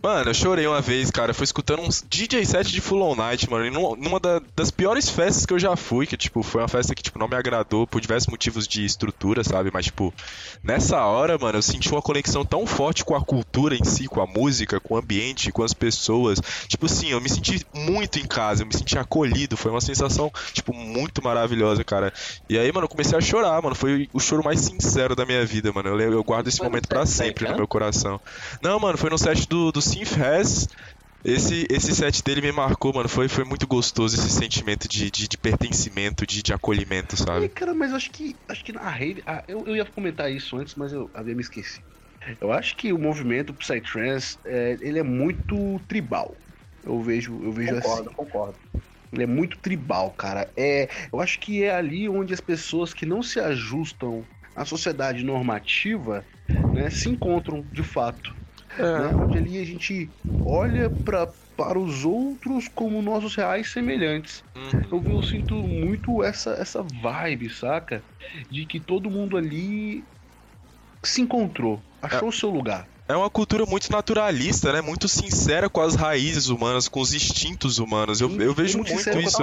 [0.00, 1.34] Mano, eu chorei uma vez, cara.
[1.34, 3.66] Fui escutando um DJ set de Full On Night, mano.
[3.66, 6.94] E numa da, das piores festas que eu já fui, que, tipo, foi uma festa
[6.94, 9.70] que, tipo, não me agradou por diversos motivos de estrutura, sabe?
[9.72, 10.14] Mas, tipo,
[10.62, 14.22] nessa hora, mano, eu senti uma conexão tão forte com a cultura em si, com
[14.22, 16.40] a música, com o ambiente, com as pessoas.
[16.68, 19.56] Tipo assim, eu me senti muito em casa, eu me senti acolhido.
[19.56, 22.12] Foi uma sensação, tipo, muito maravilhosa, cara.
[22.48, 23.74] E aí, mano, eu comecei a chorar, mano.
[23.74, 25.88] Foi o choro mais sincero da minha vida, mano.
[25.88, 27.56] Eu, eu guardo esse foi momento para sempre no né?
[27.56, 28.20] meu coração.
[28.62, 30.66] Não, mano, foi no set do, do Synth Has.
[31.24, 33.08] Esse, esse set dele me marcou, mano.
[33.08, 37.46] Foi, foi muito gostoso esse sentimento de, de, de pertencimento, de, de acolhimento, sabe?
[37.46, 39.22] E, cara, mas acho que acho que na rede.
[39.26, 41.86] Ah, eu, eu ia comentar isso antes, mas eu havia me esquecido.
[42.40, 46.36] Eu acho que o movimento Psytrance é, ele é muito tribal.
[46.82, 48.16] Eu vejo, eu vejo concordo, assim.
[48.16, 48.58] Concordo,
[49.12, 50.52] Ele é muito tribal, cara.
[50.56, 54.24] É, eu acho que é ali onde as pessoas que não se ajustam
[54.54, 56.24] à sociedade normativa,
[56.74, 58.37] né, se encontram de fato.
[58.78, 58.98] É.
[59.00, 59.16] Né?
[59.16, 60.10] Onde ali a gente
[60.44, 61.26] olha pra,
[61.56, 64.42] para os outros como nossos reais semelhantes.
[64.56, 65.04] Uhum.
[65.06, 68.02] Eu, eu sinto muito essa, essa vibe, saca?
[68.50, 70.02] De que todo mundo ali
[71.04, 72.34] se encontrou, achou o é.
[72.34, 74.82] seu lugar é uma cultura muito naturalista, né?
[74.82, 78.20] Muito sincera com as raízes humanas, com os instintos humanos.
[78.20, 79.38] Eu, eu vejo muito, muito isso.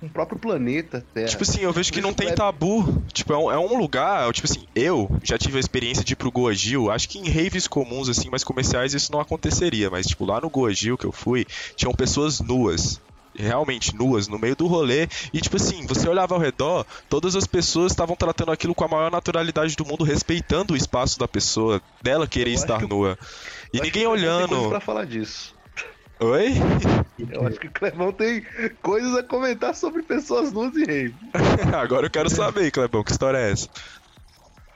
[0.00, 1.04] Com o próprio planeta.
[1.12, 1.26] Terra.
[1.26, 3.02] Tipo assim, eu vejo que não tem tabu.
[3.12, 4.32] Tipo, é um, é um, lugar.
[4.32, 6.90] Tipo assim, eu já tive a experiência de ir pro Goa Gil.
[6.90, 9.90] Acho que em raves comuns, assim, mais comerciais, isso não aconteceria.
[9.90, 13.00] Mas, tipo, lá no Goa Gil que eu fui, tinham pessoas nuas
[13.36, 17.46] realmente nuas no meio do rolê e tipo assim, você olhava ao redor, todas as
[17.46, 21.80] pessoas estavam tratando aquilo com a maior naturalidade do mundo, respeitando o espaço da pessoa,
[22.02, 23.18] dela querer eu estar nua.
[23.72, 24.68] E ninguém olhando.
[24.68, 25.54] Pra falar disso.
[26.20, 26.54] Oi?
[27.30, 28.44] Eu acho que o Clebão tem
[28.80, 31.14] coisas a comentar sobre pessoas nuas e rei.
[31.76, 33.68] Agora eu quero saber, Clebão, que história é essa?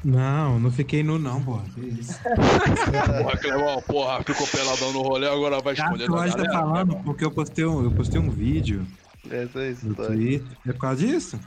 [0.05, 1.64] Não, não fiquei nu não, porra.
[1.74, 2.14] Que isso.
[2.22, 7.24] porra, Clebão, porra, ficou peladão no rolê, agora vai esconder ah, da tá falando porque
[7.24, 8.86] eu postei um, eu postei um vídeo
[9.28, 10.46] Essa é no Twitter.
[10.66, 11.40] É por causa disso?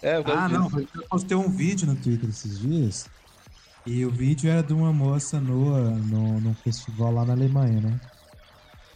[0.00, 0.60] É, por causa ah, disso.
[0.60, 3.10] não, eu postei um vídeo no Twitter esses dias.
[3.84, 8.00] E o vídeo era de uma moça nua no, num festival lá na Alemanha, né?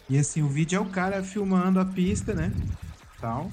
[0.09, 2.53] E assim, o vídeo é o cara filmando a pista, né?
[3.19, 3.51] Tal.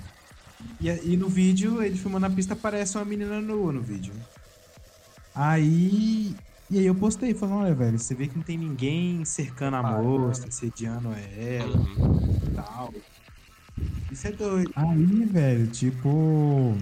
[0.80, 4.14] E, e no vídeo, ele filmando a pista, aparece uma menina nua no vídeo.
[5.34, 6.36] Aí.
[6.70, 9.80] E aí eu postei, falando, olha, velho, você vê que não tem ninguém cercando a
[9.80, 12.40] ah, moça, assediando ela uhum.
[12.42, 12.94] e tal.
[14.10, 14.72] Isso é doido.
[14.74, 16.74] Aí, velho, tipo.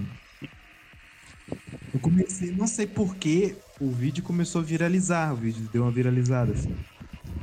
[1.93, 6.53] Eu comecei, não sei porquê, o vídeo começou a viralizar, o vídeo deu uma viralizada,
[6.53, 6.73] assim.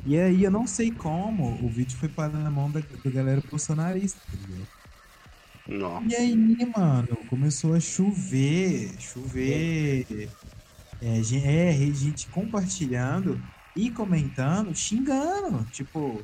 [0.07, 3.43] E aí eu não sei como o vídeo foi parar na mão da, da galera
[3.49, 6.07] bolsonarista, tá Não.
[6.09, 6.37] E aí,
[6.77, 10.31] mano, começou a chover, chover.
[11.03, 13.41] É, é, gente compartilhando
[13.75, 16.21] e comentando, xingando, tipo,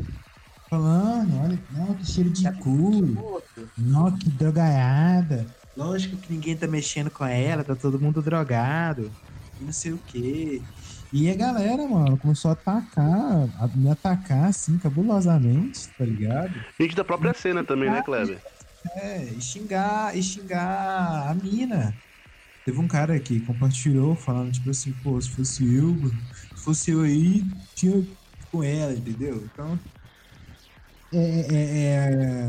[0.68, 3.40] falando, olha, não, que cheiro de cu,
[3.78, 5.46] não, que drogaiada.
[5.76, 9.10] Lógico que ninguém tá mexendo com ela, tá todo mundo drogado,
[9.60, 10.62] e não sei o quê.
[11.12, 16.52] E a galera, mano, começou a atacar, a me atacar assim, cabulosamente, tá ligado?
[16.78, 18.42] Gente da própria cena também, né, Kleber?
[18.96, 21.94] É, e xingar, e xingar a mina.
[22.66, 26.02] Teve um cara que compartilhou falando, tipo assim, pô, se fosse eu,
[26.54, 27.44] se fosse eu aí,
[27.76, 27.94] tinha
[28.50, 29.44] com ela, entendeu?
[29.46, 29.80] Então.
[31.12, 31.94] É, é,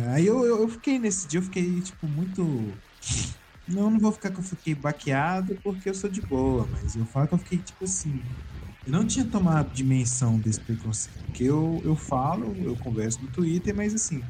[0.05, 2.81] é, aí eu, eu, fiquei nesse dia, eu fiquei, tipo, muito.
[3.67, 7.05] Não, não vou ficar que eu fiquei baqueado porque eu sou de boa, mas eu
[7.05, 8.25] falo que eu fiquei, tipo assim.
[8.85, 11.17] Eu não tinha tomado dimensão desse preconceito.
[11.27, 14.27] Porque eu, eu falo, eu converso no Twitter, mas assim,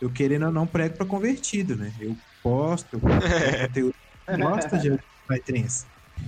[0.00, 1.94] eu querendo ou não prego pra convertido, né?
[1.98, 3.02] Eu posto, eu
[3.60, 3.94] conteúdo
[4.28, 4.90] que gosta de
[5.28, 5.86] vai trença.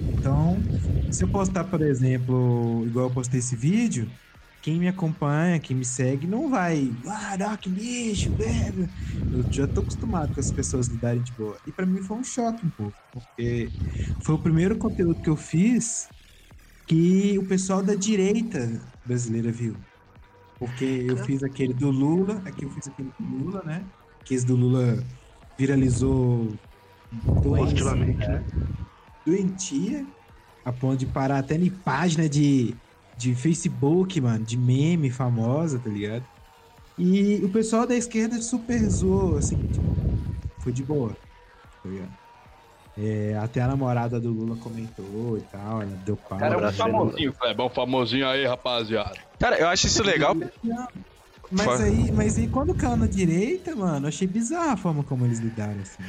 [0.09, 0.69] Então,
[1.11, 4.17] se eu postar, por exemplo, igual eu postei esse vídeo,
[4.61, 8.89] quem me acompanha, quem me segue, não vai, ah, não, que lixo, velho.
[9.31, 11.61] Eu já tô acostumado com as pessoas lidarem de boa.
[11.67, 13.75] E pra mim foi um choque um pouco, porque
[14.25, 16.11] foi o primeiro conteúdo que eu fiz
[16.87, 18.59] que o pessoal da direita
[19.05, 19.87] brasileira viu.
[20.59, 23.93] Porque eu fiz aquele do Lula, aqui eu fiz aquele do Lula, né?
[24.25, 25.07] Que esse do Lula
[25.59, 26.61] viralizou
[27.43, 28.45] Positivamente, né?
[29.29, 30.07] doentia,
[30.65, 32.75] a ponto de parar até em página de,
[33.17, 36.25] de Facebook, mano, de meme famosa, tá ligado?
[36.97, 39.87] E o pessoal da esquerda super zoou, assim, tipo,
[40.61, 41.17] foi de boa,
[41.83, 42.13] tá ligado?
[42.97, 46.37] É, até a namorada do Lula comentou e tal, ela deu pau.
[46.37, 47.67] O cara é um famosinho, Kleber.
[47.67, 49.15] Um famosinho aí, rapaziada.
[49.39, 50.35] Cara, eu acho isso legal.
[51.51, 55.25] Mas aí, mas aí quando caiu na direita, mano, eu achei bizarra a forma como
[55.25, 56.03] eles lidaram, assim.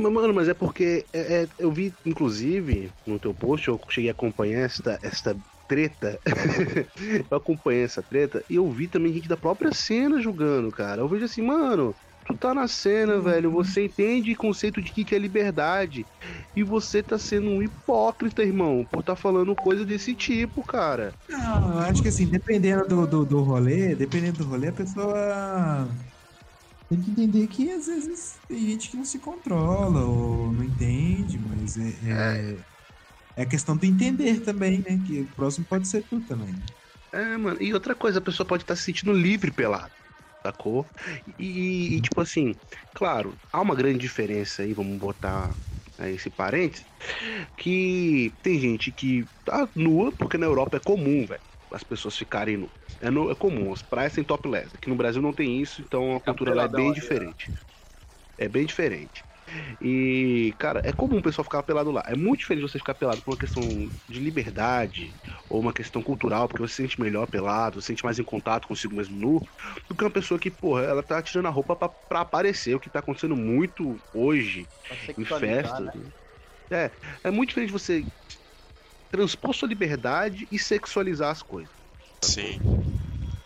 [0.00, 4.10] Mas, Mano, mas é porque é- é- eu vi, inclusive, no teu post, eu cheguei
[4.10, 6.20] a acompanhar esta, esta treta.
[7.30, 11.02] eu acompanhei essa treta e eu vi também gente da própria cena julgando, cara.
[11.02, 11.96] Eu vejo assim, mano,
[12.26, 16.08] tu tá na cena, velho, você entende o conceito de que que é liberdade.
[16.54, 21.14] E você tá sendo um hipócrita, irmão, por tá falando coisa desse tipo, cara.
[21.28, 25.88] Não, eu acho que assim, dependendo do, do, do rolê, dependendo do rolê, a pessoa
[26.90, 31.38] tem que entender que às vezes tem gente que não se controla ou não entende,
[31.38, 32.66] mas é, é,
[33.36, 35.00] é questão de entender também, né?
[35.06, 36.62] Que o próximo pode ser tu também.
[37.12, 37.60] É, mano.
[37.60, 39.94] E outra coisa, a pessoa pode estar se sentindo livre pelado.
[40.46, 40.90] Sacou?
[41.38, 42.58] E, e, tipo assim,
[42.94, 45.58] claro, há uma grande diferença aí, vamos botar
[45.98, 46.86] aí esse parênteses,
[47.56, 52.56] que tem gente que tá nua, porque na Europa é comum, velho, as pessoas ficarem
[52.56, 52.72] nuas.
[53.00, 54.76] É, no- é comum, as praias têm topless.
[54.76, 56.92] Aqui no Brasil não tem isso, então a Fica cultura lá é bem né?
[56.92, 57.50] diferente.
[58.38, 59.24] É bem diferente.
[59.80, 62.02] E, cara, é comum o pessoal ficar pelado lá.
[62.06, 65.16] É muito diferente você ficar pelado por uma questão de liberdade
[65.48, 68.68] ou uma questão cultural, porque você se sente melhor pelado, se sente mais em contato
[68.68, 69.44] consigo mesmo nu,
[69.88, 72.80] do que uma pessoa que, porra, ela tá tirando a roupa pra, pra aparecer, o
[72.80, 74.70] que tá acontecendo muito hoje
[75.16, 75.86] em festas.
[75.86, 75.92] né?
[76.72, 76.92] É,
[77.24, 78.08] é muito diferente você
[79.10, 81.74] transpor sua liberdade e sexualizar as coisas.
[82.24, 82.60] Sim.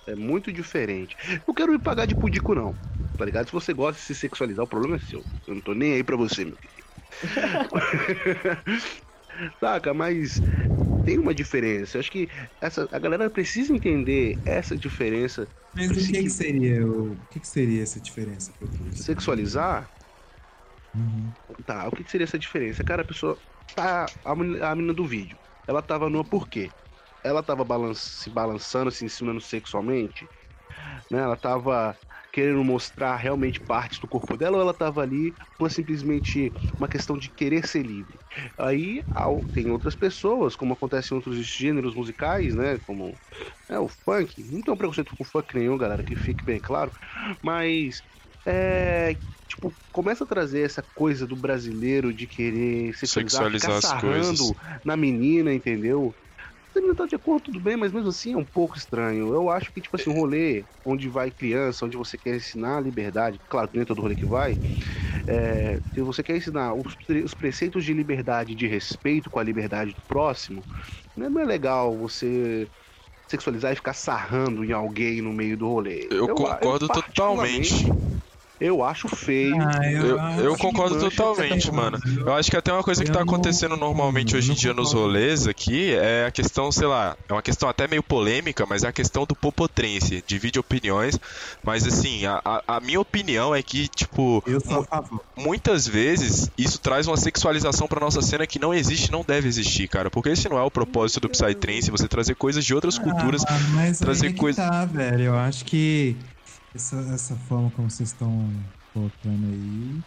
[0.07, 1.17] É muito diferente.
[1.47, 2.79] Não quero me pagar de pudico, não.
[3.17, 3.47] Tá ligado?
[3.47, 5.25] Se você gosta de se sexualizar, o problema é seu.
[5.47, 6.89] Eu não tô nem aí pra você, meu querido.
[9.61, 10.41] Saca, mas
[11.05, 11.97] tem uma diferença.
[11.97, 12.29] Eu acho que
[12.61, 15.49] essa, a galera precisa entender essa diferença.
[15.75, 18.53] Mas o que, que seria o, o que, que seria essa diferença?
[18.95, 19.91] Sexualizar,
[20.95, 21.33] Uhum.
[21.65, 22.85] tá, o que, que seria essa diferença?
[22.85, 23.37] Cara, a pessoa.
[23.75, 25.37] Tá, a, a menina do vídeo.
[25.67, 26.75] Ela tava nua por quê?
[27.23, 30.31] Ela tava balan se balançando, se ensinando sexualmente?
[31.11, 31.21] Né?
[31.21, 31.99] Ela tava
[32.33, 37.17] querendo mostrar realmente partes do corpo dela ou ela tava ali por simplesmente uma questão
[37.17, 38.21] de querer ser livre?
[38.59, 39.05] Aí
[39.53, 42.79] tem outras pessoas, como acontece em outros gêneros musicais, né?
[42.79, 43.21] Como
[43.69, 44.43] é, o funk.
[44.45, 46.93] Não tem um preconceito com funk nenhum, galera, que fique bem claro.
[47.43, 48.03] Mas
[48.47, 49.17] é.
[49.47, 54.53] Tipo, começa a trazer essa coisa do brasileiro de querer sexualizar, Sexualizar ficar as coisas.
[54.85, 56.15] na menina, entendeu?
[56.73, 59.33] Se a menina tá de acordo, tudo bem, mas mesmo assim é um pouco estranho.
[59.33, 62.81] Eu acho que, tipo assim, um rolê onde vai criança, onde você quer ensinar a
[62.81, 64.59] liberdade, claro que nem todo rolê que vai,
[65.27, 69.43] é, se você quer ensinar os, os preceitos de liberdade e de respeito com a
[69.45, 70.65] liberdade do próximo,
[71.17, 72.69] né, não é legal você
[73.29, 76.09] sexualizar e ficar sarrando em alguém no meio do rolê.
[76.11, 78.25] Eu concordo particularmente, totalmente.
[78.67, 79.57] Eu acho feio.
[79.61, 81.99] Ah, Eu, acho eu que concordo totalmente, mano.
[82.27, 84.93] Eu acho que até uma coisa que Eu tá acontecendo normalmente hoje em dia nos
[84.93, 88.89] rolês aqui é a questão, sei lá, é uma questão até meio polêmica, mas é
[88.89, 90.23] a questão do popotrense.
[90.27, 91.19] Divide opiniões,
[91.63, 94.61] mas assim, a, a- minha opinião é que, tipo, Eu
[95.37, 99.89] muitas vezes isso traz uma sexualização pra nossa cena que não existe, não deve existir,
[99.89, 100.11] cara.
[100.11, 103.43] Porque esse não é o propósito do Psytrance, você trazer coisas de outras culturas.
[103.47, 105.25] Ah, mas trazer é que coisa- tá, velho.
[105.25, 106.17] Eu acho que
[106.75, 108.51] essa, essa forma como vocês estão
[108.93, 110.03] colocando aí,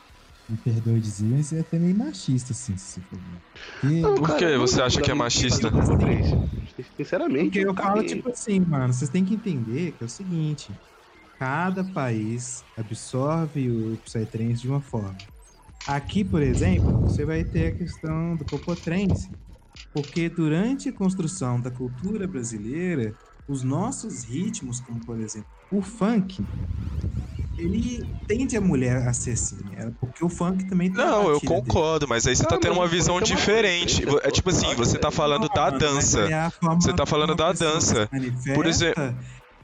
[0.50, 4.18] me perdoe dizer, mas é até meio machista, assim, se você for ver.
[4.18, 5.70] Por que você acha que é lembro machista?
[6.96, 7.44] Sinceramente.
[7.46, 10.72] porque eu falo, tipo assim, mano, vocês têm que entender que é o seguinte,
[11.40, 15.18] cada país absorve o Psytrance de uma forma.
[15.86, 19.30] Aqui, por exemplo, você vai ter a questão do Popotrense,
[19.94, 23.14] porque durante a construção da cultura brasileira,
[23.48, 26.46] os nossos ritmos, como por exemplo o funk,
[27.58, 29.92] ele tende a mulher a ser assim, né?
[30.00, 31.66] porque o funk também tem Não, eu batida dele.
[31.66, 34.04] concordo, mas aí você tá Ah, tendo uma visão é uma diferente.
[34.06, 36.22] coisa, É tipo assim, você tá falando da Não, dança.
[36.22, 38.08] mas é a forma Você tá falando da dança.
[38.12, 39.04] manifesta, Por exemplo-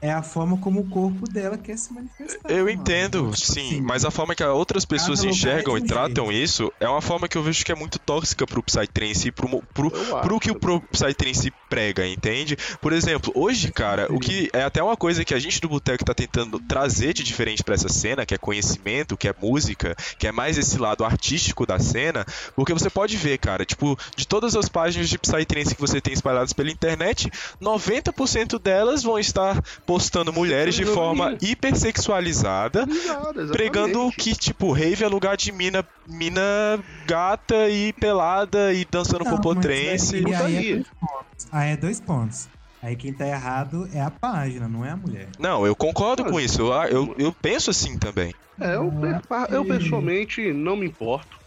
[0.04, 2.50] É a forma como o corpo dela quer se manifestar.
[2.50, 5.78] Eu entendo, Tipo sim, assim, mas a forma que outras pessoas Cada lugar enxergam é
[5.78, 9.28] e tratam isso é uma forma que eu vejo que é muito tóxica pro Psytrance
[9.28, 10.40] e pro, pro, Eu pro acho.
[10.40, 12.54] que o pro Psytrance prega, entende?
[12.82, 16.04] Por exemplo, hoje, cara, o que é até uma coisa que a gente do Boteco
[16.04, 20.26] tá tentando trazer de diferente pra essa cena, que é conhecimento, que é música, que
[20.26, 24.54] é mais esse lado artístico da cena, porque você pode ver, cara, tipo, de todas
[24.54, 29.62] as páginas de Psytrance que você tem espalhadas pela internet, 90% delas vão estar
[29.94, 36.82] postando mulheres de forma hipersexualizada, Exato, pregando que, tipo, rave é lugar de mina, mina
[37.06, 40.16] gata e pelada e dançando popotrense.
[40.26, 41.46] aí, aí é dois pontos.
[41.52, 42.48] Aí é dois pontos.
[42.82, 45.28] Aí quem tá errado é a página, não é a mulher.
[45.38, 46.60] Não, eu concordo Mas- com isso.
[46.62, 48.34] Eu, eu, eu penso assim também.
[48.60, 48.92] É, eu,
[49.30, 51.38] Ah, eu pessoalmente não me importo.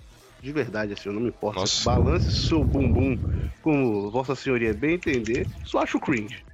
[0.41, 1.59] De verdade, assim, eu não me importo.
[1.59, 1.83] Nossa.
[1.83, 3.17] Balance seu bumbum
[3.61, 5.45] como Vossa Senhoria bem entender.
[5.65, 6.46] Só acho cringe.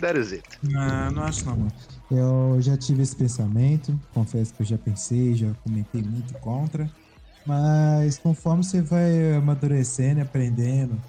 [0.00, 0.44] That is it.
[0.62, 1.72] Não, não acho não, mano.
[2.10, 6.90] Eu já tive esse pensamento, confesso que eu já pensei, já comentei muito contra,
[7.44, 11.02] mas conforme você vai amadurecendo, aprendendo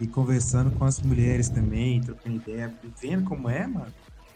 [0.00, 3.94] e conversando com as mulheres também, trocando ideia, vendo como é, mano,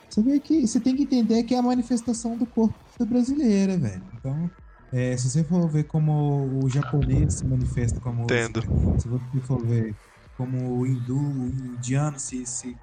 [0.09, 3.79] você vê que você tem que entender que é a manifestação do corpo da brasileira,
[3.79, 4.11] velho.
[4.13, 4.51] Então,
[4.91, 8.63] é, se você for ver como o japonês se manifesta com a música, Entendo.
[8.97, 9.97] se você for ver
[10.37, 12.81] como o hindu, o indiano se, se,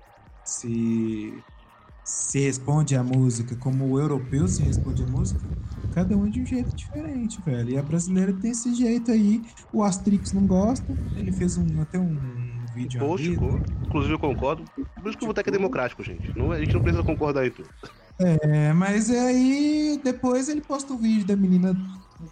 [0.50, 1.46] se,
[2.04, 5.44] se responde à música, como o europeu se responde à música,
[5.92, 7.72] cada um é de um jeito diferente, velho.
[7.72, 9.44] E a brasileira tem esse jeito aí.
[9.72, 14.20] O Asterix não gosta, ele fez um, até um vídeo Post, vez, co- inclusive eu
[14.20, 14.66] concordo.
[15.02, 16.32] Por isso que o Boteco é democrático, gente.
[16.36, 17.70] Não, a gente não precisa concordar em tudo.
[18.20, 21.76] É, mas aí depois ele posta o vídeo da menina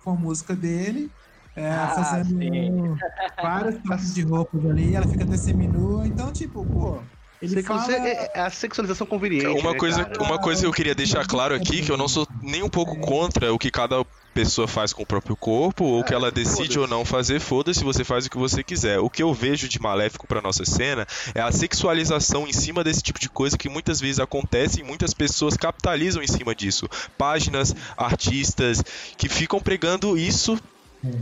[0.04, 1.14] com a música dele,
[1.56, 2.96] é, Ah, fazendo sim.
[3.42, 7.08] vários tipos de roupas ali, ela fica até seminua, então, tipo, pô,
[7.52, 7.92] ele fala...
[7.92, 9.48] é, é a sexualização conveniente.
[9.48, 10.24] Uma né, coisa, cara?
[10.24, 12.98] uma coisa que eu queria deixar claro aqui, que eu não sou nem um pouco
[13.00, 14.06] contra o que cada
[14.36, 17.40] pessoa faz com o próprio corpo, ou o que É, ela decide ou não fazer,
[17.40, 19.00] foda-se, você faz o que você quiser.
[19.00, 23.02] O que eu vejo de maléfico pra nossa cena é a sexualização em cima desse
[23.02, 26.90] tipo de coisa que muitas vezes acontece e muitas pessoas capitalizam em cima disso.
[27.18, 28.84] Páginas, artistas
[29.18, 30.60] que ficam pregando isso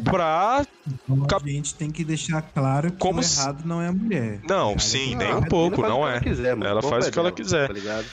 [0.03, 0.65] pra.
[0.87, 3.93] Então, a gente tem que deixar claro que Como o se- errado não é a
[3.93, 4.41] mulher.
[4.47, 6.13] Não, Cara, sim, é nem um pouco, não é.
[6.13, 7.67] Ela, quiser, faz é o que ela quiser.
[7.67, 8.05] Tá ligado?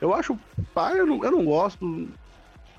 [0.00, 0.38] Eu acho.
[0.74, 2.08] Pá, eu não, eu não gosto.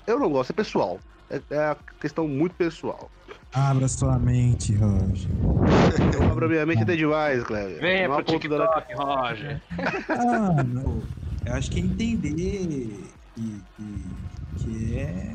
[0.06, 1.00] Eu não gosto, é pessoal.
[1.30, 3.10] É, é a questão muito pessoal.
[3.54, 5.30] Abra sua mente, Roger.
[6.14, 7.80] Eu abro a minha mente até demais, Cleber.
[7.80, 9.62] Venha pro TikTok, Roger.
[10.08, 11.02] Ah, não.
[11.44, 14.16] Eu acho que é entender que, que,
[14.56, 15.34] que é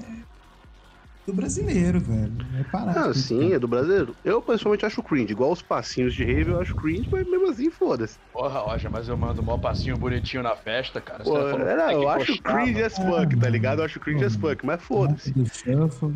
[1.28, 2.34] do brasileiro, velho.
[2.58, 3.10] É parar.
[3.10, 4.16] Ah, sim, é do brasileiro.
[4.24, 5.34] Eu pessoalmente acho cringe.
[5.34, 8.18] Igual os passinhos de rave, eu acho cringe, mas mesmo assim, foda-se.
[8.32, 11.26] Porra, Roger, mas eu mando um mó passinho bonitinho na festa, cara.
[11.26, 13.80] Pô, que é, que eu acho postar, cringe as fuck, tá ligado?
[13.80, 15.34] Eu acho cringe as fuck, mas foda-se.
[15.54, 16.16] Shuffle.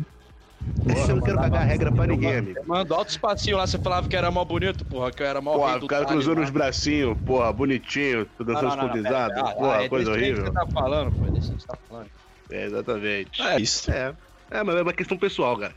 [1.08, 2.60] Eu não quero cagar regra pra ninguém, amigo.
[2.66, 5.52] Manda altos passinhos lá, você falava que era mó bonito, porra, que eu era mó
[5.52, 6.44] rei Porra, o cara cruzando lá.
[6.44, 10.46] os bracinhos, porra, bonitinho, dançando escondizado, porra, é coisa desse jeito que horrível.
[10.46, 12.10] você tá falando, pô, é desse jeito que você tá falando.
[12.50, 13.42] É, exatamente.
[13.42, 13.90] É isso.
[13.90, 14.14] É,
[14.52, 15.76] é, mas é uma questão pessoal, cara.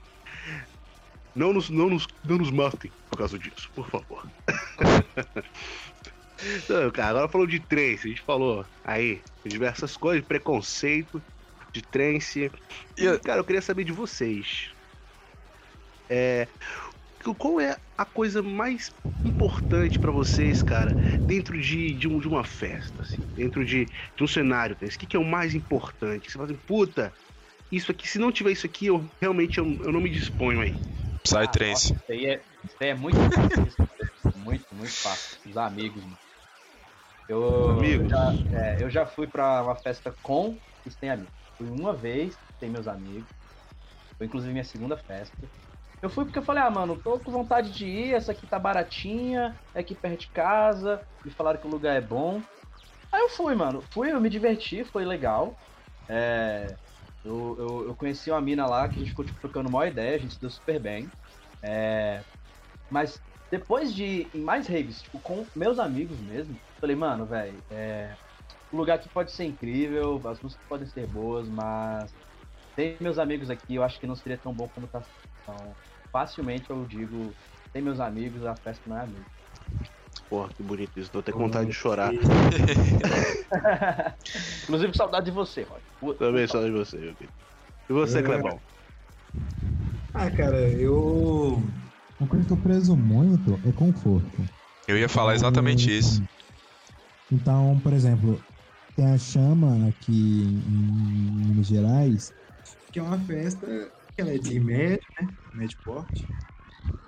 [1.33, 4.25] Não nos, não nos, não nos matem por causa disso, por favor.
[6.41, 11.25] Então, cara, agora falou de trance, a gente falou aí de diversas coisas, preconceito,
[11.73, 12.51] de trance.
[12.97, 14.73] E Cara, eu queria saber de vocês.
[16.09, 16.49] É,
[17.37, 18.91] qual é a coisa mais
[19.25, 20.95] importante pra vocês, cara,
[21.25, 24.75] dentro de, de, um- de uma festa, assim, dentro de, de um cenário?
[24.75, 26.29] O que, que é o mais importante?
[26.31, 27.15] Você fala assim, puta,
[27.71, 30.73] isso aqui, se não tiver isso aqui, eu realmente eu, eu não me disponho aí.
[31.23, 31.57] Psytrance.
[31.57, 33.87] Ah, nossa, isso, aí é, isso aí é muito fácil.
[34.35, 35.49] muito, muito fácil.
[35.49, 36.17] Os amigos, mano.
[37.27, 38.09] Eu, Amigos.
[38.09, 41.33] Já, é, eu já fui pra uma festa com e sem amigos.
[41.57, 43.27] Fui uma vez, sem meus amigos.
[44.17, 45.35] Foi inclusive minha segunda festa.
[46.01, 48.59] Eu fui porque eu falei, ah, mano, tô com vontade de ir, essa aqui tá
[48.59, 52.39] baratinha, é aqui perto de casa, me falaram que o lugar é bom.
[53.11, 53.81] Aí eu fui, mano.
[53.91, 55.57] Fui, eu me diverti, foi legal.
[56.07, 56.67] É,
[57.25, 60.15] eu, eu, eu conheci uma mina lá que a gente ficou tipo, trocando uma ideia,
[60.15, 61.11] a gente se deu super bem.
[61.61, 62.23] É,
[62.89, 63.19] mas
[63.51, 68.15] depois de ir em mais raves, tipo, com meus amigos mesmo, falei, mano, velho, é,
[68.71, 72.13] o lugar aqui pode ser incrível, as músicas podem ser boas, mas
[72.75, 75.01] sem meus amigos aqui, eu acho que não seria tão bom como tá.
[75.41, 75.75] Então,
[76.11, 77.35] facilmente eu digo,
[77.71, 79.25] sem meus amigos, a festa não é a mesma.
[80.29, 81.11] Porra, que bonito isso.
[81.11, 82.11] Tô até com vontade de chorar.
[84.63, 85.81] Inclusive, saudade de você, Rod.
[86.17, 87.33] Também só de você, meu querido.
[87.89, 88.23] E você, É.
[88.23, 88.59] Clebão?
[90.13, 91.61] Ah, cara, eu.
[92.19, 94.49] Uma coisa que eu prezo muito é conforto.
[94.87, 96.23] Eu ia falar exatamente isso.
[97.31, 98.39] Então, por exemplo,
[98.95, 102.33] tem a Chama aqui em Minas Gerais.
[102.91, 103.67] Que é uma festa
[104.15, 105.27] que ela é de médio, né?
[105.53, 106.25] Médio porte.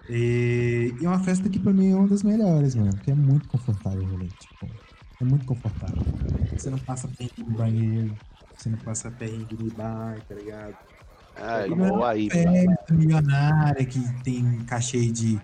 [0.09, 2.97] E, e é uma festa que pra mim é uma das melhores, mano.
[2.97, 4.27] Que é muito confortável o rolê.
[4.27, 4.69] Tipo,
[5.22, 6.01] é muito confortável.
[6.57, 8.18] Você não passa perrengue no banheiro.
[8.57, 10.75] Você não passa perrengue no bar, tá ligado?
[11.35, 12.29] Ah, é igual aí.
[12.29, 15.39] festa milionária que tem cachê de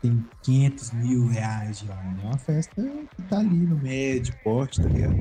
[0.00, 1.96] tem 500 mil reais de lá.
[1.96, 2.82] É uma festa
[3.16, 5.16] que tá ali no médio, porte, tá ligado?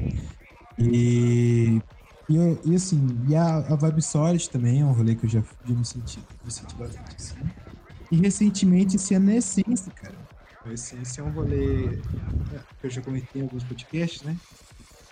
[0.77, 1.79] E,
[2.29, 5.41] e, e assim, e a, a Vibe Solid também é um rolê que eu já,
[5.41, 7.41] já me senti, me senti bastante assim.
[8.11, 10.17] E recentemente esse ano é Essência, cara.
[10.65, 14.35] A Essência é um rolê é, que eu já comentei em alguns podcasts, né?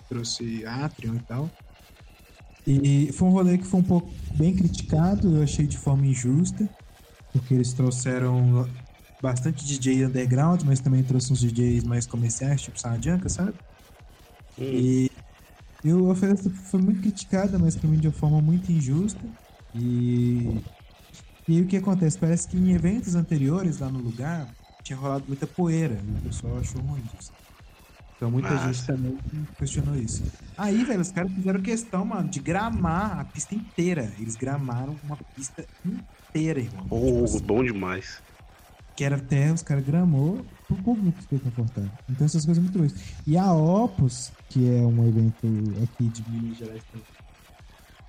[0.08, 1.50] Trouxe Atrium e tal.
[2.66, 6.68] E foi um rolê que foi um pouco bem criticado, eu achei de forma injusta,
[7.32, 8.74] porque eles trouxeram
[9.20, 13.58] bastante DJ underground, mas também trouxe uns DJs mais comerciais, tipo Sardianca, sabe?
[14.70, 15.08] E
[15.84, 19.32] eu, a festa foi muito criticada, mas pra mim de uma forma muito injusta.
[19.74, 20.66] E,
[21.48, 22.18] e aí o que acontece?
[22.18, 26.58] Parece que em eventos anteriores lá no lugar tinha rolado muita poeira, e o pessoal
[26.58, 27.35] achou ruim disso.
[28.16, 29.20] Então muita gente também
[29.58, 30.22] questionou isso.
[30.56, 34.14] Aí, velho, os caras fizeram questão, mano, de gramar a pista inteira.
[34.18, 36.86] Eles gramaram uma pista inteira, irmão.
[36.88, 38.22] Tipo Oh, assim, bom demais.
[38.96, 41.92] que era terra, os caras gramou pro público ficar confortável.
[42.08, 42.92] Então essas coisas muito boas.
[43.26, 45.46] E a Opus, que é um evento
[45.82, 46.82] aqui de Minas Gerais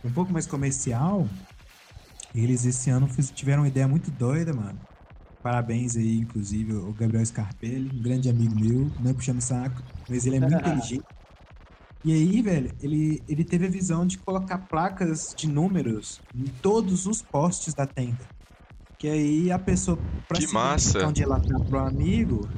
[0.03, 1.29] um pouco mais comercial,
[2.33, 4.79] eles esse ano fiz- tiveram uma ideia muito doida, mano.
[5.47, 10.25] Parabéns aí, inclusive, o Gabriel Scarpelli, um grande amigo meu, não é puxando saco, mas
[10.25, 11.05] ele é muito inteligente.
[12.03, 17.05] E aí, velho, ele, ele teve a visão de colocar placas de números em todos
[17.05, 18.29] os postes da tenda.
[18.97, 20.99] Que aí a pessoa, pra Que se massa.
[20.99, 22.49] identificar onde ela tá pro amigo,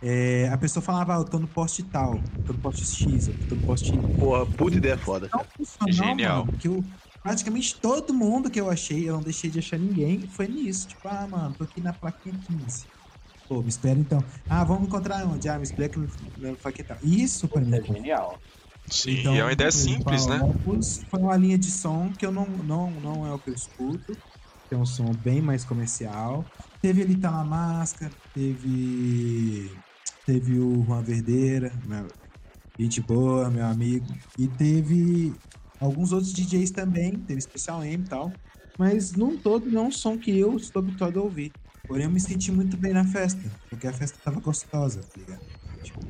[0.00, 3.28] é, a pessoa falava, ah, eu tô no poste tal, eu tô no poste X,
[3.28, 4.04] eu tô no poste Y.
[4.18, 5.28] Porra, puta ideia foda.
[5.80, 6.44] Não Genial.
[6.44, 6.82] mano, porque eu,
[7.22, 10.88] praticamente todo mundo que eu achei, eu não deixei de achar ninguém, foi nisso.
[10.88, 12.88] Tipo, ah, mano, tô aqui na plaquinha 15.
[13.48, 14.24] Pô, me espera então.
[14.48, 15.48] Ah, vamos encontrar onde?
[15.48, 16.98] Ah, me explica no, no tal.
[17.02, 18.40] Isso pra mim É genial.
[18.90, 20.40] Sim, então, e é uma ideia exemplo, simples, a né?
[21.10, 24.18] Foi uma linha de som que eu não, não, não é o que eu escuto.
[24.68, 26.50] Tem um som bem mais comercial.
[26.80, 29.78] Teve ali Tá na Máscara, teve.
[30.26, 32.08] Teve o Juan Verdeira, meu,
[32.78, 34.06] gente boa, meu amigo.
[34.38, 35.40] E teve
[35.84, 38.38] alguns outros DJs também, teve Special M e tal.
[38.76, 41.54] Mas num todo não é um som que eu estou habituado a ouvir.
[41.86, 45.42] Porém, eu me senti muito bem na festa, porque a festa tava gostosa, tá ligado?
[45.82, 46.00] Tipo,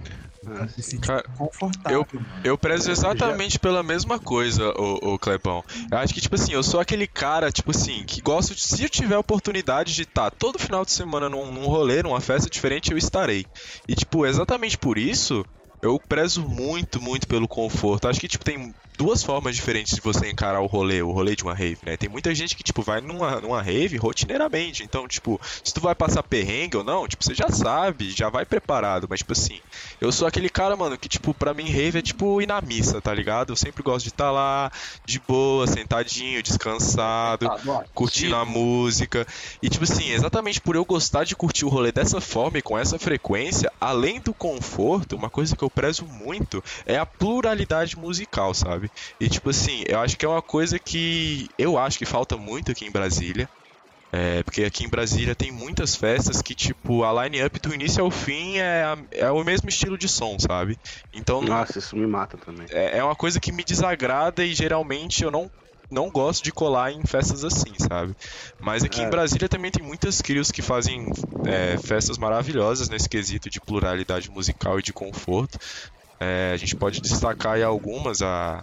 [0.45, 2.29] eu Ah, me senti Cara, confortável, mano.
[2.45, 5.63] Eu prezo exatamente pela mesma coisa, o, o Clebão.
[5.91, 8.61] Eu acho que, tipo assim, eu sou aquele cara, tipo assim, que gosto de.
[8.61, 12.51] Se eu tiver oportunidade de estar todo final de semana num, num rolê, numa festa
[12.51, 13.45] diferente, eu estarei.
[13.89, 15.45] E, tipo, exatamente por isso,
[15.81, 18.09] eu prezo muito, muito pelo conforto.
[18.09, 21.43] Acho que, tipo, tem duas formas diferentes de você encarar o rolê, o rolê de
[21.43, 21.97] uma rave, né?
[21.97, 24.85] Tem muita gente que, tipo, vai numa, numa rave rotineiramente.
[24.85, 28.45] Então, tipo, se tu vai passar perrengue ou não, tipo, você já sabe, já vai
[28.47, 29.09] preparado.
[29.11, 29.59] Mas, tipo assim,
[30.01, 33.01] eu sou aquele cara, mano, que, tipo, pra mim, rave é tipo ir na missa,
[33.01, 33.51] tá ligado?
[33.51, 34.71] Eu sempre gosto de estar lá,
[35.05, 39.27] de boa, sentadinho, descansado, Tá, bom, curtindo a música.
[39.61, 42.79] E, tipo assim, exatamente por eu gostar de curtir o rolê dessa forma e com
[42.79, 48.55] essa frequência, além do conforto, uma coisa que eu prezo muito é a pluralidade musical,
[48.55, 48.92] sabe?
[49.21, 52.73] E, tipo assim, eu acho que é uma coisa que eu acho que falta muito
[52.73, 53.49] aqui em Brasília.
[54.15, 58.11] É, porque aqui em Brasília tem muitas festas que, tipo, a line-up do início ao
[58.11, 60.79] fim é, a- é o mesmo estilo de som, sabe?
[61.15, 62.67] Então Nossa, isso me mata também.
[62.71, 65.51] é, é uma coisa que me desagrada e geralmente eu não
[65.91, 68.15] não gosto de colar em festas assim, sabe?
[68.59, 69.05] Mas aqui É.
[69.05, 71.07] em Brasília também tem muitas crios que fazem
[71.47, 75.59] é, festas maravilhosas nesse quesito de pluralidade musical e de conforto.
[76.21, 78.63] É, a gente pode destacar aí algumas, a,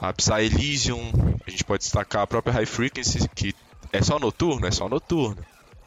[0.00, 1.12] a Psy Elysium,
[1.46, 3.54] a gente pode destacar a própria High Frequency, que
[3.92, 5.36] é só noturno, é só noturno.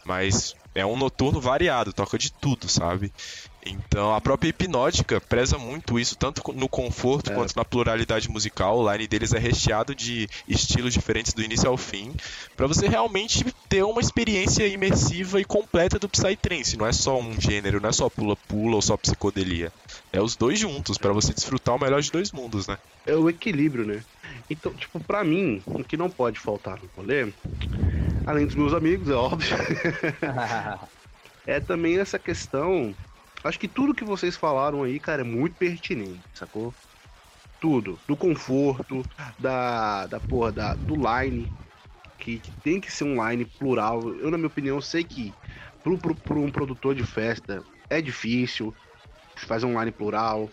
[0.06, 3.11] Mas é um noturno variado, toca de tudo, sabe?
[3.65, 7.34] Então a própria Hipnótica preza muito isso, tanto no conforto É.
[7.35, 8.80] quanto na pluralidade musical.
[8.80, 12.14] O line deles é recheado de estilos diferentes do início ao fim,
[12.57, 16.76] pra você realmente ter uma experiência imersiva e completa do Psytrance.
[16.76, 19.72] Não é só um gênero, não é só pula-pula ou só psicodelia.
[20.14, 22.77] É os dois juntos, pra você desfrutar o melhor de dois mundos, né?
[23.07, 23.99] É o equilíbrio, né?
[24.48, 27.34] Então, tipo, pra mim, o que não pode faltar no rolê,
[28.23, 29.57] além dos meus amigos, é óbvio,
[31.48, 32.94] é também essa questão.
[33.44, 36.72] Acho que tudo que vocês falaram aí, cara, é muito pertinente, sacou?
[37.60, 37.99] Tudo.
[38.07, 39.03] Do conforto,
[39.40, 41.52] da, da porra, da, do line,
[42.19, 43.99] que, que tem que ser um line plural.
[44.19, 45.34] Eu, na minha opinião, sei que
[45.84, 48.73] pro, pro, pro um produtor de festa é difícil
[49.45, 50.49] fazer um line plural.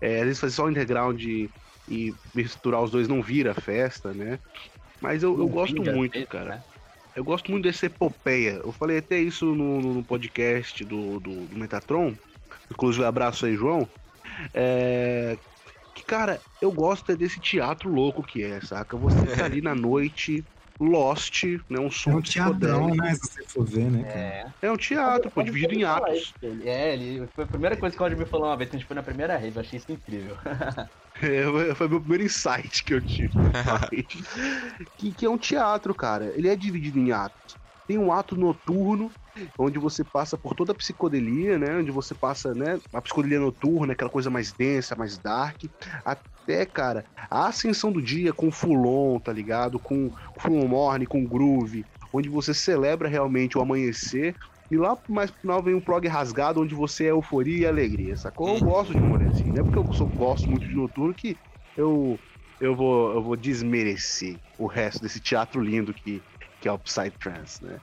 [0.00, 1.50] É, às vezes fazer só underground e,
[1.88, 4.38] e misturar os dois não vira festa, né?
[5.00, 6.56] Mas eu, eu gosto muito, cara.
[6.58, 6.64] né?
[7.14, 8.60] Eu gosto muito dessa epopeia.
[8.64, 12.16] Eu falei até isso no, no- no podcast do, do, do Metatron.
[12.70, 13.90] Inclusive, abraço aí, João.
[14.54, 15.38] É,
[15.94, 18.96] Que, cara, eu gosto é desse teatro louco que é, saca?
[18.98, 20.46] Você tá ali na noite,
[20.80, 21.78] Lost, né?
[21.78, 23.14] Um É som um teatrão, né?
[23.14, 24.18] Se você for ver, né, cara?
[24.18, 24.44] É.
[24.62, 26.18] É um teatro, pô, Pode- dividido em atos.
[26.42, 28.76] isso, É, ele, foi a primeira coisa que o Roger me falou uma vez que
[28.76, 30.36] a gente foi na primeira rave, eu achei isso incrível.
[31.22, 33.30] É, foi- foi meu primeiro insight que eu tive.
[34.98, 36.36] que, que é um teatro, cara.
[36.36, 37.56] Ele é dividido em atos.
[37.86, 39.14] Tem um ato noturno,
[39.58, 41.76] onde você passa por toda a psicodelia, né?
[41.76, 42.80] Onde você passa, né?
[42.92, 45.60] A psicodelia noturna, aquela coisa mais densa, mais dark.
[46.04, 49.80] Até, cara, a ascensão do dia com Fulon, tá ligado?
[49.80, 51.86] Com Fulon Morning, com Groove.
[52.12, 54.34] Onde você celebra realmente o amanhecer.
[54.70, 58.16] E lá mais pro final vem um prog rasgado, onde você é euforia e alegria,
[58.16, 58.48] sacou?
[58.48, 59.52] Eu gosto de rolê assim.
[59.52, 61.38] Não é porque eu sou- gosto muito de noturno que
[61.76, 62.22] eu,
[62.60, 66.24] eu, vou, eu vou desmerecer o resto desse teatro lindo que,
[66.64, 67.78] que é o Psytrance, né?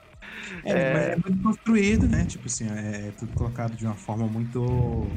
[0.64, 2.26] É, mas é muito construído, né?
[2.26, 5.12] Tipo assim, é tudo colocado de uma forma muito.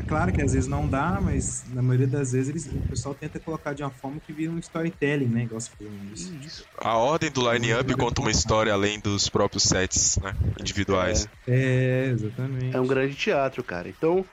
[0.00, 3.14] É claro que às vezes não dá, mas na maioria das vezes eles, o pessoal
[3.14, 5.44] tenta colocar de uma forma que vira um storytelling, né?
[5.44, 6.34] Igual você falou nisso.
[6.44, 6.66] Isso.
[6.76, 10.34] A ordem do line-up conta uma história além dos próprios sets, né?
[10.58, 11.28] Individuais.
[11.46, 12.76] É, exatamente.
[12.76, 13.88] É um grande teatro, cara.
[13.88, 14.24] Então,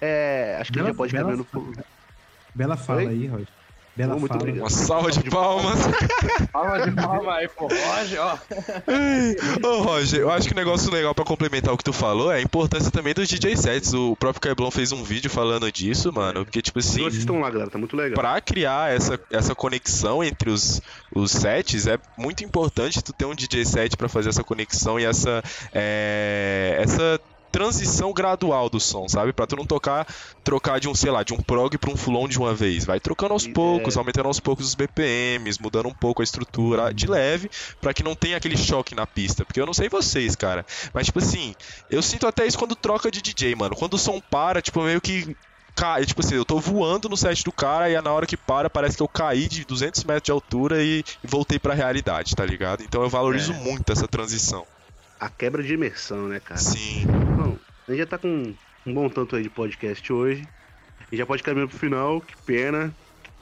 [0.00, 1.72] é, acho que a gente já pode bela, caminhando pro.
[2.54, 3.08] bela fala Oi?
[3.08, 3.57] aí, Roger.
[3.98, 4.40] Bela Oh, muito fala.
[4.42, 4.62] obrigado.
[4.62, 5.78] Uma salva de palmas.
[6.52, 8.38] Palma de palma aí pro Roger, ó.
[9.68, 12.36] Ô, Roger, eu acho que o negócio legal pra complementar o que tu falou é
[12.36, 13.92] a importância também dos DJ sets.
[13.94, 16.44] O próprio Kaiblon fez um vídeo falando disso, mano.
[16.44, 18.14] Porque, tipo assim, Vocês estão lá, galera, tá muito legal.
[18.14, 20.80] pra criar essa, essa conexão entre os,
[21.12, 25.04] os sets, é muito importante tu ter um DJ set pra fazer essa conexão e
[25.04, 25.42] essa,
[25.74, 27.20] é, essa
[27.58, 29.32] transição gradual do som, sabe?
[29.32, 30.06] Pra tu não tocar,
[30.44, 32.84] trocar de um, sei lá, de um prog pra um full-on de uma vez.
[32.84, 33.98] Vai trocando aos poucos, é.
[33.98, 38.14] aumentando aos poucos os BPMs, mudando um pouco a estrutura de leve, pra que não
[38.14, 39.44] tenha aquele choque na pista.
[39.44, 40.64] Porque eu não sei vocês, cara,
[40.94, 41.54] mas tipo assim,
[41.90, 43.74] eu sinto até isso quando troca de DJ, mano.
[43.74, 45.36] Quando o som para, tipo, meio que
[45.74, 48.68] cai, tipo assim, eu tô voando no set do cara e na hora que para
[48.70, 52.82] parece que eu caí de 200 metros de altura e, voltei pra realidade, tá ligado?
[52.82, 53.56] Então eu valorizo É.
[53.56, 54.64] muito essa transição.
[55.20, 56.60] A quebra de imersão, né, cara?
[56.60, 57.04] Sim.
[57.36, 58.54] Bom, a gente já tá com
[58.86, 60.46] um bom tanto aí de podcast hoje.
[61.10, 62.92] E já pode caminhar pro final, que pena.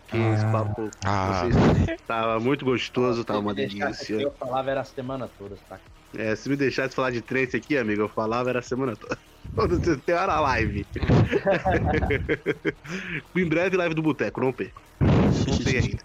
[0.08, 0.52] Que esse Ah.
[0.52, 1.42] papo Ah.
[1.50, 4.14] vocês, tava muito gostoso, tava uma Se delícia.
[4.14, 5.78] Eu falava era a semana toda, tá?
[6.16, 9.18] É, se me deixasse falar de trance aqui, amigo, eu falava era a semana toda.
[9.54, 10.86] Quando tem hora live.
[13.34, 14.80] em breve, live do Boteco, não perca.
[15.00, 15.98] Não sei ainda.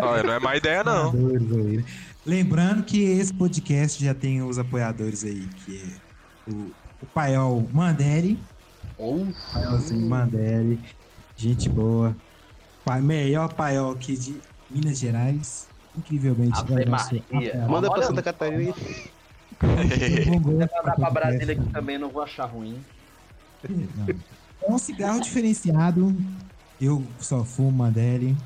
[0.00, 1.12] Não, não é má ideia, não.
[2.24, 6.70] Lembrando que esse podcast já tem os apoiadores aí, que é o,
[7.02, 8.38] o Paiol Manderi,
[8.98, 10.78] Ou Paiolzinho Manderi,
[11.36, 12.14] gente boa.
[12.84, 14.36] Pai, melhor paiol aqui de
[14.70, 15.68] Minas Gerais.
[15.96, 16.58] Incrivelmente.
[16.58, 17.22] Ave é Maria.
[17.68, 18.74] Manda pra Santa Catarina.
[20.26, 21.10] Bom gosto mandar pra.
[21.10, 22.80] Brasília aqui também, não vou achar ruim.
[23.68, 24.06] Não.
[24.62, 26.14] É um cigarro diferenciado.
[26.80, 28.36] Eu só fumo Mandeli.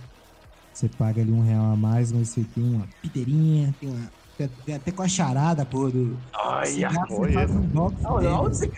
[0.75, 4.11] Você paga ali um real a mais, mas você tem uma piteirinha, tem uma.
[4.37, 6.19] Tem tem até com a charada, porra, do.
[6.67, 7.33] cigarro, você olha.
[7.33, 8.03] faz um box.
[8.03, 8.69] Não, dele, não, você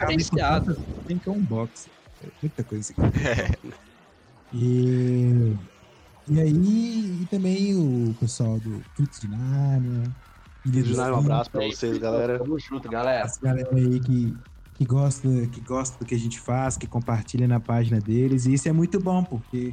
[1.06, 1.88] Tem que ter um box.
[2.22, 3.12] É muita coisa esse cara.
[4.52, 5.56] E.
[6.28, 10.14] E aí, e também o pessoal do Frutos de Nárnia.
[10.66, 12.38] Ilha dos Um abraço pra vocês, galera.
[12.38, 13.24] Tamo junto, galera.
[13.24, 14.36] As galera aí que,
[14.74, 18.44] que, gosta, que gosta do que a gente faz, que compartilha na página deles.
[18.44, 19.72] E isso é muito bom, porque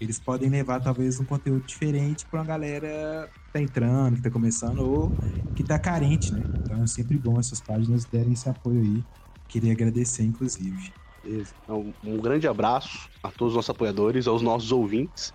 [0.00, 4.30] eles podem levar talvez um conteúdo diferente pra uma galera que tá entrando, que tá
[4.30, 5.16] começando ou
[5.54, 6.46] que tá carente, né?
[6.62, 9.04] Então é sempre bom essas páginas derem esse apoio aí.
[9.48, 10.94] Queria agradecer, inclusive.
[11.22, 11.54] Beleza.
[11.62, 15.32] Então, um grande abraço a todos os nossos apoiadores, aos nossos ouvintes.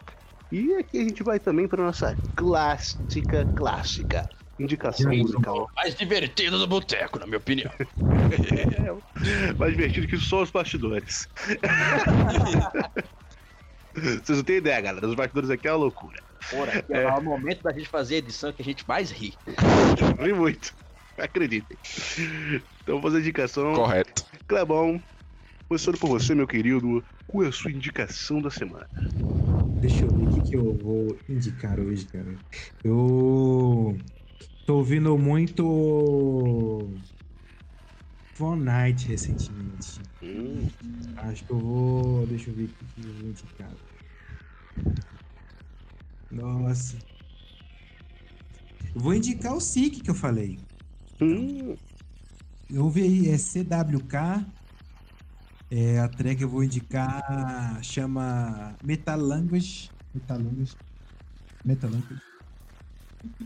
[0.51, 4.27] E aqui a gente vai também para nossa clássica, clássica
[4.59, 5.67] indicação musical.
[5.75, 7.71] Mais divertido do boteco, na minha opinião.
[9.23, 11.27] É, mais divertido que só os bastidores.
[13.93, 15.07] Vocês não têm ideia, galera.
[15.07, 16.21] Os bastidores aqui é uma loucura.
[16.49, 17.07] Porra, aqui é.
[17.07, 19.33] o momento da gente fazer a edição que a gente mais ri.
[20.19, 20.73] Ri muito.
[21.17, 21.77] Acreditem.
[22.81, 23.73] Então vou fazer a indicação.
[23.73, 24.25] Correto.
[24.47, 25.01] Clebão,
[25.67, 27.03] começando por você, meu querido.
[27.27, 28.89] Qual é a sua indicação da semana?
[29.79, 32.35] Deixa eu ver o que, que eu vou indicar hoje, cara.
[32.83, 33.97] Eu
[34.65, 36.89] tô ouvindo muito
[38.41, 40.01] Von Night recentemente.
[40.21, 40.71] Hum,
[41.15, 42.27] Acho que eu vou.
[42.27, 43.77] Deixa eu ver o que, que eu vou indicar.
[46.31, 46.97] Nossa.
[48.95, 50.65] Eu vou indicar o SIC que eu falei.
[51.19, 51.77] hum,
[52.69, 54.51] Eu ouvi aí, é CWK.
[55.69, 57.21] É, a track que eu vou indicar
[57.83, 59.93] chama Metal Language.
[60.13, 60.77] Metal Language.
[61.63, 62.21] Metal Language.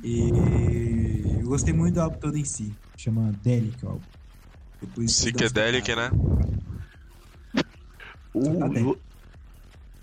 [0.02, 2.80] E eu gostei muito do álbum todo em si.
[2.96, 4.15] Chama Delic o álbum.
[4.86, 6.12] Psychedelic, né?
[8.34, 9.02] uh, Tá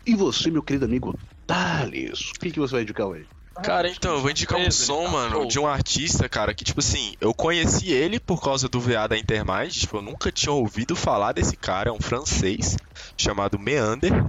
[0.06, 2.30] E você, meu querido amigo Thales?
[2.30, 3.26] O que, que você vai indicar hoje?
[3.62, 6.80] Cara, então, eu vou indicar um som, tá mano, de um artista, cara, que, tipo
[6.80, 10.96] assim, eu conheci ele por causa do VA da Intermind, tipo, eu nunca tinha ouvido
[10.96, 12.76] falar desse cara, é um francês,
[13.20, 14.26] chamado Meander,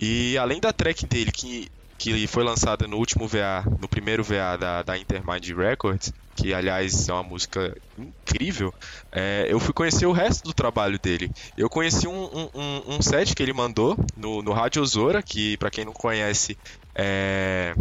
[0.00, 1.68] e além da track dele, que,
[1.98, 7.08] que foi lançada no último VA, no primeiro VA da, da Intermind Records, que, aliás,
[7.08, 8.74] é uma música incrível,
[9.12, 11.30] é, eu fui conhecer o resto do trabalho dele.
[11.56, 15.70] Eu conheci um, um, um- set que ele mandou no, no Rádio Ozora, que, pra
[15.70, 16.56] quem não conhece,
[16.94, 17.74] é...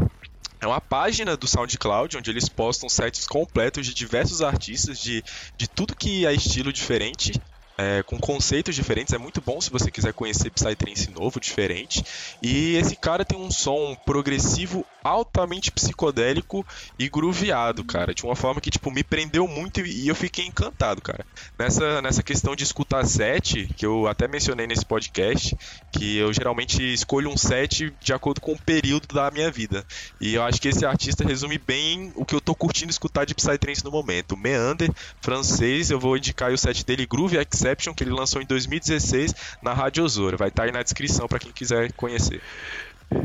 [0.61, 5.21] É uma página do SoundCloud onde eles postam sets completos de diversos artistas de,
[5.57, 7.33] de tudo que é estilo diferente,
[7.77, 9.13] é, com conceitos diferentes.
[9.13, 12.03] É muito bom se você quiser conhecer Psytrance novo, diferente.
[12.41, 16.65] E esse cara tem um som progressivo altamente psicodélico
[16.97, 21.01] e grooveado, cara, de uma forma que tipo me prendeu muito e, eu fiquei encantado,
[21.01, 21.25] cara.
[21.57, 25.55] Nessa nessa questão de escutar set, que eu até mencionei nesse podcast,
[25.91, 29.85] que eu geralmente escolho um set de acordo com o período da minha vida.
[30.19, 33.35] E eu acho que esse artista resume bem o que eu tô curtindo escutar de
[33.35, 34.37] Psytrance no momento.
[34.37, 39.33] Meander, francês, eu vou indicar o set dele Groove Exception, que ele lançou em 2016
[39.61, 40.37] na Rádio Ozora.
[40.37, 42.41] Vai estar aí na descrição para quem quiser conhecer.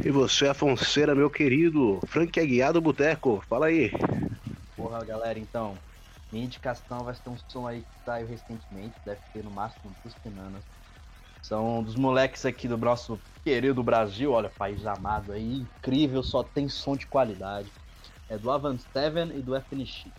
[0.05, 3.45] E você, Afonseira, meu querido Frank Aguiar do Boteco?
[3.49, 3.91] Fala aí.
[4.77, 5.79] Porra, galera, então.
[6.31, 10.15] Minha indicação vai ser um som aí que saiu recentemente, deve ter no máximo duas
[10.23, 10.65] semanas.
[11.43, 16.69] São dos moleques aqui do nosso querido Brasil, olha, país amado aí, incrível, só tem
[16.69, 17.73] som de qualidade.
[18.29, 20.13] É do Avant Seven e do FNX.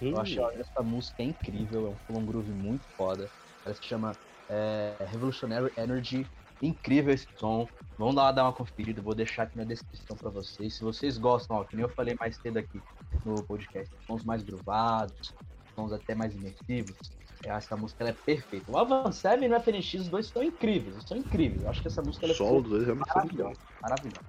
[0.00, 3.30] Eu achei olha, essa música é incrível, é um full on groove muito foda.
[3.64, 4.12] Ela se chama
[4.48, 6.26] é, Revolutionary Energy.
[6.62, 7.66] Incrível esse som.
[7.98, 10.76] Vamos lá dar uma conferida, vou deixar aqui na descrição pra vocês.
[10.76, 12.80] Se vocês gostam, ó, que nem eu falei mais cedo aqui
[13.24, 15.34] no podcast, sons mais groovados,
[15.74, 16.96] sons até mais imersivos.
[17.44, 18.70] Essa música é perfeita.
[18.70, 21.62] O Seven e o FNX, os dois são incríveis, são incríveis.
[21.62, 23.14] Eu acho que essa música é Sol dos dois realmente bom.
[23.14, 24.26] maravilhosa, maravilhosa.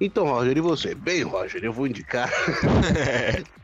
[0.00, 0.94] Então, Roger, e você?
[0.94, 2.30] Bem, Roger, eu vou indicar.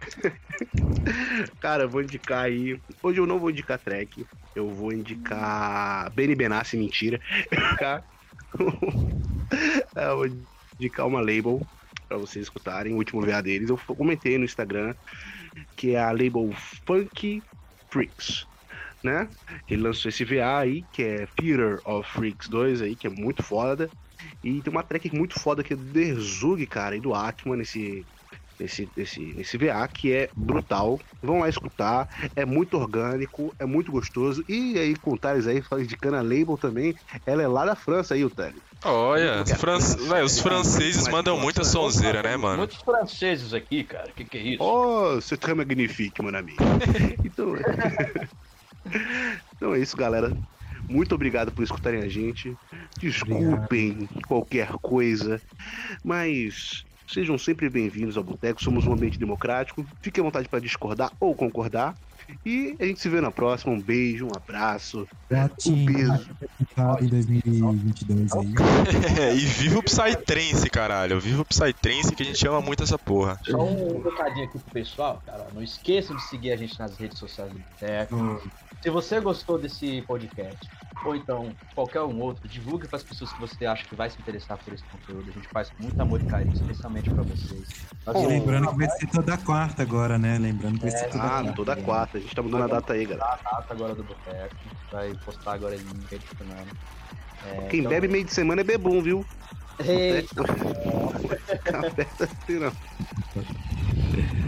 [1.61, 2.81] Cara, eu vou indicar aí.
[3.03, 4.27] Hoje eu não vou indicar track.
[4.55, 7.21] Eu vou indicar Benny Benassi, mentira.
[9.97, 10.27] eu vou
[10.79, 11.61] indicar uma label
[12.09, 12.95] pra vocês escutarem.
[12.95, 13.71] O último VA deles.
[13.71, 14.95] Eu comentei no Instagram
[15.77, 16.51] que é a label
[16.87, 17.43] Funk
[17.91, 18.47] Freaks.
[19.03, 19.29] Né?
[19.69, 23.43] Ele lançou esse VA aí, que é Theater of Freaks 2 aí, que é muito
[23.43, 23.91] foda.
[24.43, 28.05] E tem uma track muito foda que é do Derzug, cara, e do Atman nesse,
[28.59, 30.99] nesse, nesse, nesse VA, que é brutal.
[31.23, 34.43] Vão lá escutar, é muito orgânico, é muito gostoso.
[34.49, 36.95] E aí, com o Thales aí, fala de cana label também,
[37.25, 38.63] ela é lá da França aí, o Thales.
[38.85, 39.79] Olha, os, fran-
[40.11, 42.59] véi, os franceses mandam muita sonzeira, né, mano?
[42.59, 44.13] Muitos franceses aqui, cara.
[44.13, 44.61] Que que é isso?
[44.63, 46.63] Oh, c'est très magnifique, meu amigo.
[47.25, 47.55] Então,
[49.57, 50.37] então é isso, galera.
[50.89, 52.59] Muito obrigado por escutarem a gente.
[53.01, 55.43] Desculpem qualquer coisa,
[56.05, 58.61] mas sejam sempre bem-vindos ao Boteco.
[58.61, 59.87] Somos um ambiente democrático.
[60.03, 61.97] Fique à vontade para discordar ou concordar.
[62.45, 63.73] E a gente se vê na próxima.
[63.73, 65.07] Um beijo, um abraço.
[65.31, 66.31] Gatinho, beijo.
[67.01, 68.55] em 2022 aí.
[69.21, 71.21] É, e viva o Psytrance, caralho.
[71.21, 73.39] Viva o Psytrance que a gente ama muito essa porra.
[73.45, 75.47] Só um recadinho aqui pro pessoal, cara.
[75.53, 78.43] Não esqueçam de seguir a gente nas redes sociais do Boteco.
[78.83, 80.59] Se você gostou desse podcast,
[81.05, 84.19] ou então qualquer um outro, divulgue para as pessoas que você acha que vai se
[84.21, 85.31] interessar por esse conteúdo.
[85.31, 87.67] A gente faz com muito amor e carinho, especialmente para vocês.
[88.07, 90.39] Nós E lembrando que vai ser toda quarta agora, né?
[90.39, 91.53] Lembrando que vai ser toda Ah, quarta.
[91.55, 92.14] toda quarta.
[92.15, 93.39] A gente tá mudando a data aí, galera.
[93.43, 94.55] data agora do Boteco.
[94.93, 95.81] Vai postar agora em
[96.11, 96.67] rede semana.
[97.47, 99.27] É, Quem então- bebe meio de semana é bebum, viu?
[99.85, 100.43] Eita,
[101.87, 102.73] Aperta assim, não.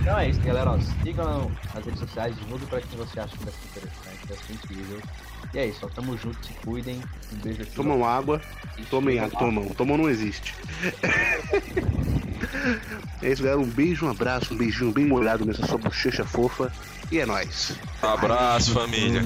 [0.01, 0.71] Então é isso, galera.
[0.71, 4.37] Ó, sigam nas redes sociais, divulguem pra quem você acha que vai ser interessante, vai
[4.39, 5.01] ser incrível.
[5.53, 7.03] E é isso, ó, tamo junto, se cuidem.
[7.33, 7.73] Um beijo aqui.
[7.73, 8.41] Tomam água.
[8.89, 9.39] Tomem água.
[9.39, 9.69] Tomam.
[9.71, 10.55] Tomam não existe.
[13.23, 13.61] É isso, galera.
[13.61, 16.71] Um beijo, um abraço, um beijinho bem molhado nessa sua bochecha fofa.
[17.11, 17.73] E é nóis.
[18.03, 19.23] Abraço, família.